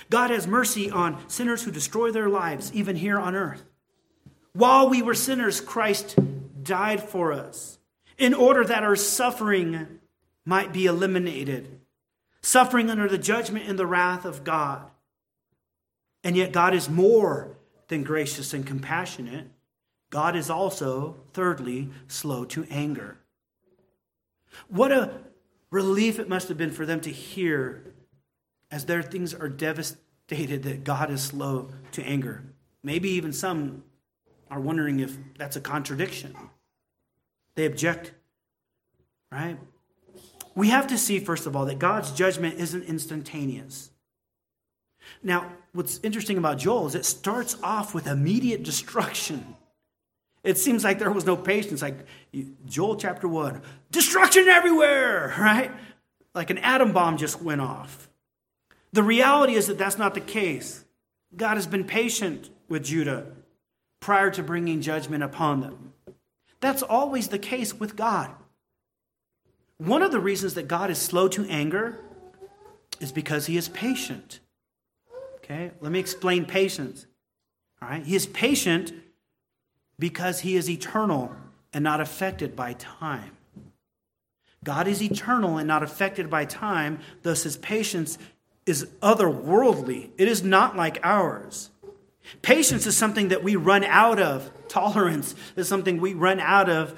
God 0.10 0.32
has 0.32 0.47
mercy 0.47 0.89
on 0.89 1.18
sinners 1.30 1.64
who 1.64 1.72
destroy 1.72 2.12
their 2.12 2.30
lives, 2.30 2.72
even 2.74 2.95
here 2.95 3.20
on 3.20 3.36
earth. 3.36 3.64
While 4.54 4.89
we 4.89 5.01
were 5.01 5.14
sinners, 5.14 5.62
Christ 5.62 6.18
died 6.64 7.01
for 7.01 7.32
us 7.32 7.80
in 8.18 8.34
order 8.34 8.64
that 8.64 8.84
our 8.84 8.95
suffering 8.95 9.99
might 10.45 10.74
be 10.74 10.86
eliminated. 10.86 11.80
Suffering 12.44 12.89
under 12.89 13.08
the 13.08 13.18
judgment 13.18 13.68
and 13.68 13.80
the 13.80 13.88
wrath 13.88 14.26
of 14.26 14.44
God. 14.44 14.91
And 16.24 16.36
yet, 16.36 16.52
God 16.52 16.74
is 16.74 16.89
more 16.89 17.58
than 17.88 18.04
gracious 18.04 18.54
and 18.54 18.68
compassionate. 18.68 19.48
God 20.10 20.36
is 20.36 20.50
also, 20.50 21.16
thirdly, 21.34 21.89
slow 22.08 22.46
to 22.46 22.66
anger. 22.70 23.18
What 24.68 24.91
a 24.91 25.12
relief 25.72 26.20
it 26.20 26.30
must 26.30 26.50
have 26.50 26.58
been 26.58 26.72
for 26.72 26.86
them 26.86 27.02
to 27.02 27.10
hear 27.10 27.94
as 28.70 28.86
their 28.86 29.02
things 29.02 29.34
are 29.34 29.50
devastated 29.50 30.64
that 30.64 30.84
God 30.84 31.10
is 31.10 31.22
slow 31.24 31.70
to 31.94 32.04
anger. 32.04 32.44
Maybe 32.84 33.10
even 33.12 33.34
some 33.34 33.84
are 34.52 34.60
wondering 34.60 35.00
if 35.00 35.18
that's 35.38 35.56
a 35.56 35.62
contradiction. 35.62 36.36
They 37.56 37.66
object, 37.66 38.12
right? 39.32 39.58
We 40.56 40.70
have 40.70 40.88
to 40.88 40.97
see, 40.97 41.20
first 41.20 41.45
of 41.45 41.56
all, 41.56 41.66
that 41.66 41.80
God's 41.80 42.12
judgment 42.12 42.60
isn't 42.60 42.84
instantaneous. 42.84 43.91
Now, 45.22 45.51
what's 45.74 45.99
interesting 46.04 46.38
about 46.38 46.58
Joel 46.58 46.88
is 46.88 46.95
it 46.95 47.06
starts 47.06 47.58
off 47.64 47.93
with 47.93 48.08
immediate 48.08 48.64
destruction. 48.64 49.56
It 50.43 50.58
seems 50.58 50.84
like 50.84 50.99
there 50.99 51.12
was 51.12 51.26
no 51.26 51.36
patience. 51.36 51.82
Like 51.82 52.06
Joel 52.66 52.95
chapter 52.97 53.28
1, 53.28 53.62
destruction 53.91 54.47
everywhere, 54.47 55.34
right? 55.39 55.72
Like 56.36 56.49
an 56.49 56.58
atom 56.60 56.93
bomb 56.93 57.18
just 57.18 57.41
went 57.41 57.62
off. 57.62 58.10
The 58.91 59.04
reality 59.04 59.54
is 59.56 59.68
that 59.68 59.78
that's 59.78 59.97
not 59.97 60.14
the 60.14 60.22
case. 60.22 60.86
God 61.36 61.56
has 61.56 61.66
been 61.66 61.84
patient 61.84 62.49
with 62.70 62.84
Judah 62.84 63.26
prior 63.99 64.30
to 64.32 64.43
bringing 64.43 64.82
judgment 64.82 65.24
upon 65.24 65.62
them. 65.62 65.93
That's 66.60 66.84
always 66.84 67.30
the 67.30 67.39
case 67.39 67.74
with 67.74 67.95
God. 67.95 68.32
One 69.84 70.02
of 70.02 70.14
the 70.14 70.20
reasons 70.20 70.54
that 70.54 70.70
God 70.70 70.90
is 70.90 70.98
slow 70.98 71.28
to 71.30 71.46
anger 71.50 72.00
is 73.02 73.12
because 73.12 73.48
he 73.48 73.58
is 73.58 73.68
patient. 73.68 74.40
Okay, 75.36 75.72
let 75.82 75.92
me 75.92 76.00
explain 76.00 76.46
patience. 76.46 77.06
All 77.82 77.90
right, 77.90 78.02
he 78.02 78.16
is 78.16 78.26
patient 78.26 78.94
because 80.00 80.40
he 80.40 80.56
is 80.56 80.70
eternal 80.70 81.36
and 81.74 81.84
not 81.84 82.00
affected 82.00 82.56
by 82.56 82.74
time. 82.74 83.36
God 84.64 84.88
is 84.88 85.04
eternal 85.04 85.58
and 85.58 85.68
not 85.68 85.84
affected 85.84 86.30
by 86.30 86.46
time, 86.46 87.00
thus, 87.24 87.44
his 87.44 87.58
patience 87.58 88.18
is 88.66 88.86
otherworldly. 89.02 90.12
It 90.18 90.30
is 90.30 90.44
not 90.44 90.78
like 90.78 91.00
ours. 91.04 91.72
Patience 92.42 92.88
is 92.88 92.96
something 92.96 93.28
that 93.28 93.44
we 93.44 93.58
run 93.58 93.84
out 93.84 94.22
of, 94.22 94.50
tolerance 94.70 95.36
is 95.58 95.68
something 95.68 96.00
we 96.00 96.14
run 96.14 96.40
out 96.40 96.70
of, 96.70 96.98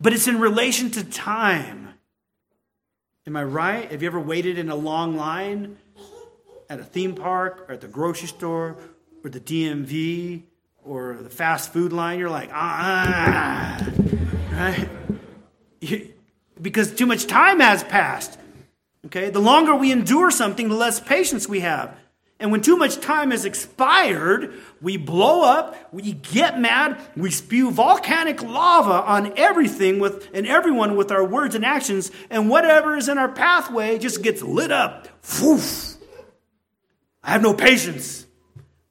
but 0.00 0.12
it's 0.12 0.28
in 0.28 0.38
relation 0.38 0.92
to 0.92 1.02
time. 1.02 1.89
Am 3.26 3.36
I 3.36 3.44
right? 3.44 3.90
Have 3.90 4.02
you 4.02 4.08
ever 4.08 4.18
waited 4.18 4.56
in 4.58 4.70
a 4.70 4.74
long 4.74 5.14
line 5.14 5.76
at 6.70 6.80
a 6.80 6.84
theme 6.84 7.14
park 7.14 7.66
or 7.68 7.74
at 7.74 7.82
the 7.82 7.88
grocery 7.88 8.28
store 8.28 8.78
or 9.22 9.28
the 9.28 9.40
DMV 9.40 10.42
or 10.82 11.18
the 11.20 11.28
fast 11.28 11.70
food 11.70 11.92
line? 11.92 12.18
You're 12.18 12.30
like, 12.30 12.48
ah, 12.50 13.86
right? 14.52 14.88
because 16.62 16.94
too 16.94 17.04
much 17.04 17.26
time 17.26 17.60
has 17.60 17.84
passed. 17.84 18.38
Okay? 19.04 19.28
The 19.28 19.40
longer 19.40 19.74
we 19.74 19.92
endure 19.92 20.30
something, 20.30 20.70
the 20.70 20.74
less 20.74 20.98
patience 20.98 21.46
we 21.46 21.60
have. 21.60 21.94
And 22.40 22.50
when 22.50 22.62
too 22.62 22.76
much 22.78 23.00
time 23.00 23.32
has 23.32 23.44
expired, 23.44 24.54
we 24.80 24.96
blow 24.96 25.44
up, 25.44 25.76
we 25.92 26.12
get 26.12 26.58
mad, 26.58 26.98
we 27.14 27.30
spew 27.30 27.70
volcanic 27.70 28.42
lava 28.42 29.02
on 29.06 29.34
everything 29.36 29.98
with 29.98 30.26
and 30.32 30.46
everyone 30.46 30.96
with 30.96 31.12
our 31.12 31.24
words 31.24 31.54
and 31.54 31.66
actions, 31.66 32.10
and 32.30 32.48
whatever 32.48 32.96
is 32.96 33.10
in 33.10 33.18
our 33.18 33.30
pathway 33.30 33.98
just 33.98 34.22
gets 34.22 34.42
lit 34.42 34.72
up. 34.72 35.06
Woof. 35.40 35.96
I 37.22 37.32
have 37.32 37.42
no 37.42 37.52
patience. 37.52 38.26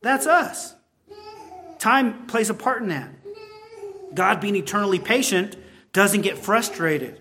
That's 0.01 0.27
us. 0.27 0.75
Time 1.79 2.27
plays 2.27 2.51
a 2.51 2.53
part 2.53 2.83
in 2.83 2.89
that. 2.89 3.09
God 4.13 4.41
being 4.41 4.55
eternally 4.55 4.99
patient 4.99 5.55
doesn't 5.91 6.21
get 6.21 6.37
frustrated. 6.37 7.19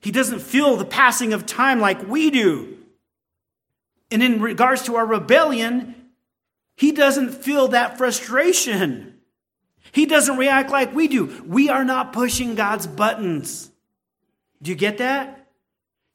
He 0.00 0.10
doesn't 0.10 0.40
feel 0.40 0.76
the 0.76 0.84
passing 0.86 1.34
of 1.34 1.44
time 1.44 1.80
like 1.80 2.08
we 2.08 2.30
do. 2.30 2.75
And 4.10 4.22
in 4.22 4.40
regards 4.40 4.82
to 4.84 4.96
our 4.96 5.06
rebellion, 5.06 5.94
he 6.76 6.92
doesn't 6.92 7.30
feel 7.30 7.68
that 7.68 7.98
frustration. 7.98 9.14
He 9.92 10.06
doesn't 10.06 10.36
react 10.36 10.70
like 10.70 10.94
we 10.94 11.08
do. 11.08 11.42
We 11.46 11.68
are 11.68 11.84
not 11.84 12.12
pushing 12.12 12.54
God's 12.54 12.86
buttons. 12.86 13.70
Do 14.62 14.70
you 14.70 14.76
get 14.76 14.98
that? 14.98 15.48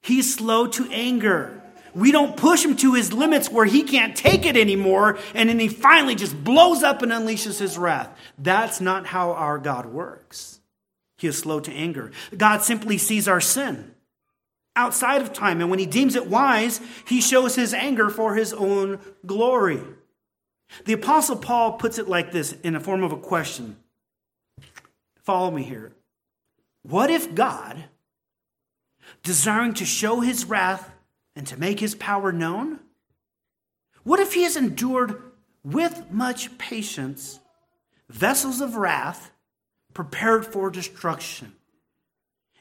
He's 0.01 0.33
slow 0.33 0.67
to 0.67 0.87
anger. 0.91 1.61
We 1.93 2.11
don't 2.11 2.37
push 2.37 2.63
him 2.63 2.77
to 2.77 2.93
his 2.93 3.11
limits 3.11 3.49
where 3.49 3.65
he 3.65 3.83
can't 3.83 4.15
take 4.15 4.45
it 4.45 4.55
anymore, 4.55 5.19
and 5.33 5.49
then 5.49 5.59
he 5.59 5.67
finally 5.67 6.15
just 6.15 6.41
blows 6.41 6.83
up 6.83 7.01
and 7.01 7.11
unleashes 7.11 7.59
his 7.59 7.77
wrath. 7.77 8.09
That's 8.37 8.79
not 8.79 9.05
how 9.05 9.31
our 9.31 9.57
God 9.57 9.85
works. 9.87 10.61
He 11.17 11.27
is 11.27 11.37
slow 11.37 11.59
to 11.59 11.71
anger. 11.71 12.11
God 12.35 12.61
simply 12.61 12.97
sees 12.97 13.27
our 13.27 13.41
sin 13.41 13.93
outside 14.75 15.21
of 15.21 15.33
time, 15.33 15.61
and 15.61 15.69
when 15.69 15.79
he 15.79 15.85
deems 15.85 16.15
it 16.15 16.27
wise, 16.27 16.79
he 17.07 17.21
shows 17.21 17.55
his 17.55 17.73
anger 17.73 18.09
for 18.09 18.35
his 18.35 18.53
own 18.53 18.99
glory. 19.25 19.81
The 20.85 20.93
Apostle 20.93 21.35
Paul 21.35 21.73
puts 21.73 21.97
it 21.97 22.07
like 22.07 22.31
this 22.31 22.53
in 22.63 22.73
the 22.73 22.79
form 22.79 23.03
of 23.03 23.11
a 23.11 23.17
question. 23.17 23.77
Follow 25.23 25.51
me 25.51 25.63
here. 25.63 25.91
What 26.83 27.11
if 27.11 27.35
God, 27.35 27.85
desiring 29.23 29.73
to 29.75 29.85
show 29.85 30.21
his 30.21 30.45
wrath 30.45 30.91
and 31.35 31.45
to 31.47 31.59
make 31.59 31.79
his 31.79 31.93
power 31.95 32.31
known, 32.31 32.79
what 34.03 34.19
if 34.19 34.33
he 34.33 34.43
has 34.43 34.55
endured 34.55 35.21
with 35.63 36.09
much 36.09 36.57
patience 36.57 37.39
vessels 38.09 38.61
of 38.61 38.75
wrath 38.77 39.31
prepared 39.93 40.45
for 40.45 40.71
destruction, 40.71 41.53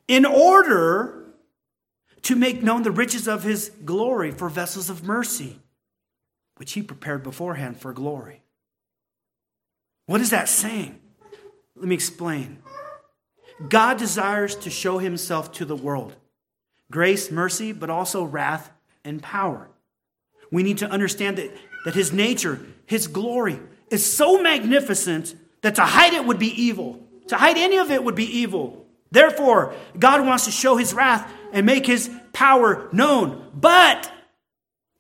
in 0.07 0.27
order 0.27 1.30
to 2.23 2.37
make 2.37 2.63
known 2.63 2.83
the 2.83 2.91
riches 2.91 3.27
of 3.27 3.43
his 3.43 3.71
glory 3.85 4.31
for 4.31 4.49
vessels 4.49 4.91
of 4.91 5.05
mercy, 5.05 5.59
which 6.57 6.73
he 6.73 6.83
prepared 6.83 7.23
beforehand 7.23 7.81
for 7.81 7.93
glory. 7.93 8.43
What 10.07 10.21
is 10.21 10.31
that 10.31 10.49
saying? 10.49 10.99
Let 11.77 11.89
me 11.89 11.95
explain. 11.95 12.59
God 13.69 13.99
desires 13.99 14.57
to 14.57 14.71
show 14.71 14.99
himself 14.99 15.53
to 15.53 15.65
the 15.65 15.77
world 15.77 16.15
grace, 16.91 17.31
mercy, 17.31 17.73
but 17.73 17.89
also 17.89 18.25
wrath 18.25 18.71
and 19.05 19.23
power. 19.23 19.69
We 20.51 20.63
need 20.63 20.79
to 20.79 20.91
understand 20.91 21.39
that, 21.39 21.51
that 21.85 21.95
his 21.95 22.13
nature, 22.13 22.61
his 22.87 23.07
glory, 23.07 23.61
is 23.91 24.05
so 24.05 24.43
magnificent 24.43 25.35
that 25.63 25.77
to 25.77 25.83
hide 25.83 26.15
it 26.15 26.25
would 26.25 26.39
be 26.39 26.49
evil. 26.61 27.01
To 27.29 27.37
hide 27.37 27.57
any 27.57 27.77
of 27.77 27.91
it 27.91 28.03
would 28.03 28.17
be 28.17 28.39
evil. 28.39 28.85
Therefore, 29.13 29.75
God 29.99 30.27
wants 30.27 30.47
to 30.47 30.51
show 30.51 30.77
his 30.77 30.93
wrath 30.93 31.33
and 31.53 31.67
make 31.67 31.87
his 31.87 32.11
power 32.33 32.89
known. 32.93 33.51
But 33.55 34.11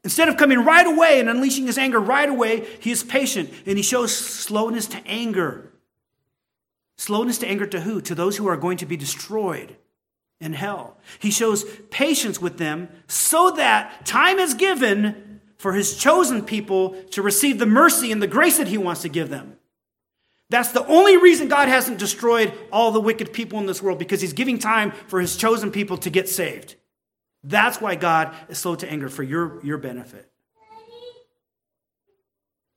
instead 0.05 0.29
of 0.29 0.37
coming 0.37 0.65
right 0.65 0.87
away 0.87 1.21
and 1.21 1.29
unleashing 1.29 1.67
his 1.67 1.79
anger 1.79 2.01
right 2.01 2.29
away, 2.29 2.67
he 2.81 2.91
is 2.91 3.05
patient 3.05 3.51
and 3.67 3.77
he 3.77 3.83
shows 3.83 4.17
slowness 4.17 4.87
to 4.89 4.99
anger. 5.07 5.73
Slowness 6.99 7.39
to 7.39 7.47
anger 7.47 7.67
to 7.67 7.81
who? 7.81 8.01
To 8.03 8.15
those 8.15 8.37
who 8.37 8.47
are 8.47 8.57
going 8.57 8.79
to 8.79 8.87
be 8.87 8.97
destroyed. 8.97 9.77
in 10.41 10.55
hell. 10.55 10.97
He 11.19 11.31
shows 11.31 11.65
patience 11.91 12.41
with 12.41 12.59
them 12.59 12.89
so 13.07 13.51
that 13.53 14.07
time 14.07 14.39
is 14.39 14.55
given 14.55 15.41
for 15.59 15.75
his 15.75 15.97
chosen 15.97 16.43
people 16.43 16.95
to 17.11 17.21
receive 17.21 17.59
the 17.59 17.67
mercy 17.67 18.11
and 18.11 18.23
the 18.23 18.27
grace 18.27 18.57
that 18.57 18.69
he 18.69 18.79
wants 18.79 19.03
to 19.03 19.09
give 19.11 19.29
them. 19.29 19.57
That's 20.51 20.73
the 20.73 20.85
only 20.87 21.17
reason 21.17 21.49
God 21.49 21.69
hasn't 21.69 21.99
destroyed 21.99 22.53
all 22.71 22.91
the 22.91 23.01
wicked 23.01 23.33
people 23.33 23.59
in 23.61 23.67
this 23.67 23.81
world 23.81 23.99
because 23.99 24.21
he's 24.21 24.33
giving 24.33 24.59
time 24.59 24.91
for 25.07 25.21
his 25.21 25.37
chosen 25.37 25.71
people 25.71 25.97
to 25.99 26.11
get 26.11 26.29
saved. 26.29 26.75
That's 27.43 27.81
why 27.81 27.95
God 27.95 28.35
is 28.49 28.59
slow 28.59 28.75
to 28.75 28.91
anger 28.91 29.09
for 29.09 29.23
your, 29.23 29.65
your 29.65 29.79
benefit. 29.79 30.31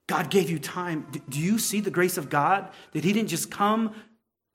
God 0.08 0.30
gave 0.30 0.50
you 0.50 0.60
time. 0.60 1.08
Do 1.30 1.40
you 1.40 1.58
see 1.58 1.80
the 1.80 1.92
grace 1.92 2.18
of 2.18 2.30
God? 2.30 2.70
That 2.92 3.04
He 3.04 3.14
didn't 3.14 3.30
just 3.30 3.50
come 3.50 3.94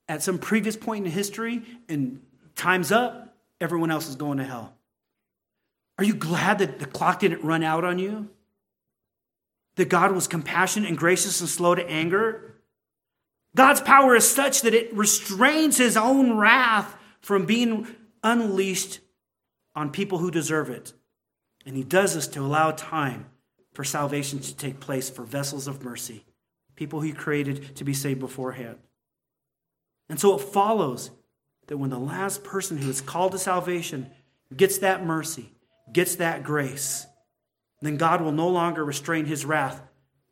at 0.07 0.23
some 0.23 0.39
previous 0.39 0.77
point 0.77 1.05
in 1.05 1.11
history 1.11 1.63
and 1.89 2.23
time's 2.55 2.93
up, 2.93 3.37
everyone 3.61 3.91
else 3.91 4.09
is 4.09 4.17
going 4.17 4.39
to 4.39 4.45
hell. 4.45 4.75
Are 5.99 6.05
you 6.05 6.15
glad 6.15 6.59
that 6.59 6.79
the 6.79 6.87
clock 6.87 7.21
didn't 7.21 7.43
run 7.43 7.63
out 7.63 7.85
on 7.85 7.99
you? 7.99 8.29
That 9.77 9.89
God 9.89 10.13
was 10.13 10.29
compassionate 10.29 10.89
and 10.89 10.99
gracious 10.99 11.41
and 11.41 11.49
slow 11.49 11.75
to 11.75 11.89
anger? 11.89 12.55
God's 13.55 13.81
power 13.81 14.15
is 14.15 14.29
such 14.29 14.63
that 14.63 14.75
it 14.75 14.95
restrains 14.95 15.79
His 15.79 15.97
own 15.97 16.37
wrath 16.37 16.97
from 17.21 17.47
being 17.47 17.89
unleashed 18.23 19.01
on 19.75 19.91
people 19.91 20.19
who 20.19 20.31
deserve 20.31 20.71
it. 20.71 20.93
And 21.67 21.77
He 21.77 21.85
does 21.85 22.15
this 22.15 22.27
to 22.29 22.41
allow 22.41 22.73
time 22.73 23.27
for 23.73 23.85
salvation 23.85 24.39
to 24.41 24.57
take 24.57 24.81
place 24.81 25.11
for 25.11 25.25
vessels 25.25 25.69
of 25.69 25.85
mercy, 25.85 26.25
people 26.77 27.01
He 27.01 27.13
created 27.13 27.77
to 27.77 27.85
be 27.85 27.95
saved 27.95 28.21
beforehand. 28.21 28.79
And 30.09 30.19
so 30.19 30.35
it 30.35 30.43
follows 30.43 31.11
that 31.67 31.77
when 31.77 31.91
the 31.91 31.99
last 31.99 32.45
person 32.45 32.79
who 32.79 32.89
is 32.89 33.01
called 33.01 33.33
to 33.33 33.39
salvation 33.39 34.11
gets 34.57 34.79
that 34.79 35.05
mercy, 35.05 35.53
gets 35.93 36.17
that 36.17 36.43
grace, 36.43 37.07
then 37.81 37.97
God 37.97 38.21
will 38.21 38.33
no 38.33 38.49
longer 38.49 38.85
restrain 38.85 39.27
his 39.27 39.45
wrath 39.45 39.83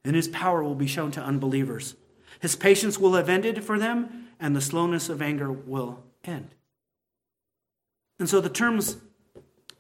and 0.04 0.16
his 0.16 0.28
power 0.28 0.62
will 0.62 0.74
be 0.74 0.86
shown 0.86 1.10
to 1.12 1.22
unbelievers. 1.22 1.94
His 2.40 2.56
patience 2.56 2.98
will 2.98 3.14
have 3.14 3.28
ended 3.28 3.64
for 3.64 3.78
them 3.78 4.28
and 4.38 4.54
the 4.54 4.60
slowness 4.60 5.08
of 5.08 5.22
anger 5.22 5.50
will 5.50 6.02
end. 6.24 6.54
And 8.18 8.28
so 8.28 8.40
the 8.40 8.48
terms 8.48 8.96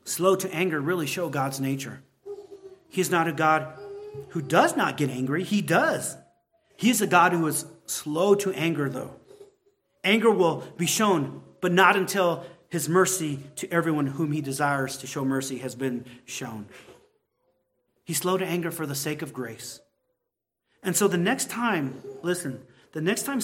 slow 0.04 0.36
to 0.36 0.52
anger 0.54 0.80
really 0.80 1.06
show 1.06 1.28
God's 1.28 1.60
nature. 1.60 2.02
He 2.88 3.00
is 3.00 3.10
not 3.10 3.28
a 3.28 3.32
God 3.32 3.78
who 4.30 4.40
does 4.40 4.76
not 4.76 4.96
get 4.96 5.10
angry, 5.10 5.44
he 5.44 5.60
does. 5.60 6.16
He 6.76 6.90
is 6.90 7.00
a 7.00 7.06
God 7.06 7.32
who 7.32 7.46
is 7.46 7.66
slow 7.86 8.34
to 8.36 8.52
anger, 8.52 8.88
though. 8.88 9.14
Anger 10.04 10.30
will 10.30 10.62
be 10.76 10.86
shown, 10.86 11.42
but 11.60 11.72
not 11.72 11.96
until 11.96 12.44
his 12.68 12.88
mercy 12.88 13.40
to 13.56 13.70
everyone 13.72 14.06
whom 14.06 14.32
he 14.32 14.40
desires 14.40 14.98
to 14.98 15.06
show 15.06 15.24
mercy 15.24 15.58
has 15.58 15.74
been 15.74 16.04
shown. 16.24 16.66
He's 18.04 18.18
slow 18.18 18.36
to 18.36 18.44
anger 18.44 18.70
for 18.70 18.86
the 18.86 18.94
sake 18.94 19.22
of 19.22 19.32
grace. 19.32 19.80
And 20.86 20.96
so 20.96 21.08
the 21.08 21.18
next 21.18 21.50
time, 21.50 22.00
listen, 22.22 22.62
the 22.92 23.00
next 23.00 23.24
time 23.24 23.40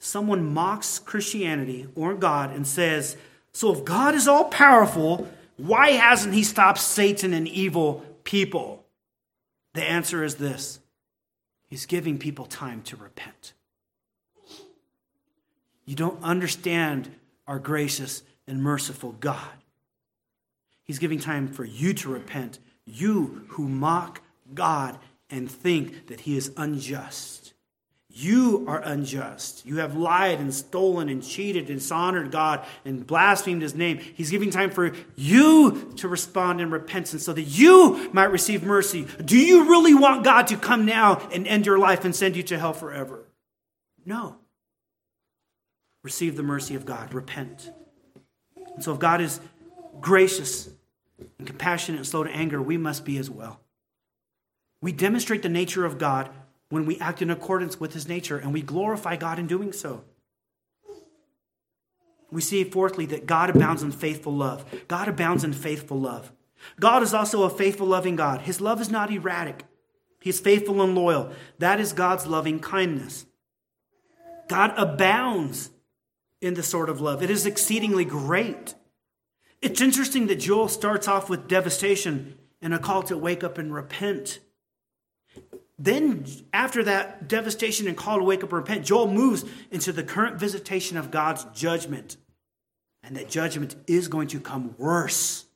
someone 0.00 0.52
mocks 0.52 0.98
Christianity 0.98 1.86
or 1.94 2.14
God 2.14 2.52
and 2.52 2.66
says, 2.66 3.16
So 3.52 3.72
if 3.72 3.84
God 3.84 4.16
is 4.16 4.26
all 4.26 4.46
powerful, 4.46 5.28
why 5.56 5.92
hasn't 5.92 6.34
he 6.34 6.42
stopped 6.42 6.80
Satan 6.80 7.32
and 7.32 7.46
evil 7.46 8.04
people? 8.24 8.84
The 9.74 9.88
answer 9.88 10.24
is 10.24 10.34
this 10.34 10.80
He's 11.68 11.86
giving 11.86 12.18
people 12.18 12.46
time 12.46 12.82
to 12.82 12.96
repent. 12.96 13.52
You 15.86 15.94
don't 15.94 16.22
understand 16.24 17.14
our 17.46 17.60
gracious 17.60 18.24
and 18.48 18.60
merciful 18.60 19.12
God. 19.12 19.48
He's 20.82 20.98
giving 20.98 21.20
time 21.20 21.46
for 21.46 21.64
you 21.64 21.94
to 21.94 22.08
repent, 22.08 22.58
you 22.84 23.44
who 23.50 23.68
mock 23.68 24.22
God 24.54 24.98
and 25.30 25.50
think 25.50 26.08
that 26.08 26.20
He 26.20 26.36
is 26.36 26.52
unjust. 26.56 27.54
You 28.12 28.64
are 28.66 28.80
unjust. 28.80 29.64
You 29.64 29.76
have 29.76 29.96
lied 29.96 30.40
and 30.40 30.52
stolen 30.52 31.08
and 31.08 31.22
cheated 31.22 31.68
and 31.68 31.78
dishonored 31.78 32.32
God 32.32 32.64
and 32.84 33.06
blasphemed 33.06 33.62
His 33.62 33.74
name. 33.74 33.98
He's 33.98 34.30
giving 34.30 34.50
time 34.50 34.70
for 34.70 34.92
you 35.14 35.92
to 35.96 36.08
respond 36.08 36.60
in 36.60 36.70
repentance 36.70 37.24
so 37.24 37.32
that 37.32 37.42
you 37.42 38.10
might 38.12 38.32
receive 38.32 38.64
mercy. 38.64 39.06
Do 39.24 39.38
you 39.38 39.68
really 39.68 39.94
want 39.94 40.24
God 40.24 40.48
to 40.48 40.56
come 40.56 40.86
now 40.86 41.28
and 41.32 41.46
end 41.46 41.66
your 41.66 41.78
life 41.78 42.04
and 42.04 42.14
send 42.14 42.36
you 42.36 42.42
to 42.44 42.58
hell 42.58 42.72
forever? 42.72 43.24
No 44.04 44.36
receive 46.02 46.36
the 46.36 46.42
mercy 46.42 46.74
of 46.74 46.86
God, 46.86 47.12
repent. 47.14 47.70
And 48.74 48.82
so, 48.82 48.92
if 48.92 48.98
God 48.98 49.20
is 49.20 49.40
gracious 50.00 50.68
and 51.38 51.46
compassionate 51.46 51.98
and 51.98 52.06
slow 52.06 52.24
to 52.24 52.30
anger, 52.30 52.62
we 52.62 52.76
must 52.76 53.04
be 53.04 53.18
as 53.18 53.28
well. 53.28 53.60
We 54.82 54.92
demonstrate 54.92 55.42
the 55.42 55.48
nature 55.48 55.84
of 55.84 55.98
God 55.98 56.30
when 56.70 56.86
we 56.86 56.98
act 56.98 57.20
in 57.20 57.30
accordance 57.30 57.80
with 57.80 57.92
his 57.92 58.08
nature, 58.08 58.38
and 58.38 58.52
we 58.52 58.62
glorify 58.62 59.16
God 59.16 59.38
in 59.38 59.46
doing 59.46 59.72
so. 59.72 60.04
We 62.30 62.40
see, 62.40 62.62
fourthly, 62.62 63.06
that 63.06 63.26
God 63.26 63.50
abounds 63.50 63.82
in 63.82 63.90
faithful 63.90 64.32
love. 64.32 64.64
God 64.86 65.08
abounds 65.08 65.42
in 65.42 65.52
faithful 65.52 65.98
love. 65.98 66.32
God 66.78 67.02
is 67.02 67.12
also 67.12 67.42
a 67.42 67.50
faithful, 67.50 67.86
loving 67.86 68.16
God. 68.16 68.42
His 68.42 68.60
love 68.60 68.80
is 68.80 68.90
not 68.90 69.10
erratic, 69.10 69.64
He 70.20 70.30
is 70.30 70.40
faithful 70.40 70.80
and 70.80 70.94
loyal. 70.94 71.32
That 71.58 71.80
is 71.80 71.92
God's 71.92 72.26
loving 72.26 72.60
kindness. 72.60 73.26
God 74.48 74.72
abounds 74.76 75.70
in 76.40 76.54
the 76.54 76.62
sort 76.62 76.88
of 76.88 77.00
love. 77.00 77.22
It 77.22 77.30
is 77.30 77.46
exceedingly 77.46 78.04
great. 78.04 78.74
It's 79.62 79.80
interesting 79.80 80.26
that 80.28 80.40
Joel 80.40 80.68
starts 80.68 81.06
off 81.06 81.28
with 81.28 81.48
devastation 81.48 82.38
and 82.62 82.72
a 82.74 82.78
call 82.78 83.02
to 83.04 83.16
wake 83.16 83.44
up 83.44 83.58
and 83.58 83.72
repent. 83.72 84.40
Then, 85.82 86.26
after 86.52 86.84
that 86.84 87.26
devastation 87.26 87.88
and 87.88 87.96
call 87.96 88.18
to 88.18 88.24
wake 88.24 88.44
up 88.44 88.52
and 88.52 88.58
repent, 88.58 88.84
Joel 88.84 89.10
moves 89.10 89.46
into 89.70 89.92
the 89.92 90.02
current 90.02 90.38
visitation 90.38 90.98
of 90.98 91.10
God's 91.10 91.44
judgment. 91.54 92.18
And 93.02 93.16
that 93.16 93.30
judgment 93.30 93.74
is 93.86 94.06
going 94.06 94.28
to 94.28 94.40
come 94.40 94.74
worse. 94.76 95.46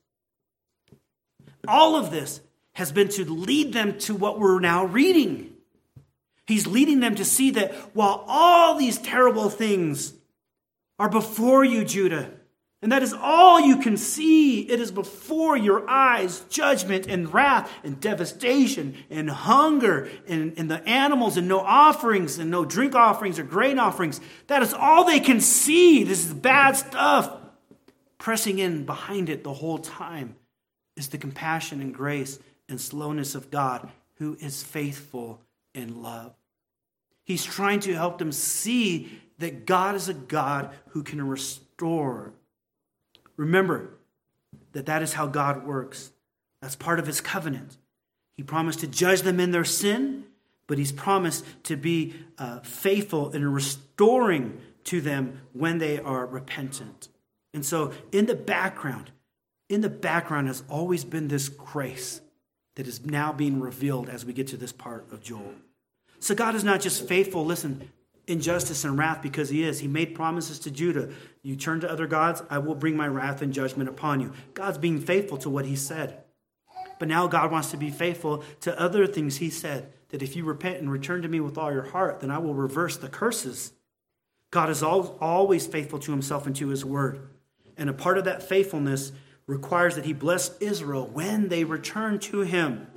All 1.67 1.95
of 1.95 2.09
this 2.09 2.41
has 2.73 2.91
been 2.91 3.09
to 3.09 3.23
lead 3.23 3.71
them 3.71 3.99
to 3.99 4.15
what 4.15 4.39
we're 4.39 4.59
now 4.59 4.85
reading. 4.85 5.53
He's 6.47 6.65
leading 6.65 7.01
them 7.01 7.13
to 7.15 7.25
see 7.25 7.51
that 7.51 7.75
while 7.93 8.25
all 8.27 8.79
these 8.79 8.97
terrible 8.97 9.51
things 9.51 10.11
are 10.97 11.09
before 11.09 11.63
you, 11.63 11.85
Judah. 11.85 12.31
And 12.85 12.91
that 12.91 13.01
is 13.01 13.13
all 13.19 13.59
you 13.59 13.77
can 13.77 13.97
see. 13.97 14.61
It 14.61 14.79
is 14.79 14.91
before 14.91 15.57
your 15.57 15.89
eyes 15.89 16.41
judgment 16.51 17.07
and 17.07 17.33
wrath 17.33 17.67
and 17.83 17.99
devastation 17.99 18.95
and 19.09 19.27
hunger 19.27 20.07
and, 20.27 20.53
and 20.55 20.69
the 20.69 20.87
animals 20.87 21.35
and 21.35 21.47
no 21.47 21.61
offerings 21.61 22.37
and 22.37 22.51
no 22.51 22.63
drink 22.63 22.93
offerings 22.93 23.39
or 23.39 23.43
grain 23.43 23.79
offerings. 23.79 24.21
That 24.45 24.61
is 24.61 24.71
all 24.71 25.03
they 25.03 25.19
can 25.19 25.41
see. 25.41 26.03
This 26.03 26.27
is 26.27 26.33
bad 26.35 26.73
stuff. 26.73 27.35
Pressing 28.19 28.59
in 28.59 28.85
behind 28.85 29.29
it 29.29 29.43
the 29.43 29.51
whole 29.51 29.79
time 29.79 30.35
is 30.95 31.07
the 31.07 31.17
compassion 31.17 31.81
and 31.81 31.91
grace 31.91 32.37
and 32.69 32.79
slowness 32.79 33.33
of 33.33 33.49
God 33.49 33.89
who 34.17 34.37
is 34.39 34.61
faithful 34.61 35.41
in 35.73 36.03
love. 36.03 36.35
He's 37.23 37.45
trying 37.45 37.79
to 37.79 37.95
help 37.95 38.19
them 38.19 38.31
see 38.31 39.23
that 39.39 39.65
God 39.65 39.95
is 39.95 40.07
a 40.07 40.13
God 40.13 40.69
who 40.89 41.01
can 41.01 41.27
restore. 41.27 42.35
Remember 43.37 43.91
that 44.71 44.85
that 44.85 45.01
is 45.01 45.13
how 45.13 45.27
God 45.27 45.65
works. 45.65 46.11
That's 46.61 46.75
part 46.75 46.99
of 46.99 47.07
his 47.07 47.21
covenant. 47.21 47.77
He 48.37 48.43
promised 48.43 48.79
to 48.79 48.87
judge 48.87 49.21
them 49.21 49.39
in 49.39 49.51
their 49.51 49.63
sin, 49.63 50.25
but 50.67 50.77
he's 50.77 50.91
promised 50.91 51.45
to 51.63 51.77
be 51.77 52.13
uh, 52.37 52.59
faithful 52.61 53.31
in 53.31 53.47
restoring 53.47 54.59
to 54.85 55.01
them 55.01 55.41
when 55.53 55.77
they 55.77 55.99
are 55.99 56.25
repentant. 56.25 57.09
And 57.53 57.65
so, 57.65 57.93
in 58.11 58.25
the 58.25 58.35
background, 58.35 59.11
in 59.69 59.81
the 59.81 59.89
background 59.89 60.47
has 60.47 60.63
always 60.69 61.05
been 61.05 61.27
this 61.27 61.49
grace 61.49 62.21
that 62.75 62.87
is 62.87 63.05
now 63.05 63.31
being 63.31 63.61
revealed 63.61 64.09
as 64.09 64.25
we 64.25 64.33
get 64.33 64.47
to 64.47 64.57
this 64.57 64.73
part 64.73 65.05
of 65.11 65.23
Joel. 65.23 65.53
So, 66.19 66.35
God 66.35 66.55
is 66.55 66.63
not 66.63 66.81
just 66.81 67.07
faithful, 67.07 67.45
listen, 67.45 67.89
injustice 68.27 68.83
and 68.83 68.97
wrath 68.97 69.21
because 69.21 69.49
he 69.49 69.63
is. 69.63 69.79
He 69.79 69.87
made 69.87 70.15
promises 70.15 70.59
to 70.59 70.71
Judah. 70.71 71.09
You 71.43 71.55
turn 71.55 71.79
to 71.81 71.91
other 71.91 72.07
gods, 72.07 72.43
I 72.49 72.57
will 72.59 72.75
bring 72.75 72.97
my 72.97 73.07
wrath 73.07 73.41
and 73.41 73.53
judgment 73.53 73.89
upon 73.89 74.19
you. 74.19 74.33
God's 74.53 74.77
being 74.77 74.99
faithful 74.99 75.37
to 75.39 75.49
what 75.49 75.65
he 75.65 75.75
said. 75.75 76.23
But 76.97 77.07
now 77.07 77.27
God 77.27 77.51
wants 77.51 77.71
to 77.71 77.77
be 77.77 77.91
faithful 77.91 78.43
to 78.61 78.79
other 78.79 79.05
things 79.05 79.37
he 79.37 79.49
said 79.49 79.91
that 80.09 80.21
if 80.21 80.35
you 80.35 80.45
repent 80.45 80.77
and 80.77 80.91
return 80.91 81.21
to 81.21 81.27
me 81.27 81.39
with 81.39 81.57
all 81.57 81.71
your 81.71 81.89
heart, 81.89 82.21
then 82.21 82.31
I 82.31 82.37
will 82.37 82.53
reverse 82.53 82.97
the 82.97 83.09
curses. 83.09 83.73
God 84.51 84.69
is 84.69 84.81
always 84.81 85.67
faithful 85.67 85.99
to 85.99 86.11
himself 86.11 86.45
and 86.47 86.55
to 86.55 86.69
his 86.69 86.85
word. 86.85 87.27
And 87.75 87.89
a 87.89 87.93
part 87.93 88.17
of 88.17 88.23
that 88.25 88.47
faithfulness 88.47 89.11
requires 89.47 89.95
that 89.95 90.05
he 90.05 90.13
bless 90.13 90.57
Israel 90.59 91.07
when 91.07 91.49
they 91.49 91.63
return 91.63 92.19
to 92.19 92.41
him. 92.41 92.87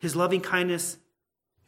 His 0.00 0.16
loving 0.16 0.40
kindness 0.40 0.96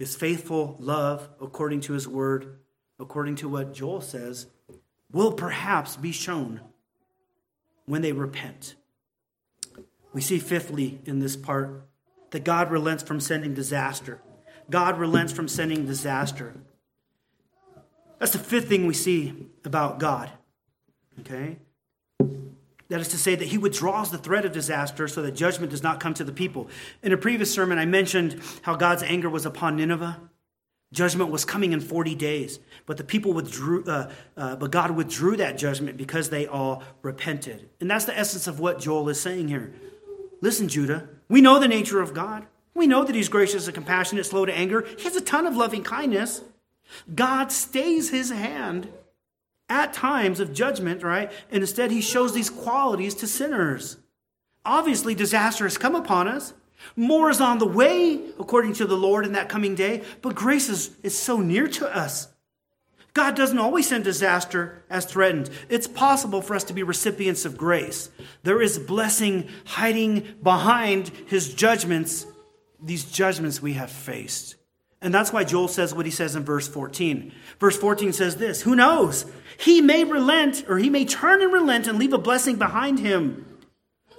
his 0.01 0.17
faithful 0.17 0.77
love, 0.79 1.29
according 1.43 1.83
to 1.83 1.93
his 1.93 2.09
word, 2.09 2.59
according 2.99 3.37
to 3.37 3.51
what 3.51 3.75
Joel 3.75 4.01
says, 4.01 4.47
will 5.13 5.31
perhaps 5.31 5.95
be 5.95 6.11
shown 6.11 6.63
when 7.85 8.01
they 8.01 8.13
repent. 8.13 8.77
We 10.15 10.23
see, 10.23 10.39
fifthly, 10.39 11.03
in 11.05 11.19
this 11.19 11.37
part, 11.37 11.87
that 12.31 12.45
God 12.45 12.71
relents 12.71 13.03
from 13.03 13.21
sending 13.21 13.53
disaster. 13.53 14.23
God 14.71 14.99
relents 14.99 15.35
from 15.35 15.49
sending 15.49 15.85
disaster. 15.85 16.55
That's 18.19 18.33
the 18.33 18.39
fifth 18.39 18.71
thing 18.71 18.87
we 18.87 18.95
see 18.95 19.51
about 19.67 19.99
God. 19.99 20.31
Okay? 21.21 21.59
That 22.91 23.01
is 23.01 23.09
to 23.09 23.19
say, 23.19 23.37
that 23.37 23.49
he 23.49 23.57
withdraws 23.57 24.11
the 24.11 24.19
threat 24.19 24.45
of 24.45 24.51
disaster 24.51 25.07
so 25.07 25.23
that 25.23 25.33
judgment 25.33 25.71
does 25.71 25.83
not 25.83 26.01
come 26.01 26.13
to 26.15 26.25
the 26.25 26.33
people. 26.33 26.69
In 27.05 27.13
a 27.13 27.17
previous 27.17 27.53
sermon, 27.53 27.79
I 27.79 27.87
mentioned 27.87 28.43
how 28.63 28.75
God's 28.75 29.05
anger 29.05 29.31
was 29.31 29.47
upon 29.47 29.77
Nineveh. 29.77 30.21
Judgment 30.93 31.31
was 31.31 31.45
coming 31.45 31.73
in 31.73 31.81
40 31.81 32.17
days, 32.17 32.59
but 32.87 32.97
the 32.97 33.05
people 33.05 33.33
withdrew, 33.33 33.85
uh, 33.85 34.11
uh, 34.37 34.57
but 34.57 34.73
God 34.73 34.91
withdrew 34.91 35.37
that 35.37 35.57
judgment 35.57 35.97
because 35.97 36.31
they 36.31 36.49
all 36.49 36.83
repented. 37.03 37.69
And 37.81 37.89
that's 37.89 38.07
the 38.07 38.19
essence 38.19 38.49
of 38.49 38.59
what 38.59 38.81
Joel 38.81 39.09
is 39.09 39.21
saying 39.21 39.47
here. 39.47 39.73
Listen, 40.41 40.67
Judah, 40.67 41.09
we 41.29 41.41
know 41.41 41.61
the 41.61 41.69
nature 41.69 42.01
of 42.01 42.13
God. 42.13 42.45
We 42.75 42.89
know 42.89 43.05
that 43.05 43.15
He's 43.15 43.29
gracious 43.29 43.67
and 43.67 43.75
compassionate, 43.75 44.27
slow 44.27 44.47
to 44.47 44.53
anger. 44.53 44.85
He 44.99 45.05
has 45.05 45.15
a 45.15 45.21
ton 45.21 45.47
of 45.47 45.57
loving 45.57 45.85
kindness. 45.85 46.43
God 47.15 47.53
stays 47.53 48.11
His 48.11 48.31
hand 48.31 48.89
at 49.71 49.95
times 49.95 50.41
of 50.41 50.53
judgment, 50.53 51.03
right? 51.03 51.33
And 51.51 51.63
instead, 51.63 51.91
He 51.91 52.03
shows 52.03 52.35
these 52.35 52.51
qualities 52.51 53.15
to 53.15 53.27
sinners. 53.27 53.97
Obviously, 54.65 55.15
disaster 55.15 55.65
has 55.65 55.79
come 55.79 55.95
upon 55.95 56.29
us. 56.29 56.53
More 56.97 57.31
is 57.31 57.41
on 57.41 57.59
the 57.59 57.67
way, 57.67 58.21
according 58.39 58.75
to 58.75 58.87
the 58.87 58.97
Lord, 58.97 59.25
in 59.25 59.33
that 59.33 59.49
coming 59.49 59.75
day, 59.75 60.03
but 60.21 60.35
grace 60.35 60.69
is, 60.69 60.91
is 61.03 61.17
so 61.17 61.39
near 61.41 61.69
to 61.69 61.89
us. 61.89 62.29
God 63.13 63.35
doesn't 63.35 63.59
always 63.59 63.89
send 63.89 64.05
disaster 64.05 64.85
as 64.89 65.05
threatened. 65.05 65.51
It's 65.69 65.89
possible 65.89 66.43
for 66.43 66.55
us 66.55 66.65
to 66.65 66.73
be 66.73 66.83
recipients 66.83 67.45
of 67.45 67.57
grace. 67.57 68.09
There 68.45 68.63
is 68.63 68.79
blessing 68.79 69.49
hiding 69.65 70.37
behind 70.43 71.09
his 71.27 71.53
judgments, 71.53 72.25
these 72.81 73.05
judgments 73.05 73.61
we 73.61 73.73
have 73.75 73.91
faced. 73.91 74.57
And 75.03 75.15
that's 75.15 75.33
why 75.33 75.45
Joel 75.45 75.69
says 75.69 75.95
what 75.95 76.05
he 76.05 76.13
says 76.13 76.37
in 76.37 76.45
verse 76.45 76.69
14. 76.69 77.33
Verse 77.59 77.77
14 77.77 78.13
says 78.13 78.37
this 78.37 78.63
Who 78.63 78.77
knows? 78.77 79.25
He 79.59 79.81
may 79.81 80.05
relent, 80.05 80.65
or 80.69 80.79
he 80.79 80.91
may 80.91 81.05
turn 81.05 81.43
and 81.43 81.53
relent 81.53 81.87
and 81.87 81.99
leave 81.99 82.13
a 82.13 82.19
blessing 82.19 82.57
behind 82.57 82.99
him 82.99 83.47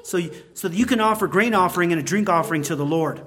so, 0.03 0.19
so 0.53 0.67
that 0.67 0.77
you 0.77 0.85
can 0.85 0.99
offer 0.99 1.27
grain 1.27 1.53
offering 1.53 1.91
and 1.91 1.99
a 1.99 2.03
drink 2.03 2.29
offering 2.29 2.63
to 2.63 2.75
the 2.75 2.85
Lord. 2.85 3.21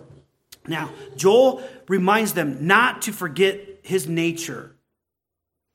Now, 0.67 0.91
Joel 1.17 1.63
reminds 1.89 2.33
them 2.33 2.67
not 2.67 3.03
to 3.03 3.13
forget 3.13 3.81
his 3.83 4.09
nature 4.09 4.75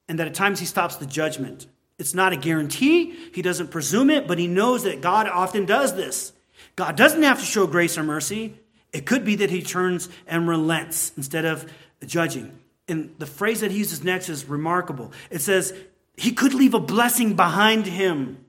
and 0.08 0.20
that 0.20 0.28
at 0.28 0.34
times 0.34 0.60
he 0.60 0.66
stops 0.66 0.96
the 0.96 1.06
judgment. 1.06 1.68
It's 2.00 2.16
not 2.16 2.34
a 2.34 2.38
guarantee, 2.38 3.12
he 3.34 3.42
doesn't 3.42 3.70
presume 3.70 4.10
it, 4.10 4.28
but 4.28 4.40
he 4.40 4.48
knows 4.48 4.84
that 4.84 5.02
God 5.02 5.28
often 5.28 5.66
does 5.66 5.96
this. 5.96 6.34
God 6.76 6.96
doesn't 6.96 7.22
have 7.24 7.40
to 7.40 7.46
show 7.46 7.68
grace 7.68 7.98
or 7.98 8.04
mercy. 8.04 8.58
It 8.92 9.06
could 9.06 9.24
be 9.24 9.36
that 9.36 9.50
he 9.50 9.62
turns 9.62 10.10
and 10.28 10.48
relents 10.48 11.12
instead 11.16 11.46
of 11.46 11.72
judging. 12.06 12.58
And 12.88 13.14
the 13.20 13.26
phrase 13.26 13.62
that 13.62 13.72
he 13.72 13.78
uses 13.78 14.04
next 14.04 14.30
is 14.30 14.46
remarkable. 14.46 15.12
It 15.30 15.42
says, 15.42 15.74
He 16.18 16.32
could 16.32 16.54
leave 16.54 16.74
a 16.74 16.80
blessing 16.80 17.36
behind 17.36 17.86
him 17.86 18.46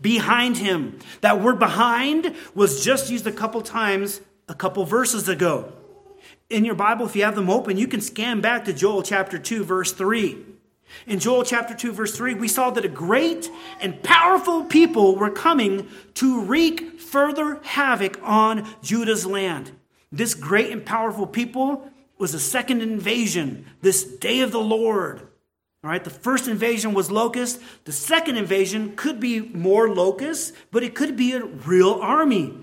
behind 0.00 0.58
him. 0.58 0.98
That 1.20 1.40
word 1.40 1.58
behind 1.58 2.34
was 2.54 2.84
just 2.84 3.10
used 3.10 3.26
a 3.26 3.32
couple 3.32 3.62
times 3.62 4.20
a 4.48 4.54
couple 4.54 4.84
verses 4.84 5.28
ago. 5.28 5.72
In 6.50 6.64
your 6.64 6.74
Bible, 6.74 7.06
if 7.06 7.16
you 7.16 7.24
have 7.24 7.34
them 7.34 7.50
open, 7.50 7.78
you 7.78 7.88
can 7.88 8.00
scan 8.00 8.40
back 8.40 8.66
to 8.66 8.72
Joel 8.72 9.02
chapter 9.02 9.38
2, 9.38 9.64
verse 9.64 9.92
3. 9.92 10.36
In 11.06 11.18
Joel 11.18 11.44
chapter 11.44 11.74
2, 11.74 11.92
verse 11.92 12.16
3, 12.16 12.34
we 12.34 12.48
saw 12.48 12.70
that 12.70 12.84
a 12.84 12.88
great 12.88 13.50
and 13.80 14.02
powerful 14.02 14.64
people 14.64 15.16
were 15.16 15.30
coming 15.30 15.88
to 16.14 16.40
wreak 16.42 17.00
further 17.00 17.60
havoc 17.62 18.18
on 18.22 18.66
Judah's 18.82 19.26
land. 19.26 19.72
This 20.12 20.34
great 20.34 20.70
and 20.70 20.84
powerful 20.84 21.26
people 21.26 21.90
was 22.18 22.34
a 22.34 22.40
second 22.40 22.80
invasion, 22.80 23.66
this 23.82 24.04
day 24.04 24.40
of 24.40 24.52
the 24.52 24.60
Lord. 24.60 25.20
All 25.82 25.90
right, 25.90 26.02
the 26.02 26.10
first 26.10 26.48
invasion 26.48 26.94
was 26.94 27.10
locusts. 27.10 27.62
The 27.84 27.92
second 27.92 28.36
invasion 28.36 28.96
could 28.96 29.20
be 29.20 29.40
more 29.40 29.92
locusts, 29.92 30.52
but 30.70 30.82
it 30.82 30.94
could 30.94 31.16
be 31.16 31.32
a 31.32 31.44
real 31.44 31.94
army 31.94 32.54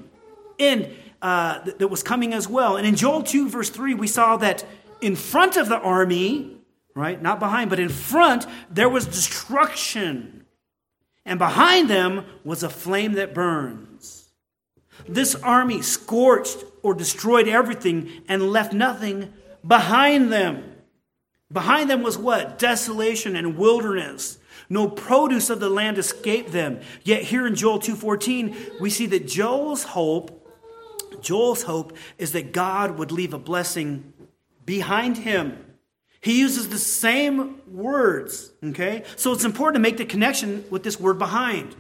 and 0.62 0.90
uh, 1.22 1.60
that 1.78 1.90
was 1.90 2.04
coming 2.04 2.34
as 2.34 2.48
well. 2.48 2.78
And 2.78 2.88
in 2.88 2.96
Joel 2.96 3.24
2, 3.24 3.50
verse 3.50 3.70
3, 3.70 3.94
we 3.94 4.08
saw 4.08 4.38
that 4.38 4.66
in 5.02 5.16
front 5.16 5.58
of 5.58 5.70
the 5.70 5.78
army, 5.80 6.58
right, 6.96 7.22
not 7.22 7.40
behind, 7.40 7.70
but 7.70 7.80
in 7.80 7.90
front, 7.90 8.46
there 8.70 8.90
was 8.90 9.06
destruction. 9.06 10.46
And 11.26 11.38
behind 11.40 11.90
them 11.90 12.26
was 12.44 12.64
a 12.64 12.70
flame 12.70 13.14
that 13.14 13.34
burns. 13.34 14.30
This 15.08 15.36
army 15.36 15.82
scorched 15.82 16.64
or 16.84 16.94
destroyed 16.94 17.48
everything 17.48 18.10
and 18.28 18.52
left 18.52 18.74
nothing 18.74 19.34
behind 19.66 20.32
them. 20.32 20.64
Behind 21.52 21.90
them 21.90 22.02
was 22.02 22.18
what? 22.18 22.58
Desolation 22.58 23.36
and 23.36 23.58
wilderness. 23.58 24.38
No 24.70 24.88
produce 24.88 25.50
of 25.50 25.60
the 25.60 25.70
land 25.70 25.98
escaped 25.98 26.52
them. 26.52 26.80
Yet 27.04 27.24
here 27.24 27.46
in 27.46 27.56
Joel 27.56 27.80
2:14, 27.80 28.56
we 28.80 28.90
see 28.90 29.06
that 29.08 29.28
Joel's 29.28 29.84
hope, 29.84 30.48
Joel's 31.22 31.64
hope 31.64 31.96
is 32.18 32.32
that 32.32 32.54
God 32.54 32.98
would 32.98 33.12
leave 33.12 33.34
a 33.34 33.40
blessing 33.40 34.14
behind 34.66 35.20
him. 35.20 35.71
He 36.22 36.40
uses 36.40 36.70
the 36.70 36.78
same 36.78 37.62
words, 37.68 38.52
okay? 38.64 39.04
So 39.16 39.34
it's 39.34 39.44
important 39.44 39.84
to 39.84 39.90
make 39.90 39.98
the 39.98 40.06
connection 40.06 40.64
with 40.70 40.84
this 40.84 41.00
word 41.00 41.18
behind. 41.18 41.76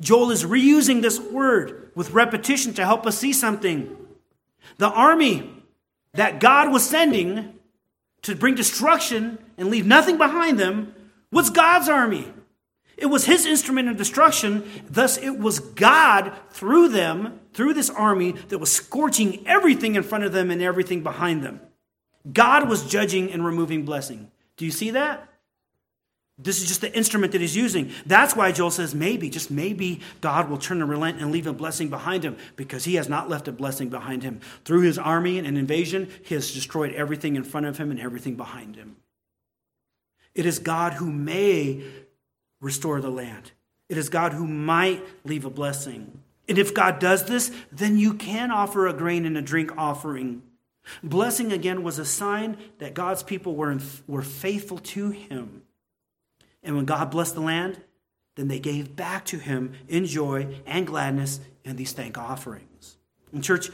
Joel 0.00 0.30
is 0.30 0.44
reusing 0.44 1.02
this 1.02 1.18
word 1.18 1.90
with 1.94 2.12
repetition 2.12 2.74
to 2.74 2.84
help 2.84 3.06
us 3.06 3.18
see 3.18 3.32
something. 3.32 3.96
The 4.78 4.88
army 4.88 5.52
that 6.14 6.40
God 6.40 6.72
was 6.72 6.88
sending 6.88 7.54
to 8.22 8.36
bring 8.36 8.54
destruction 8.54 9.38
and 9.58 9.68
leave 9.68 9.86
nothing 9.86 10.16
behind 10.16 10.58
them 10.58 10.94
was 11.30 11.50
God's 11.50 11.88
army. 11.88 12.32
It 12.96 13.06
was 13.06 13.26
his 13.26 13.46
instrument 13.46 13.88
of 13.88 13.96
destruction. 13.96 14.68
Thus, 14.88 15.18
it 15.18 15.38
was 15.38 15.58
God 15.58 16.32
through 16.50 16.88
them, 16.88 17.40
through 17.52 17.74
this 17.74 17.90
army, 17.90 18.32
that 18.48 18.58
was 18.58 18.72
scorching 18.72 19.46
everything 19.46 19.96
in 19.96 20.02
front 20.02 20.24
of 20.24 20.32
them 20.32 20.50
and 20.50 20.62
everything 20.62 21.02
behind 21.02 21.42
them. 21.42 21.60
God 22.32 22.68
was 22.68 22.86
judging 22.86 23.30
and 23.32 23.44
removing 23.44 23.84
blessing. 23.84 24.30
Do 24.56 24.64
you 24.64 24.70
see 24.70 24.90
that? 24.90 25.28
This 26.38 26.60
is 26.60 26.68
just 26.68 26.82
the 26.82 26.94
instrument 26.94 27.32
that 27.32 27.40
he's 27.40 27.56
using. 27.56 27.92
That's 28.04 28.36
why 28.36 28.52
Joel 28.52 28.70
says 28.70 28.94
maybe, 28.94 29.30
just 29.30 29.50
maybe, 29.50 30.00
God 30.20 30.50
will 30.50 30.58
turn 30.58 30.82
and 30.82 30.90
relent 30.90 31.18
and 31.18 31.32
leave 31.32 31.46
a 31.46 31.52
blessing 31.52 31.88
behind 31.88 32.24
him 32.24 32.36
because 32.56 32.84
he 32.84 32.96
has 32.96 33.08
not 33.08 33.30
left 33.30 33.48
a 33.48 33.52
blessing 33.52 33.88
behind 33.88 34.22
him. 34.22 34.40
Through 34.66 34.82
his 34.82 34.98
army 34.98 35.38
and 35.38 35.46
an 35.46 35.56
invasion, 35.56 36.10
he 36.24 36.34
has 36.34 36.52
destroyed 36.52 36.92
everything 36.92 37.36
in 37.36 37.44
front 37.44 37.64
of 37.64 37.78
him 37.78 37.90
and 37.90 37.98
everything 37.98 38.34
behind 38.34 38.76
him. 38.76 38.96
It 40.34 40.44
is 40.44 40.58
God 40.58 40.94
who 40.94 41.10
may 41.10 41.82
restore 42.60 43.00
the 43.00 43.10
land, 43.10 43.52
it 43.88 43.96
is 43.96 44.10
God 44.10 44.32
who 44.34 44.46
might 44.46 45.02
leave 45.24 45.44
a 45.46 45.50
blessing. 45.50 46.20
And 46.48 46.58
if 46.58 46.74
God 46.74 46.98
does 47.00 47.24
this, 47.24 47.50
then 47.72 47.98
you 47.98 48.14
can 48.14 48.50
offer 48.50 48.86
a 48.86 48.92
grain 48.92 49.26
and 49.26 49.36
a 49.36 49.42
drink 49.42 49.72
offering. 49.76 50.42
Blessing 51.02 51.52
again 51.52 51.82
was 51.82 51.98
a 51.98 52.04
sign 52.04 52.56
that 52.78 52.94
God's 52.94 53.22
people 53.22 53.56
were, 53.56 53.70
in, 53.70 53.82
were 54.06 54.22
faithful 54.22 54.78
to 54.78 55.10
him. 55.10 55.62
And 56.62 56.76
when 56.76 56.84
God 56.84 57.10
blessed 57.10 57.34
the 57.34 57.40
land, 57.40 57.80
then 58.36 58.48
they 58.48 58.58
gave 58.58 58.94
back 58.94 59.24
to 59.26 59.38
him 59.38 59.72
in 59.88 60.06
joy 60.06 60.60
and 60.66 60.86
gladness 60.86 61.40
in 61.64 61.76
these 61.76 61.92
thank 61.92 62.18
offerings. 62.18 62.96
And, 63.32 63.42
church, 63.42 63.70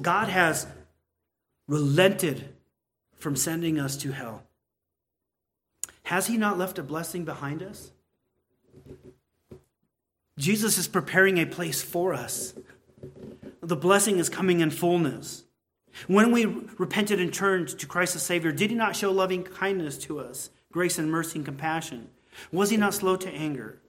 God 0.00 0.28
has 0.28 0.66
relented 1.66 2.54
from 3.16 3.36
sending 3.36 3.78
us 3.78 3.96
to 3.98 4.12
hell. 4.12 4.42
Has 6.04 6.26
he 6.26 6.36
not 6.36 6.58
left 6.58 6.78
a 6.78 6.82
blessing 6.82 7.24
behind 7.24 7.62
us? 7.62 7.90
Jesus 10.38 10.78
is 10.78 10.86
preparing 10.88 11.38
a 11.38 11.46
place 11.46 11.82
for 11.82 12.14
us. 12.14 12.54
The 13.60 13.76
blessing 13.76 14.18
is 14.18 14.28
coming 14.28 14.60
in 14.60 14.70
fullness. 14.70 15.44
When 16.06 16.32
we 16.32 16.46
repented 16.78 17.20
and 17.20 17.32
turned 17.32 17.68
to 17.78 17.86
Christ 17.86 18.14
the 18.14 18.20
Savior, 18.20 18.52
did 18.52 18.70
he 18.70 18.76
not 18.76 18.96
show 18.96 19.10
loving 19.10 19.42
kindness 19.42 19.98
to 19.98 20.20
us? 20.20 20.50
grace 20.72 20.98
and 20.98 21.10
mercy 21.10 21.38
and 21.38 21.44
compassion? 21.44 22.08
Was 22.52 22.70
he 22.70 22.76
not 22.76 22.94
slow 22.94 23.16
to 23.16 23.28
anger? 23.30 23.80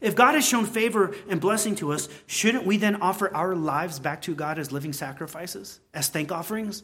If 0.00 0.14
God 0.14 0.34
has 0.34 0.46
shown 0.46 0.66
favor 0.66 1.14
and 1.28 1.40
blessing 1.40 1.74
to 1.76 1.92
us, 1.92 2.08
shouldn't 2.26 2.66
we 2.66 2.76
then 2.76 2.96
offer 2.96 3.34
our 3.34 3.54
lives 3.54 3.98
back 3.98 4.20
to 4.22 4.34
God 4.34 4.58
as 4.58 4.70
living 4.70 4.92
sacrifices, 4.92 5.80
as 5.94 6.08
thank 6.08 6.30
offerings? 6.30 6.82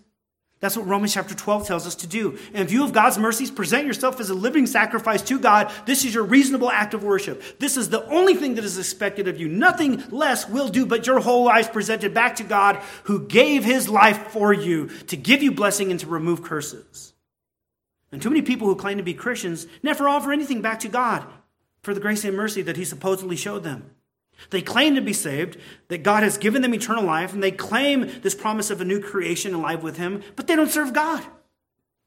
That's 0.65 0.79
what 0.79 0.87
Romans 0.87 1.13
chapter 1.13 1.35
12 1.35 1.67
tells 1.67 1.87
us 1.87 1.95
to 1.97 2.07
do. 2.07 2.39
In 2.55 2.67
view 2.67 2.85
of 2.85 2.95
God's 2.95 3.19
mercies, 3.19 3.51
present 3.51 3.87
yourself 3.87 4.19
as 4.19 4.31
a 4.31 4.35
living 4.35 4.67
sacrifice 4.67 5.21
to 5.25 5.39
God. 5.39 5.71
This 5.85 6.07
is 6.07 6.15
your 6.15 6.25
reasonable 6.25 6.71
act 6.71 6.95
of 6.95 7.05
worship. 7.05 7.59
This 7.59 7.77
is 7.77 7.91
the 7.91 8.03
only 8.07 8.35
thing 8.35 8.55
that 8.55 8.65
is 8.65 8.79
expected 8.79 9.29
of 9.29 9.39
you. 9.39 9.47
Nothing 9.47 10.03
less 10.09 10.49
will 10.49 10.71
do, 10.71 10.87
but 10.87 11.07
your 11.07 11.21
whole 11.21 11.45
life 11.45 11.71
presented 11.71 12.15
back 12.15 12.37
to 12.37 12.45
God 12.45 12.77
who 13.03 13.27
gave 13.27 13.63
his 13.63 13.91
life 13.91 14.29
for 14.29 14.55
you 14.55 14.89
to 15.09 15.19
give 15.19 15.43
you 15.43 15.53
blessing 15.53 15.91
and 15.91 16.01
to 16.01 16.07
remove 16.07 16.43
curses. 16.43 17.13
And 18.11 18.23
too 18.23 18.31
many 18.31 18.41
people 18.41 18.67
who 18.67 18.75
claim 18.75 18.97
to 18.97 19.05
be 19.05 19.13
Christians 19.13 19.67
never 19.83 20.09
offer 20.09 20.33
anything 20.33 20.63
back 20.63 20.81
to 20.81 20.89
God 20.89 21.27
for 21.83 21.93
the 21.93 22.01
grace 22.01 22.25
and 22.25 22.35
mercy 22.35 22.63
that 22.63 22.79
He 22.79 22.87
supposedly 22.87 23.37
showed 23.37 23.65
them. 23.65 23.91
They 24.51 24.63
claim 24.63 24.95
to 24.95 25.01
be 25.01 25.13
saved, 25.13 25.59
that 25.89 26.03
God 26.03 26.23
has 26.23 26.39
given 26.39 26.63
them 26.63 26.75
eternal 26.75 27.05
life, 27.05 27.33
and 27.33 27.43
they 27.43 27.51
claim 27.51 28.21
this 28.23 28.35
promise 28.35 28.71
of 28.71 28.81
a 28.81 28.85
new 28.85 29.01
creation 29.01 29.55
and 29.55 29.63
life 29.63 29.83
with 29.83 29.97
Him, 29.97 30.23
but 30.37 30.47
they 30.47 30.57
don't 30.57 30.71
serve 30.71 30.93
God. 30.93 31.25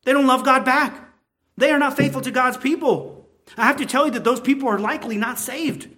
They 0.03 0.13
don't 0.13 0.27
love 0.27 0.45
God 0.45 0.63
back. 0.63 1.09
They 1.57 1.71
are 1.71 1.79
not 1.79 1.97
faithful 1.97 2.21
to 2.21 2.31
God's 2.31 2.57
people. 2.57 3.27
I 3.57 3.65
have 3.65 3.77
to 3.77 3.85
tell 3.85 4.05
you 4.05 4.11
that 4.11 4.23
those 4.23 4.39
people 4.39 4.67
are 4.67 4.79
likely 4.79 5.17
not 5.17 5.39
saved. 5.39 5.89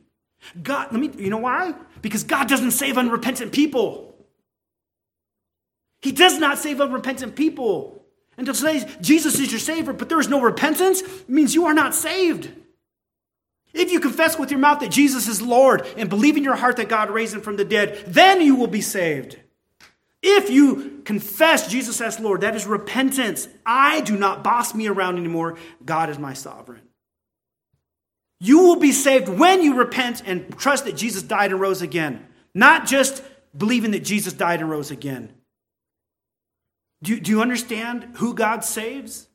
God, 0.61 0.91
let 0.91 1.01
me, 1.01 1.11
you 1.17 1.29
know 1.29 1.37
why? 1.37 1.73
Because 2.01 2.23
God 2.23 2.47
doesn't 2.47 2.71
save 2.71 2.97
unrepentant 2.97 3.51
people. 3.51 4.15
He 6.01 6.11
does 6.11 6.39
not 6.39 6.57
save 6.57 6.79
unrepentant 6.79 7.35
people. 7.35 8.05
And 8.37 8.45
to 8.47 8.55
say 8.55 8.89
Jesus 9.01 9.37
is 9.39 9.51
your 9.51 9.59
Savior, 9.59 9.91
but 9.91 10.07
there 10.07 10.19
is 10.19 10.29
no 10.29 10.39
repentance, 10.39 11.03
means 11.27 11.53
you 11.53 11.65
are 11.65 11.73
not 11.73 11.93
saved. 11.93 12.49
If 13.73 13.91
you 13.91 13.99
confess 13.99 14.37
with 14.37 14.51
your 14.51 14.59
mouth 14.59 14.79
that 14.79 14.91
Jesus 14.91 15.27
is 15.27 15.41
Lord 15.41 15.85
and 15.95 16.09
believe 16.09 16.37
in 16.37 16.43
your 16.43 16.55
heart 16.55 16.77
that 16.77 16.89
God 16.89 17.11
raised 17.11 17.35
him 17.35 17.41
from 17.41 17.55
the 17.55 17.65
dead, 17.65 18.03
then 18.07 18.41
you 18.41 18.55
will 18.55 18.67
be 18.67 18.81
saved. 18.81 19.37
If 20.21 20.49
you 20.49 21.01
confess 21.05 21.69
Jesus 21.69 22.01
as 22.01 22.19
Lord, 22.19 22.41
that 22.41 22.55
is 22.55 22.65
repentance. 22.65 23.47
I 23.65 24.01
do 24.01 24.17
not 24.17 24.43
boss 24.43 24.75
me 24.75 24.87
around 24.87 25.17
anymore. 25.17 25.57
God 25.85 26.09
is 26.09 26.19
my 26.19 26.33
sovereign. 26.33 26.81
You 28.41 28.59
will 28.59 28.77
be 28.77 28.91
saved 28.91 29.29
when 29.29 29.61
you 29.61 29.75
repent 29.75 30.23
and 30.25 30.57
trust 30.57 30.85
that 30.85 30.95
Jesus 30.95 31.23
died 31.23 31.51
and 31.51 31.59
rose 31.59 31.81
again, 31.81 32.25
not 32.53 32.87
just 32.87 33.23
believing 33.57 33.91
that 33.91 34.03
Jesus 34.03 34.33
died 34.33 34.61
and 34.61 34.69
rose 34.69 34.91
again. 34.91 35.33
Do, 37.03 37.19
do 37.19 37.31
you 37.31 37.41
understand 37.41 38.15
who 38.15 38.33
God 38.33 38.63
saves? 38.63 39.27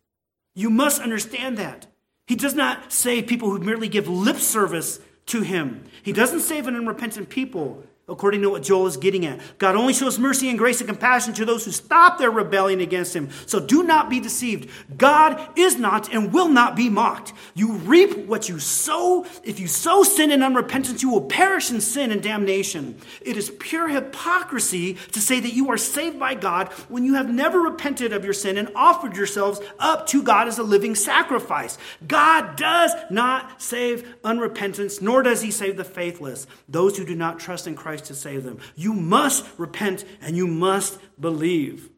You 0.54 0.70
must 0.70 1.00
understand 1.00 1.58
that. 1.58 1.86
He 2.26 2.36
does 2.36 2.54
not 2.54 2.92
save 2.92 3.26
people 3.26 3.50
who 3.50 3.58
merely 3.58 3.88
give 3.88 4.08
lip 4.08 4.36
service 4.36 5.00
to 5.26 5.42
him. 5.42 5.84
He 6.02 6.12
doesn't 6.12 6.40
save 6.40 6.66
an 6.66 6.76
unrepentant 6.76 7.28
people 7.28 7.84
according 8.06 8.42
to 8.42 8.50
what 8.50 8.62
Joel 8.62 8.86
is 8.86 8.98
getting 8.98 9.24
at. 9.24 9.40
God 9.58 9.76
only 9.76 9.94
shows 9.94 10.18
mercy 10.18 10.50
and 10.50 10.58
grace 10.58 10.80
and 10.80 10.88
compassion 10.88 11.32
to 11.34 11.46
those 11.46 11.64
who 11.64 11.70
stop 11.70 12.18
their 12.18 12.30
rebellion 12.30 12.80
against 12.80 13.16
him. 13.16 13.30
So 13.46 13.60
do 13.60 13.82
not 13.82 14.10
be 14.10 14.20
deceived. 14.20 14.68
God 14.98 15.40
is 15.56 15.78
not 15.78 16.12
and 16.12 16.30
will 16.30 16.48
not 16.48 16.76
be 16.76 16.90
mocked. 16.90 17.32
You 17.54 17.72
reap 17.72 18.26
what 18.26 18.46
you 18.46 18.58
sow. 18.58 19.24
If 19.42 19.58
you 19.58 19.66
sow 19.66 20.02
sin 20.02 20.30
and 20.30 20.42
unrepentance, 20.42 21.02
you 21.02 21.08
will 21.08 21.22
perish 21.22 21.70
in 21.70 21.80
sin 21.80 22.12
and 22.12 22.22
damnation. 22.22 22.98
It 23.22 23.38
is 23.38 23.50
pure 23.58 23.88
hypocrisy 23.88 24.98
to 25.12 25.20
say 25.20 25.40
that 25.40 25.54
you 25.54 25.70
are 25.70 25.78
saved 25.78 26.18
by 26.18 26.34
God 26.34 26.68
when 26.90 27.04
you 27.04 27.14
have 27.14 27.30
never 27.30 27.60
repented 27.60 28.12
of 28.12 28.22
your 28.22 28.34
sin 28.34 28.58
and 28.58 28.68
offered 28.76 29.16
yourselves 29.16 29.60
up 29.78 30.06
to 30.08 30.22
God 30.22 30.46
as 30.46 30.58
a 30.58 30.62
living 30.62 30.94
sacrifice. 30.94 31.78
God 32.06 32.56
does 32.56 32.92
not 33.08 33.62
save 33.62 34.14
unrepentance, 34.22 35.00
nor 35.00 35.22
does 35.22 35.40
he 35.40 35.50
save 35.50 35.78
the 35.78 35.84
faithless, 35.84 36.46
those 36.68 36.98
who 36.98 37.06
do 37.06 37.14
not 37.14 37.40
trust 37.40 37.66
in 37.66 37.74
Christ 37.74 37.93
Christ 37.94 38.06
to 38.06 38.14
save 38.14 38.42
them. 38.42 38.58
You 38.74 38.92
must 38.92 39.46
repent 39.56 40.04
and 40.20 40.36
you 40.36 40.48
must 40.48 40.98
believe. 41.20 41.90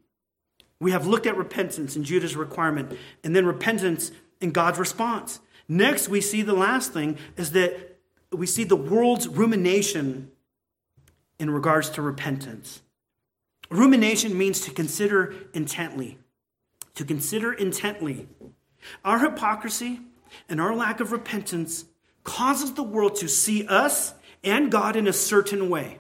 We 0.79 0.91
have 0.91 1.07
looked 1.07 1.27
at 1.27 1.39
repentance 1.39 1.97
and 1.97 2.05
Judah's 2.05 2.37
requirement, 2.37 2.99
and 3.25 3.35
then 3.35 3.47
repentance 3.47 4.11
and 4.43 4.53
God's 4.53 4.79
response. 4.79 5.41
Next, 5.69 6.11
we 6.11 6.21
see 6.21 6.43
the 6.43 6.53
last 6.53 6.93
thing 6.93 7.17
is 7.39 7.53
that 7.53 7.99
we 8.31 8.47
see 8.47 8.65
the 8.65 8.77
world's 8.77 9.27
rumination 9.27 10.31
in 11.39 11.49
regards 11.49 11.89
to 11.91 12.03
repentance. 12.03 12.83
Rumination 13.71 14.37
means 14.37 14.61
to 14.63 14.71
consider 14.71 15.35
intently. 15.55 16.19
To 16.97 17.07
consider 17.07 17.55
intently. 17.55 18.29
Our 19.03 19.19
hypocrisy 19.19 20.01
and 20.47 20.61
our 20.61 20.75
lack 20.75 21.01
of 21.01 21.11
repentance 21.11 21.87
causes 22.23 22.75
the 22.75 22.83
world 22.83 23.17
to 23.17 23.29
see 23.29 23.67
us 23.67 24.13
and 24.47 24.71
God 24.73 24.97
in 24.97 25.07
a 25.07 25.13
certain 25.13 25.69
way 25.69 25.99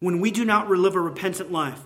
when 0.00 0.20
we 0.20 0.30
do 0.30 0.44
not 0.44 0.68
live 0.68 0.96
a 0.96 1.00
repentant 1.00 1.50
life. 1.50 1.80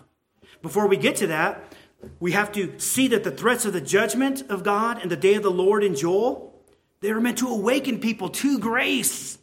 Before 0.62 0.88
we 0.88 0.96
get 0.96 1.14
to 1.16 1.28
that, 1.28 1.72
we 2.18 2.32
have 2.32 2.50
to 2.52 2.78
see 2.78 3.08
that 3.08 3.22
the 3.22 3.30
threats 3.30 3.64
of 3.64 3.72
the 3.72 3.80
judgment 3.80 4.42
of 4.48 4.64
God 4.64 5.00
and 5.00 5.10
the 5.10 5.16
day 5.16 5.34
of 5.34 5.42
the 5.42 5.50
Lord 5.50 5.84
in 5.84 5.94
Joel, 5.94 6.64
they 7.00 7.10
are 7.10 7.20
meant 7.20 7.38
to 7.38 7.48
awaken 7.48 8.00
people 8.00 8.28
to 8.30 8.58
grace 8.58 9.38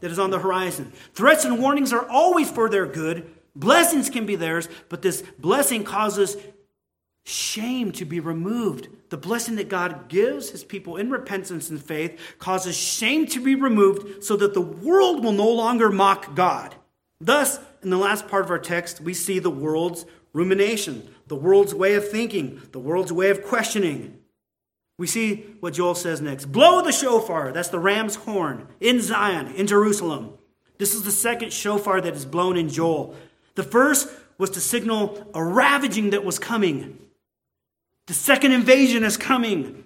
that 0.00 0.10
is 0.10 0.18
on 0.18 0.30
the 0.30 0.38
horizon. 0.38 0.92
Threats 1.14 1.44
and 1.44 1.58
warnings 1.58 1.92
are 1.92 2.06
always 2.08 2.50
for 2.50 2.68
their 2.68 2.86
good. 2.86 3.30
Blessings 3.56 4.10
can 4.10 4.26
be 4.26 4.36
theirs, 4.36 4.68
but 4.88 5.00
this 5.00 5.22
blessing 5.38 5.84
causes 5.84 6.36
shame 7.24 7.90
to 7.92 8.04
be 8.04 8.20
removed. 8.20 8.88
The 9.08 9.16
blessing 9.16 9.56
that 9.56 9.68
God 9.68 10.08
gives 10.08 10.50
his 10.50 10.62
people 10.62 10.96
in 10.96 11.10
repentance 11.10 11.70
and 11.70 11.82
faith 11.82 12.18
causes 12.38 12.76
shame 12.76 13.26
to 13.28 13.42
be 13.42 13.54
removed 13.54 14.22
so 14.22 14.36
that 14.36 14.54
the 14.54 14.60
world 14.60 15.24
will 15.24 15.32
no 15.32 15.48
longer 15.48 15.90
mock 15.90 16.34
God. 16.34 16.74
Thus, 17.20 17.58
in 17.82 17.90
the 17.90 17.96
last 17.96 18.28
part 18.28 18.44
of 18.44 18.50
our 18.50 18.58
text, 18.58 19.00
we 19.00 19.14
see 19.14 19.38
the 19.38 19.50
world's 19.50 20.04
rumination, 20.32 21.08
the 21.28 21.36
world's 21.36 21.74
way 21.74 21.94
of 21.94 22.10
thinking, 22.10 22.60
the 22.72 22.78
world's 22.78 23.12
way 23.12 23.30
of 23.30 23.44
questioning. 23.44 24.18
We 24.98 25.06
see 25.06 25.46
what 25.60 25.74
Joel 25.74 25.94
says 25.94 26.20
next 26.20 26.46
Blow 26.46 26.82
the 26.82 26.92
shofar, 26.92 27.52
that's 27.52 27.68
the 27.68 27.78
ram's 27.78 28.16
horn, 28.16 28.68
in 28.80 29.00
Zion, 29.00 29.54
in 29.54 29.66
Jerusalem. 29.66 30.34
This 30.78 30.94
is 30.94 31.04
the 31.04 31.10
second 31.10 31.52
shofar 31.52 32.00
that 32.00 32.14
is 32.14 32.26
blown 32.26 32.56
in 32.56 32.68
Joel. 32.68 33.14
The 33.54 33.62
first 33.62 34.08
was 34.38 34.50
to 34.50 34.60
signal 34.60 35.30
a 35.32 35.42
ravaging 35.42 36.10
that 36.10 36.24
was 36.24 36.38
coming. 36.38 36.98
The 38.06 38.14
second 38.14 38.52
invasion 38.52 39.02
is 39.02 39.16
coming. 39.16 39.84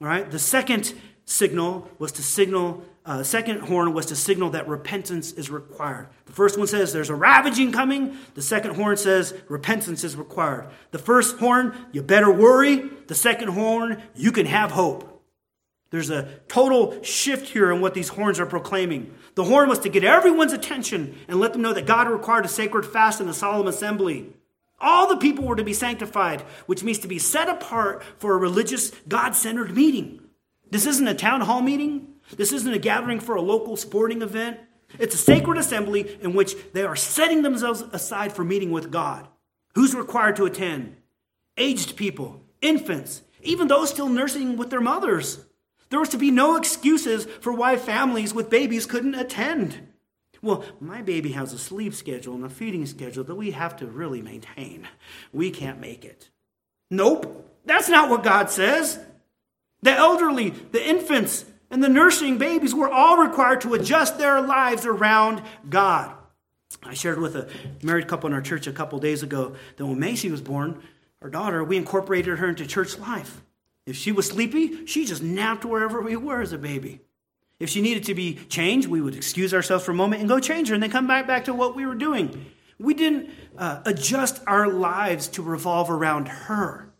All 0.00 0.08
right? 0.08 0.30
The 0.30 0.38
second 0.38 0.94
signal 1.24 1.88
was 1.98 2.12
to 2.12 2.22
signal, 2.22 2.82
uh, 3.04 3.22
second 3.22 3.60
horn 3.60 3.92
was 3.94 4.06
to 4.06 4.16
signal 4.16 4.50
that 4.50 4.68
repentance 4.68 5.32
is 5.32 5.50
required. 5.50 6.08
The 6.26 6.32
first 6.32 6.58
one 6.58 6.66
says 6.66 6.92
there's 6.92 7.10
a 7.10 7.14
ravaging 7.14 7.72
coming. 7.72 8.16
The 8.34 8.42
second 8.42 8.76
horn 8.76 8.96
says 8.96 9.34
repentance 9.48 10.04
is 10.04 10.16
required. 10.16 10.68
The 10.90 10.98
first 10.98 11.38
horn, 11.38 11.74
you 11.92 12.02
better 12.02 12.30
worry. 12.30 12.90
The 13.06 13.14
second 13.14 13.48
horn, 13.48 14.02
you 14.14 14.32
can 14.32 14.46
have 14.46 14.70
hope. 14.70 15.18
There's 15.90 16.10
a 16.10 16.28
total 16.48 17.02
shift 17.02 17.48
here 17.48 17.72
in 17.72 17.80
what 17.80 17.94
these 17.94 18.08
horns 18.08 18.38
are 18.38 18.46
proclaiming. 18.46 19.14
The 19.36 19.44
horn 19.44 19.70
was 19.70 19.78
to 19.80 19.88
get 19.88 20.04
everyone's 20.04 20.52
attention 20.52 21.16
and 21.28 21.40
let 21.40 21.54
them 21.54 21.62
know 21.62 21.72
that 21.72 21.86
God 21.86 22.08
required 22.10 22.44
a 22.44 22.48
sacred 22.48 22.84
fast 22.84 23.20
and 23.20 23.30
a 23.30 23.34
solemn 23.34 23.66
assembly. 23.66 24.34
All 24.80 25.08
the 25.08 25.16
people 25.16 25.44
were 25.44 25.56
to 25.56 25.64
be 25.64 25.72
sanctified, 25.72 26.42
which 26.66 26.84
means 26.84 26.98
to 27.00 27.08
be 27.08 27.18
set 27.18 27.48
apart 27.48 28.02
for 28.18 28.34
a 28.34 28.38
religious, 28.38 28.90
God 29.08 29.34
centered 29.34 29.74
meeting. 29.74 30.20
This 30.70 30.86
isn't 30.86 31.08
a 31.08 31.14
town 31.14 31.40
hall 31.40 31.60
meeting. 31.60 32.14
This 32.36 32.52
isn't 32.52 32.72
a 32.72 32.78
gathering 32.78 33.20
for 33.20 33.34
a 33.34 33.40
local 33.40 33.76
sporting 33.76 34.22
event. 34.22 34.60
It's 34.98 35.14
a 35.14 35.18
sacred 35.18 35.58
assembly 35.58 36.18
in 36.22 36.32
which 36.34 36.54
they 36.72 36.82
are 36.82 36.96
setting 36.96 37.42
themselves 37.42 37.82
aside 37.92 38.32
for 38.32 38.44
meeting 38.44 38.70
with 38.70 38.90
God. 38.90 39.26
Who's 39.74 39.94
required 39.94 40.36
to 40.36 40.44
attend? 40.44 40.96
Aged 41.56 41.96
people, 41.96 42.42
infants, 42.60 43.22
even 43.42 43.68
those 43.68 43.90
still 43.90 44.08
nursing 44.08 44.56
with 44.56 44.70
their 44.70 44.80
mothers. 44.80 45.44
There 45.90 46.00
was 46.00 46.08
to 46.10 46.18
be 46.18 46.30
no 46.30 46.56
excuses 46.56 47.24
for 47.24 47.52
why 47.52 47.76
families 47.76 48.34
with 48.34 48.50
babies 48.50 48.86
couldn't 48.86 49.14
attend. 49.14 49.87
Well, 50.42 50.64
my 50.80 51.02
baby 51.02 51.32
has 51.32 51.52
a 51.52 51.58
sleep 51.58 51.94
schedule 51.94 52.34
and 52.34 52.44
a 52.44 52.48
feeding 52.48 52.86
schedule 52.86 53.24
that 53.24 53.34
we 53.34 53.50
have 53.50 53.76
to 53.78 53.86
really 53.86 54.22
maintain. 54.22 54.86
We 55.32 55.50
can't 55.50 55.80
make 55.80 56.04
it. 56.04 56.30
Nope, 56.90 57.58
that's 57.64 57.88
not 57.88 58.08
what 58.08 58.22
God 58.22 58.50
says. 58.50 58.98
The 59.82 59.92
elderly, 59.92 60.50
the 60.50 60.86
infants, 60.86 61.44
and 61.70 61.82
the 61.82 61.88
nursing 61.88 62.38
babies 62.38 62.74
were 62.74 62.90
all 62.90 63.18
required 63.18 63.60
to 63.62 63.74
adjust 63.74 64.18
their 64.18 64.40
lives 64.40 64.86
around 64.86 65.42
God. 65.68 66.14
I 66.82 66.94
shared 66.94 67.18
with 67.18 67.34
a 67.36 67.48
married 67.82 68.08
couple 68.08 68.28
in 68.28 68.34
our 68.34 68.40
church 68.40 68.66
a 68.66 68.72
couple 68.72 68.98
days 68.98 69.22
ago 69.22 69.54
that 69.76 69.86
when 69.86 69.98
Macy 69.98 70.30
was 70.30 70.40
born, 70.40 70.82
our 71.22 71.30
daughter, 71.30 71.64
we 71.64 71.76
incorporated 71.76 72.38
her 72.38 72.48
into 72.48 72.66
church 72.66 72.98
life. 72.98 73.42
If 73.86 73.96
she 73.96 74.12
was 74.12 74.28
sleepy, 74.28 74.86
she 74.86 75.04
just 75.04 75.22
napped 75.22 75.64
wherever 75.64 76.00
we 76.00 76.16
were 76.16 76.40
as 76.40 76.52
a 76.52 76.58
baby. 76.58 77.00
If 77.60 77.68
she 77.70 77.80
needed 77.80 78.04
to 78.04 78.14
be 78.14 78.34
changed, 78.48 78.88
we 78.88 79.00
would 79.00 79.16
excuse 79.16 79.52
ourselves 79.52 79.84
for 79.84 79.90
a 79.90 79.94
moment 79.94 80.20
and 80.20 80.28
go 80.28 80.38
change 80.38 80.68
her 80.68 80.74
and 80.74 80.82
then 80.82 80.90
come 80.90 81.08
back, 81.08 81.26
back 81.26 81.44
to 81.46 81.54
what 81.54 81.74
we 81.74 81.86
were 81.86 81.96
doing. 81.96 82.46
We 82.78 82.94
didn't 82.94 83.30
uh, 83.56 83.80
adjust 83.84 84.40
our 84.46 84.68
lives 84.68 85.26
to 85.28 85.42
revolve 85.42 85.90
around 85.90 86.28
her. 86.28 86.92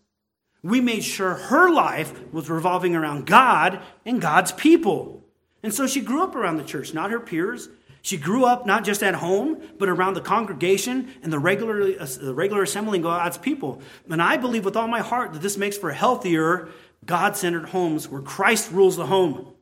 We 0.63 0.81
made 0.81 1.05
sure 1.05 1.35
her 1.35 1.71
life 1.71 2.33
was 2.33 2.51
revolving 2.51 2.97
around 2.97 3.27
God 3.27 3.81
and 4.05 4.21
God's 4.21 4.51
people. 4.51 5.23
And 5.63 5.73
so 5.73 5.87
she 5.87 6.01
grew 6.01 6.23
up 6.23 6.35
around 6.35 6.57
the 6.57 6.65
church, 6.65 6.93
not 6.93 7.13
her 7.13 7.21
peers. 7.21 7.69
She 8.03 8.17
grew 8.17 8.45
up 8.45 8.67
not 8.67 8.85
just 8.85 9.03
at 9.03 9.15
home, 9.17 9.61
but 9.79 9.89
around 9.89 10.15
the 10.15 10.21
congregation 10.21 11.15
and 11.23 11.33
the 11.33 11.39
regular, 11.39 12.01
uh, 12.01 12.07
the 12.21 12.35
regular 12.35 12.63
assembling 12.63 13.03
of 13.03 13.11
God's 13.11 13.39
people. 13.39 13.81
And 14.09 14.21
I 14.21 14.37
believe 14.37 14.65
with 14.65 14.77
all 14.77 14.89
my 14.89 15.01
heart 15.01 15.33
that 15.33 15.43
this 15.43 15.57
makes 15.57 15.77
for 15.77 15.93
healthier, 15.93 16.69
God 17.05 17.37
centered 17.37 17.69
homes 17.69 18.09
where 18.09 18.23
Christ 18.23 18.73
rules 18.73 18.97
the 18.97 19.07
home. 19.07 19.55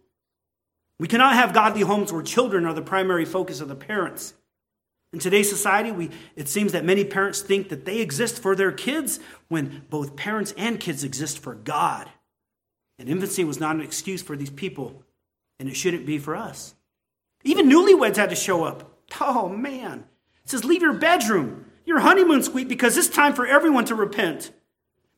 We 0.99 1.09
cannot 1.09 1.35
have 1.35 1.53
godly 1.53 1.83
homes 1.83 2.13
where 2.13 2.23
children 2.23 2.65
are 2.65 2.75
the 2.75 2.83
primary 2.83 3.25
focus 3.25 3.61
of 3.61 3.69
the 3.69 3.75
parents. 3.75 4.35
In 5.13 5.19
today's 5.19 5.49
society, 5.49 5.93
we, 5.93 6.11
it 6.35 6.49
seems 6.49 6.73
that 6.73 6.85
many 6.85 7.05
parents 7.05 7.41
think 7.41 7.69
that 7.69 7.85
they 7.85 8.01
exist 8.01 8.41
for 8.41 8.57
their 8.57 8.73
kids 8.73 9.21
when 9.49 9.85
both 9.89 10.17
parents 10.17 10.53
and 10.57 10.81
kids 10.81 11.05
exist 11.05 11.39
for 11.39 11.55
God. 11.55 12.09
And 12.99 13.09
infancy 13.09 13.45
was 13.45 13.61
not 13.61 13.77
an 13.77 13.83
excuse 13.83 14.23
for 14.23 14.37
these 14.37 14.51
people, 14.51 15.03
and 15.59 15.69
it 15.69 15.77
shouldn't 15.77 16.07
be 16.07 16.19
for 16.19 16.35
us. 16.35 16.75
Even 17.45 17.69
newlyweds 17.69 18.17
had 18.17 18.31
to 18.31 18.37
show 18.37 18.65
up. 18.65 18.99
Oh, 19.21 19.49
man. 19.49 20.05
It 20.45 20.51
says, 20.51 20.65
leave 20.65 20.83
your 20.83 20.95
bedroom, 20.95 21.67
your 21.85 22.01
honeymoon 22.01 22.43
suite, 22.43 22.69
because 22.69 22.97
it's 22.97 23.09
time 23.09 23.35
for 23.35 23.47
everyone 23.47 23.85
to 23.87 23.95
repent. 23.95 24.51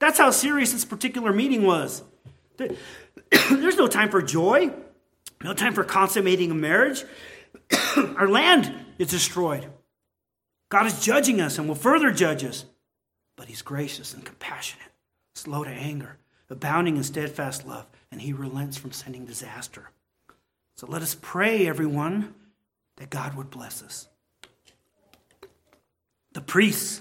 That's 0.01 0.19
how 0.19 0.31
serious 0.31 0.73
this 0.73 0.85
particular 0.85 1.33
meeting 1.33 1.63
was. 1.63 2.03
There's 2.57 3.77
no 3.77 3.87
time 3.87 4.11
for 4.11 4.21
joy, 4.21 4.73
no 5.43 5.55
time 5.55 5.75
for 5.75 5.85
consummating 5.85 6.51
a 6.51 6.55
marriage. 6.55 7.05
Our 7.97 8.29
land 8.29 8.73
is 8.99 9.09
destroyed. 9.09 9.67
God 10.69 10.87
is 10.87 11.01
judging 11.01 11.41
us 11.41 11.59
and 11.59 11.69
will 11.69 11.75
further 11.75 12.11
judge 12.11 12.45
us. 12.45 12.65
But 13.37 13.47
He's 13.47 13.63
gracious 13.63 14.15
and 14.15 14.25
compassionate, 14.25 14.89
slow 15.35 15.65
to 15.65 15.71
anger, 15.71 16.19
abounding 16.51 16.97
in 16.97 17.05
steadfast 17.05 17.67
love, 17.67 17.87
and 18.11 18.21
He 18.21 18.33
relents 18.33 18.77
from 18.77 18.93
sending 18.93 19.25
disaster. 19.25 19.91
So 20.77 20.87
let 20.87 21.03
us 21.03 21.17
pray, 21.21 21.67
everyone, 21.67 22.35
that 22.97 23.11
God 23.11 23.35
would 23.35 23.51
bless 23.51 23.83
us. 23.83 24.09
The 26.33 26.41
priests 26.41 27.01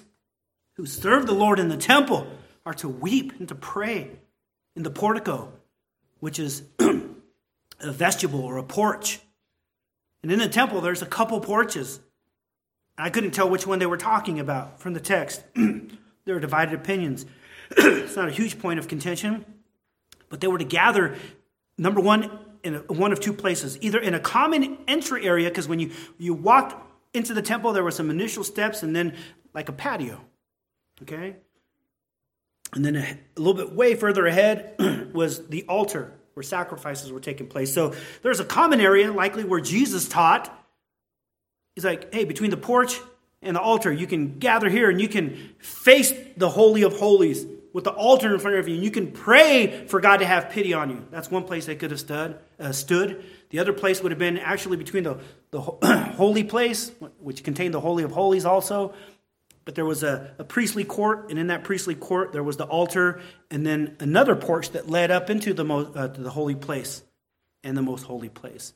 who 0.76 0.86
serve 0.86 1.26
the 1.26 1.34
Lord 1.34 1.60
in 1.60 1.70
the 1.70 1.78
temple 1.78 2.28
are 2.66 2.74
to 2.76 2.88
weep 2.88 3.34
and 3.40 3.48
to 3.48 3.56
pray 3.56 4.12
in 4.76 4.84
the 4.84 4.92
portico, 4.92 5.52
which 6.20 6.40
is 6.40 6.64
a 7.80 7.92
vestibule 7.92 8.42
or 8.42 8.58
a 8.58 8.64
porch. 8.64 9.20
And 10.24 10.32
in 10.32 10.40
the 10.40 10.50
temple, 10.50 10.82
there's 10.82 11.02
a 11.02 11.06
couple 11.06 11.40
porches. 11.40 12.00
I 12.98 13.10
couldn't 13.10 13.32
tell 13.32 13.50
which 13.50 13.68
one 13.68 13.80
they 13.80 13.86
were 13.86 13.98
talking 13.98 14.40
about 14.40 14.80
from 14.80 14.94
the 14.94 15.00
text. 15.00 15.44
there 15.56 16.36
are 16.36 16.40
divided 16.40 16.74
opinions. 16.74 17.26
it's 17.72 18.16
not 18.16 18.28
a 18.28 18.32
huge 18.32 18.60
point 18.60 18.80
of 18.80 18.88
contention, 18.88 19.46
but 20.30 20.42
they 20.42 20.48
were 20.48 20.58
to 20.58 20.66
gather, 20.66 21.16
number 21.78 22.02
one, 22.02 22.32
in 22.64 22.76
a, 22.76 22.80
one 22.80 23.12
of 23.12 23.20
two 23.20 23.34
places 23.34 23.78
either 23.82 24.00
in 24.00 24.14
a 24.14 24.20
common 24.20 24.78
entry 24.88 25.26
area, 25.26 25.48
because 25.50 25.68
when 25.68 25.80
you, 25.80 25.92
you 26.18 26.34
walked 26.34 26.76
into 27.14 27.34
the 27.34 27.42
temple, 27.42 27.74
there 27.74 27.84
were 27.84 27.92
some 27.92 28.10
initial 28.10 28.44
steps 28.44 28.84
and 28.84 28.96
then 28.96 29.16
like 29.54 29.70
a 29.70 29.74
patio. 29.74 30.22
Okay? 31.04 31.36
And 32.74 32.84
then 32.84 32.96
a, 32.96 33.20
a 33.38 33.40
little 33.40 33.54
bit 33.54 33.74
way 33.74 33.96
further 33.96 34.26
ahead 34.26 34.76
was 35.14 35.48
the 35.48 35.64
altar 35.64 36.14
where 36.38 36.44
sacrifices 36.44 37.12
were 37.12 37.20
taking 37.20 37.48
place. 37.48 37.74
So 37.74 37.96
there's 38.22 38.40
a 38.40 38.46
common 38.46 38.80
area, 38.80 39.12
likely 39.12 39.44
where 39.44 39.60
Jesus 39.60 40.08
taught. 40.08 40.56
He's 41.74 41.84
like, 41.84 42.14
hey, 42.14 42.26
between 42.26 42.52
the 42.52 42.58
porch 42.58 43.00
and 43.42 43.56
the 43.56 43.60
altar, 43.60 43.92
you 43.92 44.06
can 44.06 44.38
gather 44.38 44.70
here 44.70 44.92
and 44.92 45.02
you 45.02 45.08
can 45.08 45.56
face 45.58 46.14
the 46.38 46.48
Holy 46.48 46.84
of 46.84 46.94
Holies 46.94 47.44
with 47.74 47.86
the 47.86 47.92
altar 47.92 48.34
in 48.34 48.40
front 48.40 48.58
of 48.58 48.68
you, 48.68 48.76
and 48.76 48.84
you 48.84 48.92
can 48.92 49.12
pray 49.12 49.86
for 49.88 50.00
God 50.00 50.18
to 50.18 50.26
have 50.26 50.50
pity 50.52 50.74
on 50.74 50.90
you. 50.92 51.08
That's 51.12 51.30
one 51.30 51.44
place 51.44 51.66
they 51.66 51.76
could 51.76 51.92
have 51.92 52.00
stood. 52.00 52.38
Uh, 52.60 52.72
stood. 52.72 53.26
The 53.50 53.60
other 53.60 53.74
place 53.74 54.02
would 54.02 54.12
have 54.12 54.20
been 54.20 54.38
actually 54.38 54.78
between 54.78 55.04
the, 55.04 55.20
the 55.52 55.62
holy 55.62 56.44
place, 56.44 56.92
which 57.20 57.44
contained 57.44 57.74
the 57.74 57.80
Holy 57.80 58.04
of 58.04 58.12
Holies 58.12 58.46
also, 58.46 58.94
but 59.68 59.76
there 59.76 59.84
was 59.86 60.02
a, 60.02 60.34
a, 60.40 60.46
priestly 60.46 60.86
court, 60.86 61.30
and 61.30 61.38
in 61.38 61.48
that 61.48 61.66
priestly 61.66 61.94
court, 61.94 62.32
there 62.32 62.42
was 62.42 62.56
the 62.56 62.64
altar, 62.64 63.20
and 63.52 63.66
then 63.66 63.98
another 64.00 64.34
porch 64.34 64.70
that 64.70 64.90
led 64.90 65.12
up 65.12 65.30
into 65.30 65.54
the, 65.54 65.66
most, 65.66 65.94
uh, 65.94 66.08
the 66.08 66.30
holy 66.30 66.56
place 66.56 67.04
and 67.66 67.76
the 67.76 67.82
most 67.82 68.04
holy 68.04 68.30
place. 68.30 68.74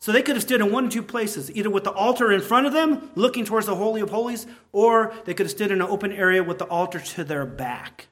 So 0.00 0.10
they 0.10 0.22
could 0.22 0.34
have 0.34 0.42
stood 0.42 0.60
in 0.60 0.72
one 0.72 0.88
or 0.88 0.90
two 0.90 1.04
places, 1.04 1.48
either 1.52 1.70
with 1.70 1.84
the 1.84 1.92
altar 1.92 2.32
in 2.32 2.40
front 2.40 2.66
of 2.66 2.72
them, 2.72 3.08
looking 3.14 3.44
towards 3.44 3.66
the 3.66 3.76
Holy 3.76 4.00
of 4.00 4.10
Holies, 4.10 4.48
or 4.72 5.14
they 5.26 5.32
could 5.32 5.46
have 5.46 5.52
stood 5.52 5.70
in 5.70 5.80
an 5.80 5.86
open 5.86 6.10
area 6.10 6.42
with 6.42 6.58
the 6.58 6.66
altar 6.66 6.98
to 6.98 7.22
their 7.22 7.46
back. 7.46 8.08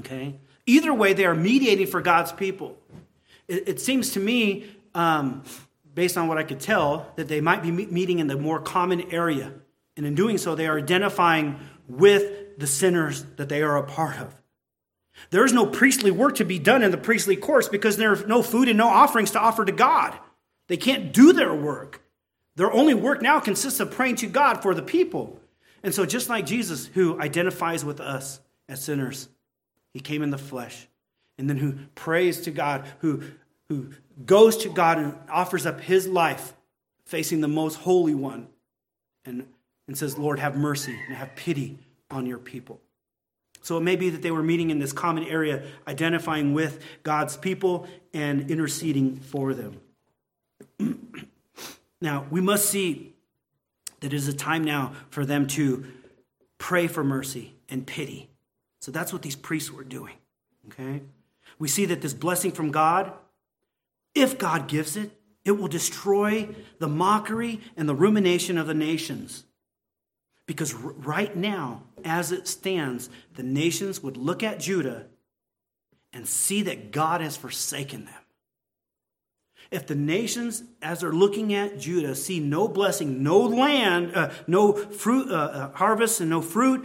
Okay? 0.00 0.40
Either 0.66 0.92
way, 0.92 1.14
they 1.14 1.24
are 1.24 1.34
mediating 1.34 1.86
for 1.86 2.02
God's 2.02 2.32
people. 2.32 2.76
It, 3.48 3.66
it 3.66 3.80
seems 3.80 4.10
to 4.10 4.20
me, 4.20 4.66
um, 4.94 5.42
based 5.94 6.18
on 6.18 6.28
what 6.28 6.36
I 6.36 6.42
could 6.42 6.60
tell, 6.60 7.10
that 7.16 7.28
they 7.28 7.40
might 7.40 7.62
be 7.62 7.70
meeting 7.70 8.18
in 8.18 8.26
the 8.26 8.36
more 8.36 8.60
common 8.60 9.10
area 9.10 9.54
and 9.96 10.06
in 10.06 10.14
doing 10.14 10.38
so, 10.38 10.54
they 10.54 10.66
are 10.66 10.78
identifying 10.78 11.60
with 11.88 12.58
the 12.58 12.66
sinners 12.66 13.24
that 13.36 13.48
they 13.48 13.62
are 13.62 13.76
a 13.76 13.82
part 13.82 14.18
of. 14.18 14.34
There 15.30 15.44
is 15.44 15.52
no 15.52 15.66
priestly 15.66 16.10
work 16.10 16.36
to 16.36 16.44
be 16.44 16.58
done 16.58 16.82
in 16.82 16.90
the 16.90 16.98
priestly 16.98 17.36
course 17.36 17.68
because 17.68 17.96
there's 17.96 18.26
no 18.26 18.42
food 18.42 18.68
and 18.68 18.78
no 18.78 18.88
offerings 18.88 19.32
to 19.32 19.40
offer 19.40 19.64
to 19.64 19.72
God. 19.72 20.18
They 20.68 20.76
can't 20.76 21.12
do 21.12 21.32
their 21.32 21.54
work. 21.54 22.02
Their 22.56 22.72
only 22.72 22.94
work 22.94 23.22
now 23.22 23.40
consists 23.40 23.80
of 23.80 23.90
praying 23.90 24.16
to 24.16 24.26
God 24.26 24.62
for 24.62 24.74
the 24.74 24.82
people. 24.82 25.38
And 25.82 25.94
so, 25.94 26.06
just 26.06 26.28
like 26.28 26.46
Jesus, 26.46 26.86
who 26.86 27.20
identifies 27.20 27.84
with 27.84 28.00
us 28.00 28.40
as 28.68 28.82
sinners, 28.82 29.28
he 29.92 30.00
came 30.00 30.22
in 30.22 30.30
the 30.30 30.38
flesh, 30.38 30.86
and 31.38 31.48
then 31.48 31.58
who 31.58 31.74
prays 31.94 32.42
to 32.42 32.50
God, 32.50 32.86
who, 33.00 33.22
who 33.68 33.90
goes 34.24 34.58
to 34.58 34.68
God 34.68 34.98
and 34.98 35.14
offers 35.30 35.66
up 35.66 35.80
his 35.80 36.06
life 36.06 36.54
facing 37.04 37.40
the 37.40 37.48
most 37.48 37.76
holy 37.76 38.14
one 38.14 38.48
and 39.24 39.46
and 39.86 39.96
says, 39.96 40.18
Lord, 40.18 40.38
have 40.38 40.56
mercy 40.56 40.96
and 41.06 41.16
have 41.16 41.34
pity 41.34 41.78
on 42.10 42.26
your 42.26 42.38
people. 42.38 42.80
So 43.62 43.78
it 43.78 43.82
may 43.82 43.96
be 43.96 44.10
that 44.10 44.22
they 44.22 44.30
were 44.30 44.42
meeting 44.42 44.70
in 44.70 44.78
this 44.78 44.92
common 44.92 45.24
area, 45.24 45.62
identifying 45.86 46.52
with 46.52 46.82
God's 47.02 47.36
people 47.36 47.86
and 48.12 48.50
interceding 48.50 49.16
for 49.16 49.54
them. 49.54 49.80
now, 52.00 52.26
we 52.30 52.40
must 52.40 52.68
see 52.68 53.14
that 54.00 54.12
it 54.12 54.16
is 54.16 54.28
a 54.28 54.32
time 54.32 54.64
now 54.64 54.92
for 55.10 55.24
them 55.24 55.46
to 55.46 55.86
pray 56.58 56.88
for 56.88 57.04
mercy 57.04 57.54
and 57.68 57.86
pity. 57.86 58.30
So 58.80 58.90
that's 58.90 59.12
what 59.12 59.22
these 59.22 59.36
priests 59.36 59.70
were 59.70 59.84
doing. 59.84 60.14
Okay? 60.66 61.02
We 61.58 61.68
see 61.68 61.86
that 61.86 62.02
this 62.02 62.14
blessing 62.14 62.50
from 62.50 62.72
God, 62.72 63.12
if 64.14 64.38
God 64.38 64.66
gives 64.66 64.96
it, 64.96 65.12
it 65.44 65.52
will 65.52 65.68
destroy 65.68 66.48
the 66.78 66.88
mockery 66.88 67.60
and 67.76 67.88
the 67.88 67.94
rumination 67.94 68.58
of 68.58 68.66
the 68.66 68.74
nations. 68.74 69.44
Because 70.52 70.74
right 70.74 71.34
now, 71.34 71.84
as 72.04 72.30
it 72.30 72.46
stands, 72.46 73.08
the 73.36 73.42
nations 73.42 74.02
would 74.02 74.18
look 74.18 74.42
at 74.42 74.60
Judah 74.60 75.06
and 76.12 76.28
see 76.28 76.60
that 76.64 76.90
God 76.92 77.22
has 77.22 77.38
forsaken 77.38 78.04
them. 78.04 78.14
If 79.70 79.86
the 79.86 79.94
nations, 79.94 80.62
as 80.82 81.00
they're 81.00 81.10
looking 81.10 81.54
at 81.54 81.78
Judah, 81.78 82.14
see 82.14 82.38
no 82.38 82.68
blessing, 82.68 83.22
no 83.22 83.38
land, 83.38 84.14
uh, 84.14 84.30
no 84.46 84.74
fruit, 84.74 85.30
uh, 85.30 85.34
uh, 85.34 85.72
harvest, 85.72 86.20
and 86.20 86.28
no 86.28 86.42
fruit, 86.42 86.84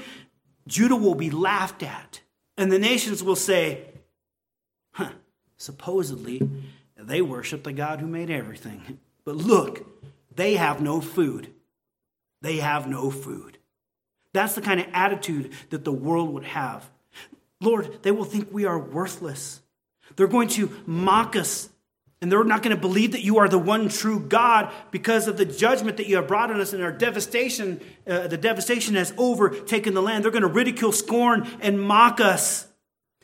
Judah 0.65 0.95
will 0.95 1.15
be 1.15 1.29
laughed 1.29 1.83
at. 1.83 2.21
And 2.55 2.71
the 2.71 2.79
nations 2.79 3.21
will 3.21 3.35
say, 3.35 3.81
huh, 4.93 5.11
supposedly, 5.57 6.49
they 6.95 7.21
worship 7.21 7.65
the 7.65 7.73
God 7.73 7.99
who 7.99 8.07
made 8.07 8.29
everything. 8.29 8.99
But 9.25 9.35
look, 9.35 9.85
they 10.33 10.53
have 10.53 10.79
no 10.79 11.01
food. 11.01 11.53
They 12.41 12.57
have 12.57 12.87
no 12.87 13.11
food. 13.11 13.56
That's 14.33 14.55
the 14.55 14.61
kind 14.61 14.79
of 14.79 14.87
attitude 14.93 15.53
that 15.69 15.83
the 15.83 15.91
world 15.91 16.33
would 16.33 16.45
have. 16.45 16.89
Lord, 17.59 18.03
they 18.03 18.11
will 18.11 18.25
think 18.25 18.49
we 18.51 18.65
are 18.65 18.77
worthless. 18.77 19.61
They're 20.15 20.27
going 20.27 20.49
to 20.49 20.71
mock 20.85 21.35
us, 21.35 21.69
and 22.21 22.31
they're 22.31 22.43
not 22.43 22.63
going 22.63 22.75
to 22.75 22.81
believe 22.81 23.11
that 23.13 23.23
you 23.23 23.39
are 23.39 23.49
the 23.49 23.57
one 23.57 23.89
true 23.89 24.19
God 24.19 24.71
because 24.91 25.27
of 25.27 25.37
the 25.37 25.45
judgment 25.45 25.97
that 25.97 26.07
you 26.07 26.15
have 26.17 26.27
brought 26.27 26.51
on 26.51 26.59
us 26.59 26.73
and 26.73 26.83
our 26.83 26.91
devastation. 26.91 27.81
Uh, 28.05 28.27
the 28.27 28.37
devastation 28.37 28.95
has 28.95 29.13
overtaken 29.17 29.93
the 29.93 30.01
land. 30.01 30.23
They're 30.23 30.31
going 30.31 30.41
to 30.43 30.47
ridicule, 30.47 30.91
scorn, 30.91 31.47
and 31.59 31.81
mock 31.81 32.19
us. 32.19 32.67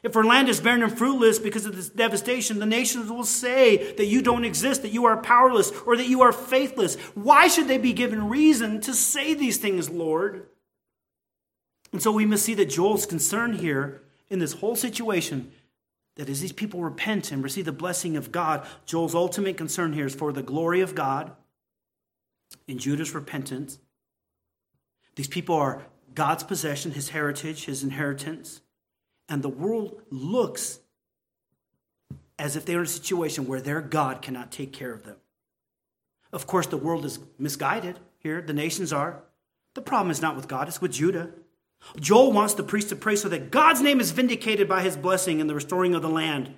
If 0.04 0.18
our 0.18 0.24
land 0.26 0.50
is 0.50 0.60
barren 0.60 0.84
and 0.84 0.96
fruitless 0.96 1.40
because 1.40 1.66
of 1.66 1.76
this 1.76 1.90
devastation, 1.90 2.60
the 2.60 2.66
nations 2.66 3.10
will 3.10 3.24
say 3.24 3.94
that 3.94 4.06
you 4.06 4.22
don't 4.22 4.44
exist, 4.44 4.82
that 4.82 4.92
you 4.92 5.06
are 5.06 5.16
powerless, 5.16 5.72
or 5.86 5.96
that 5.96 6.10
you 6.10 6.24
are 6.24 6.34
faithless. 6.34 6.96
Why 7.14 7.48
should 7.48 7.70
they 7.70 7.78
be 7.78 7.94
given 7.94 8.28
reason 8.30 8.82
to 8.82 8.94
say 8.94 9.34
these 9.34 9.58
things, 9.58 9.90
Lord? 9.90 10.48
And 11.94 12.02
so 12.02 12.12
we 12.12 12.26
must 12.26 12.44
see 12.44 12.56
that 12.56 12.70
Joel's 12.70 13.06
concern 13.06 13.54
here 13.54 14.02
in 14.30 14.40
this 14.40 14.54
whole 14.54 14.76
situation 14.76 15.52
that 16.16 16.28
as 16.28 16.42
these 16.42 16.52
people 16.52 16.82
repent 16.82 17.32
and 17.32 17.42
receive 17.42 17.66
the 17.66 17.72
blessing 17.72 18.18
of 18.18 18.32
God, 18.32 18.68
Joel's 18.86 19.16
ultimate 19.16 19.56
concern 19.56 19.94
here 19.94 20.06
is 20.06 20.14
for 20.14 20.34
the 20.34 20.44
glory 20.44 20.82
of 20.82 20.96
God 20.96 21.32
in 22.68 22.78
Judah's 22.78 23.16
repentance. 23.16 23.80
These 25.16 25.30
people 25.30 25.56
are 25.56 25.84
God's 26.14 26.44
possession, 26.44 26.92
his 26.92 27.10
heritage, 27.10 27.66
his 27.66 27.84
inheritance 27.84 28.60
and 29.30 29.42
the 29.42 29.50
world 29.50 30.02
looks 30.10 30.80
as 32.38 32.56
if 32.56 32.66
they're 32.66 32.80
in 32.80 32.86
a 32.86 32.90
situation 32.90 33.48
where 33.48 33.62
their 33.62 33.82
God 33.82 34.22
cannot 34.22 34.52
take 34.52 34.74
care 34.74 34.94
of 34.94 35.04
them. 35.04 35.18
Of 36.32 36.48
course, 36.48 36.68
the 36.68 36.78
world 36.78 37.06
is 37.06 37.20
misguided 37.38 38.00
here, 38.18 38.42
the 38.42 38.54
nations 38.54 38.92
are. 38.92 39.24
The 39.76 39.82
problem 39.82 40.12
is 40.12 40.22
not 40.22 40.36
with 40.36 40.48
God, 40.48 40.68
it's 40.68 40.82
with 40.82 40.92
Judah. 40.92 41.30
Joel 42.00 42.32
wants 42.32 42.54
the 42.54 42.64
priest 42.64 42.90
to 42.90 42.96
pray 42.96 43.16
so 43.16 43.30
that 43.30 43.52
God's 43.52 43.82
name 43.82 44.00
is 44.00 44.12
vindicated 44.12 44.68
by 44.68 44.82
his 44.82 44.98
blessing 44.98 45.40
and 45.42 45.50
the 45.50 45.56
restoring 45.56 45.94
of 45.96 46.02
the 46.02 46.10
land. 46.10 46.56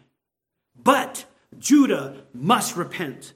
But 0.82 1.26
Judah 1.59 2.23
must 2.34 2.76
repent. 2.76 3.34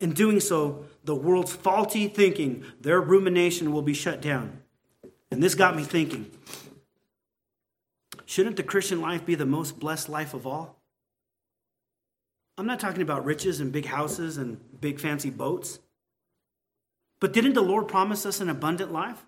In 0.00 0.12
doing 0.12 0.40
so, 0.40 0.84
the 1.04 1.14
world's 1.14 1.52
faulty 1.52 2.08
thinking, 2.08 2.64
their 2.80 3.00
rumination 3.00 3.72
will 3.72 3.82
be 3.82 3.94
shut 3.94 4.20
down. 4.20 4.62
And 5.30 5.42
this 5.42 5.54
got 5.54 5.76
me 5.76 5.84
thinking 5.84 6.30
Shouldn't 8.26 8.56
the 8.56 8.62
Christian 8.62 9.00
life 9.00 9.24
be 9.26 9.34
the 9.34 9.46
most 9.46 9.78
blessed 9.78 10.08
life 10.08 10.34
of 10.34 10.46
all? 10.46 10.82
I'm 12.58 12.66
not 12.66 12.80
talking 12.80 13.02
about 13.02 13.24
riches 13.24 13.60
and 13.60 13.72
big 13.72 13.86
houses 13.86 14.36
and 14.36 14.58
big 14.80 15.00
fancy 15.00 15.30
boats. 15.30 15.78
But 17.20 17.32
didn't 17.32 17.54
the 17.54 17.62
Lord 17.62 17.88
promise 17.88 18.26
us 18.26 18.40
an 18.40 18.48
abundant 18.48 18.92
life? 18.92 19.24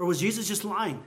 Or 0.00 0.06
was 0.06 0.18
Jesus 0.18 0.48
just 0.48 0.64
lying? 0.64 1.04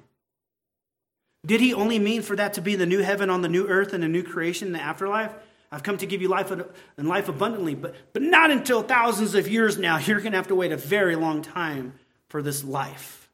Did 1.46 1.60
he 1.60 1.74
only 1.74 1.98
mean 1.98 2.22
for 2.22 2.36
that 2.36 2.54
to 2.54 2.62
be 2.62 2.76
the 2.76 2.86
new 2.86 3.00
heaven 3.00 3.32
on 3.32 3.42
the 3.42 3.50
new 3.50 3.68
earth 3.68 3.92
and 3.92 4.04
a 4.04 4.08
new 4.08 4.22
creation 4.22 4.68
in 4.68 4.74
the 4.74 4.82
afterlife? 4.82 5.34
I've 5.72 5.82
come 5.82 5.98
to 5.98 6.06
give 6.06 6.22
you 6.22 6.28
life 6.28 6.52
and 6.52 7.08
life 7.10 7.28
abundantly, 7.28 7.74
but, 7.74 7.96
but 8.14 8.22
not 8.22 8.52
until 8.52 8.84
thousands 8.84 9.34
of 9.34 9.48
years 9.48 9.80
now. 9.80 9.98
You're 9.98 10.20
going 10.20 10.34
to 10.34 10.38
have 10.38 10.50
to 10.50 10.56
wait 10.56 10.72
a 10.72 10.78
very 10.78 11.16
long 11.16 11.42
time 11.42 11.96
for 12.30 12.44
this 12.44 12.64
life. 12.64 13.32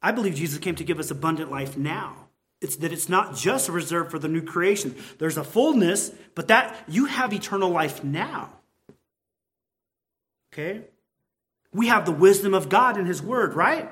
I 0.00 0.10
believe 0.12 0.36
Jesus 0.36 0.58
came 0.58 0.74
to 0.76 0.84
give 0.84 0.98
us 0.98 1.10
abundant 1.10 1.50
life 1.50 1.76
now. 1.76 2.16
It's 2.62 2.76
that 2.76 2.92
it's 2.92 3.10
not 3.10 3.36
just 3.36 3.68
reserved 3.68 4.10
for 4.10 4.18
the 4.18 4.28
new 4.28 4.42
creation. 4.42 4.94
There's 5.18 5.36
a 5.36 5.44
fullness, 5.44 6.10
but 6.34 6.48
that 6.48 6.74
you 6.88 7.04
have 7.04 7.34
eternal 7.34 7.68
life 7.68 8.02
now. 8.02 8.48
Okay? 10.50 10.80
We 11.74 11.88
have 11.88 12.06
the 12.06 12.12
wisdom 12.12 12.54
of 12.54 12.70
God 12.70 12.96
in 12.96 13.04
His 13.04 13.22
Word, 13.22 13.54
right? 13.54 13.90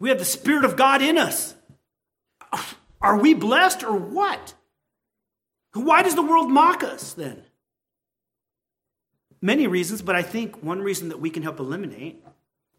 We 0.00 0.08
have 0.08 0.18
the 0.18 0.24
Spirit 0.24 0.64
of 0.64 0.74
God 0.74 1.02
in 1.02 1.16
us. 1.16 1.54
Are 3.00 3.18
we 3.18 3.34
blessed 3.34 3.84
or 3.84 3.94
what? 3.94 4.54
Why 5.74 6.02
does 6.02 6.16
the 6.16 6.22
world 6.22 6.50
mock 6.50 6.82
us 6.82 7.12
then? 7.12 7.44
Many 9.40 9.66
reasons, 9.66 10.02
but 10.02 10.16
I 10.16 10.22
think 10.22 10.62
one 10.62 10.82
reason 10.82 11.10
that 11.10 11.20
we 11.20 11.30
can 11.30 11.42
help 11.42 11.60
eliminate, 11.60 12.24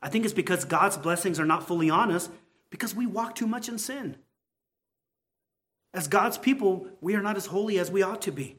I 0.01 0.09
think 0.09 0.25
it's 0.25 0.33
because 0.33 0.65
God's 0.65 0.97
blessings 0.97 1.39
are 1.39 1.45
not 1.45 1.67
fully 1.67 1.89
on 1.89 2.11
us 2.11 2.29
because 2.69 2.93
we 2.93 3.05
walk 3.05 3.35
too 3.35 3.47
much 3.47 3.69
in 3.69 3.77
sin. 3.77 4.17
As 5.93 6.07
God's 6.07 6.37
people, 6.37 6.87
we 7.01 7.15
are 7.15 7.21
not 7.21 7.37
as 7.37 7.47
holy 7.47 7.79
as 7.79 7.91
we 7.91 8.01
ought 8.01 8.21
to 8.23 8.31
be. 8.31 8.57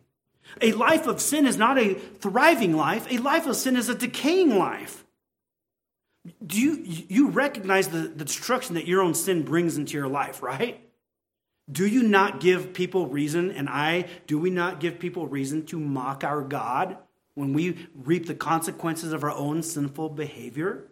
A 0.60 0.72
life 0.72 1.06
of 1.06 1.20
sin 1.20 1.46
is 1.46 1.56
not 1.56 1.78
a 1.78 1.94
thriving 1.94 2.76
life. 2.76 3.06
A 3.10 3.18
life 3.18 3.46
of 3.46 3.56
sin 3.56 3.76
is 3.76 3.88
a 3.88 3.94
decaying 3.94 4.56
life. 4.56 5.04
Do 6.46 6.60
you, 6.60 7.04
you 7.08 7.30
recognize 7.30 7.88
the, 7.88 7.98
the 7.98 8.24
destruction 8.24 8.76
that 8.76 8.86
your 8.86 9.02
own 9.02 9.14
sin 9.14 9.42
brings 9.42 9.76
into 9.76 9.94
your 9.94 10.08
life, 10.08 10.42
right? 10.42 10.80
Do 11.70 11.86
you 11.86 12.02
not 12.02 12.40
give 12.40 12.72
people 12.72 13.06
reason, 13.06 13.50
and 13.50 13.68
I, 13.68 14.06
do 14.26 14.38
we 14.38 14.50
not 14.50 14.80
give 14.80 14.98
people 14.98 15.26
reason 15.26 15.64
to 15.66 15.78
mock 15.78 16.22
our 16.24 16.42
God 16.42 16.96
when 17.34 17.52
we 17.52 17.88
reap 17.94 18.26
the 18.26 18.34
consequences 18.34 19.12
of 19.12 19.24
our 19.24 19.30
own 19.30 19.62
sinful 19.62 20.10
behavior? 20.10 20.88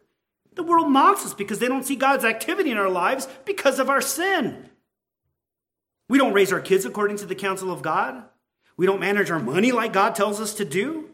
The 0.55 0.63
world 0.63 0.91
mocks 0.91 1.25
us 1.25 1.35
because 1.35 1.59
they 1.59 1.69
don't 1.69 1.85
see 1.85 1.97
God's 1.97 2.25
activity 2.25 2.71
in 2.71 2.77
our 2.77 2.89
lives 2.89 3.29
because 3.45 3.79
of 3.79 3.89
our 3.89 4.01
sin. 4.01 4.69
We 6.09 6.19
don't 6.19 6.33
raise 6.33 6.53
our 6.53 6.61
kids 6.61 6.85
according 6.85 7.19
to 7.19 7.27
the 7.27 7.37
counsel 7.37 7.73
of 7.73 7.83
God. 7.83 8.25
We 8.77 8.87
don't 8.87 9.01
manage 9.01 9.31
our 9.31 9.39
money 9.39 9.71
like 9.71 9.93
God 9.93 10.15
tells 10.15 10.41
us 10.41 10.55
to 10.55 10.65
do. 10.65 11.11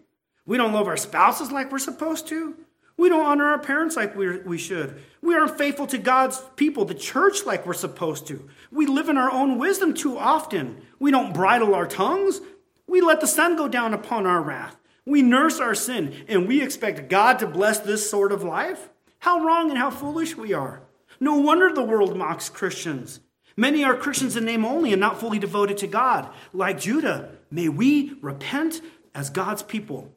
We 0.46 0.56
don't 0.56 0.72
love 0.72 0.86
our 0.86 0.96
spouses 0.96 1.52
like 1.52 1.70
we're 1.70 1.78
supposed 1.78 2.28
to. 2.28 2.54
We 2.96 3.08
don't 3.08 3.26
honor 3.26 3.46
our 3.46 3.58
parents 3.58 3.96
like 3.96 4.16
we 4.16 4.38
we 4.38 4.58
should. 4.58 5.02
We 5.20 5.34
aren't 5.34 5.58
faithful 5.58 5.86
to 5.88 5.98
God's 5.98 6.40
people, 6.56 6.84
the 6.84 6.94
church, 6.94 7.44
like 7.44 7.66
we're 7.66 7.74
supposed 7.74 8.26
to. 8.28 8.48
We 8.70 8.86
live 8.86 9.08
in 9.08 9.18
our 9.18 9.30
own 9.30 9.58
wisdom 9.58 9.92
too 9.92 10.16
often. 10.16 10.82
We 10.98 11.10
don't 11.10 11.34
bridle 11.34 11.74
our 11.74 11.86
tongues. 11.86 12.40
We 12.86 13.00
let 13.00 13.20
the 13.20 13.26
sun 13.26 13.56
go 13.56 13.68
down 13.68 13.92
upon 13.92 14.26
our 14.26 14.40
wrath. 14.40 14.76
We 15.04 15.22
nurse 15.22 15.60
our 15.60 15.74
sin, 15.74 16.24
and 16.26 16.48
we 16.48 16.62
expect 16.62 17.08
God 17.08 17.38
to 17.40 17.46
bless 17.46 17.78
this 17.78 18.10
sort 18.10 18.32
of 18.32 18.42
life? 18.42 18.88
How 19.20 19.44
wrong 19.44 19.70
and 19.70 19.78
how 19.78 19.90
foolish 19.90 20.36
we 20.36 20.52
are. 20.52 20.82
No 21.20 21.36
wonder 21.36 21.72
the 21.72 21.82
world 21.82 22.16
mocks 22.16 22.48
Christians. 22.48 23.20
Many 23.56 23.84
are 23.84 23.96
Christians 23.96 24.36
in 24.36 24.44
name 24.44 24.64
only 24.64 24.92
and 24.92 25.00
not 25.00 25.18
fully 25.18 25.38
devoted 25.38 25.78
to 25.78 25.86
God. 25.86 26.28
Like 26.52 26.80
Judah, 26.80 27.30
may 27.50 27.68
we 27.68 28.14
repent 28.20 28.80
as 29.14 29.30
God's 29.30 29.62
people. 29.62 30.12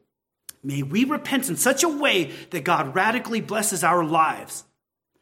May 0.64 0.84
we 0.84 1.05
repent 1.05 1.49
in 1.49 1.55
such 1.55 1.84
a 1.84 1.89
way 1.89 2.32
that 2.51 2.64
God 2.64 2.95
radically 2.95 3.41
blesses 3.41 3.84
our 3.84 4.03
lives, 4.03 4.66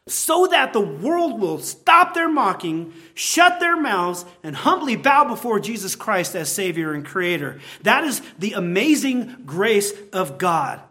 so 0.07 0.47
that 0.47 0.73
the 0.73 0.81
world 0.81 1.39
will 1.39 1.59
stop 1.59 2.13
their 2.13 2.29
mocking, 2.29 2.93
shut 3.13 3.59
their 3.59 3.79
mouths, 3.79 4.25
and 4.41 4.55
humbly 4.55 4.95
bow 4.95 5.25
before 5.25 5.59
Jesus 5.59 5.95
Christ 5.95 6.35
as 6.35 6.51
Savior 6.51 6.93
and 6.93 7.05
Creator. 7.05 7.59
That 7.83 8.03
is 8.03 8.21
the 8.39 8.53
amazing 8.53 9.43
grace 9.45 9.93
of 10.13 10.37
God 10.37 10.81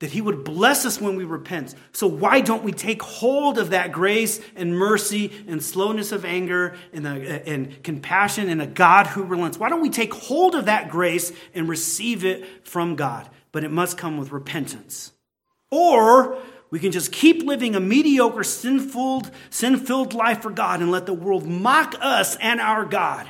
that 0.00 0.12
he 0.12 0.20
would 0.20 0.44
bless 0.44 0.84
us 0.86 1.00
when 1.00 1.16
we 1.16 1.24
repent. 1.24 1.74
So 1.92 2.06
why 2.06 2.40
don't 2.40 2.62
we 2.62 2.72
take 2.72 3.02
hold 3.02 3.58
of 3.58 3.70
that 3.70 3.90
grace 3.90 4.40
and 4.54 4.76
mercy 4.76 5.32
and 5.48 5.62
slowness 5.62 6.12
of 6.12 6.24
anger 6.24 6.76
and, 6.92 7.06
a, 7.06 7.48
and 7.48 7.82
compassion 7.82 8.48
and 8.48 8.62
a 8.62 8.66
God 8.66 9.08
who 9.08 9.24
relents? 9.24 9.58
Why 9.58 9.68
don't 9.68 9.82
we 9.82 9.90
take 9.90 10.14
hold 10.14 10.54
of 10.54 10.66
that 10.66 10.88
grace 10.88 11.32
and 11.52 11.68
receive 11.68 12.24
it 12.24 12.66
from 12.66 12.94
God? 12.94 13.28
But 13.58 13.64
it 13.64 13.72
must 13.72 13.98
come 13.98 14.18
with 14.18 14.30
repentance. 14.30 15.10
Or 15.72 16.38
we 16.70 16.78
can 16.78 16.92
just 16.92 17.10
keep 17.10 17.42
living 17.42 17.74
a 17.74 17.80
mediocre, 17.80 18.44
sinful, 18.44 19.24
sin-filled 19.50 20.14
life 20.14 20.42
for 20.42 20.52
God 20.52 20.80
and 20.80 20.92
let 20.92 21.06
the 21.06 21.12
world 21.12 21.44
mock 21.44 21.96
us 22.00 22.36
and 22.36 22.60
our 22.60 22.84
God. 22.84 23.28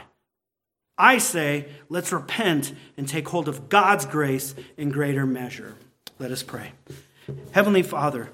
I 0.99 1.17
say, 1.17 1.69
let's 1.89 2.13
repent 2.13 2.75
and 2.99 3.09
take 3.09 3.27
hold 3.27 3.49
of 3.49 3.71
God's 3.71 4.05
grace 4.05 4.55
in 4.77 4.91
greater 4.91 5.25
measure. 5.25 5.77
Let 6.19 6.31
us 6.31 6.43
pray. 6.43 6.73
Heavenly 7.53 7.83
Father, 7.83 8.27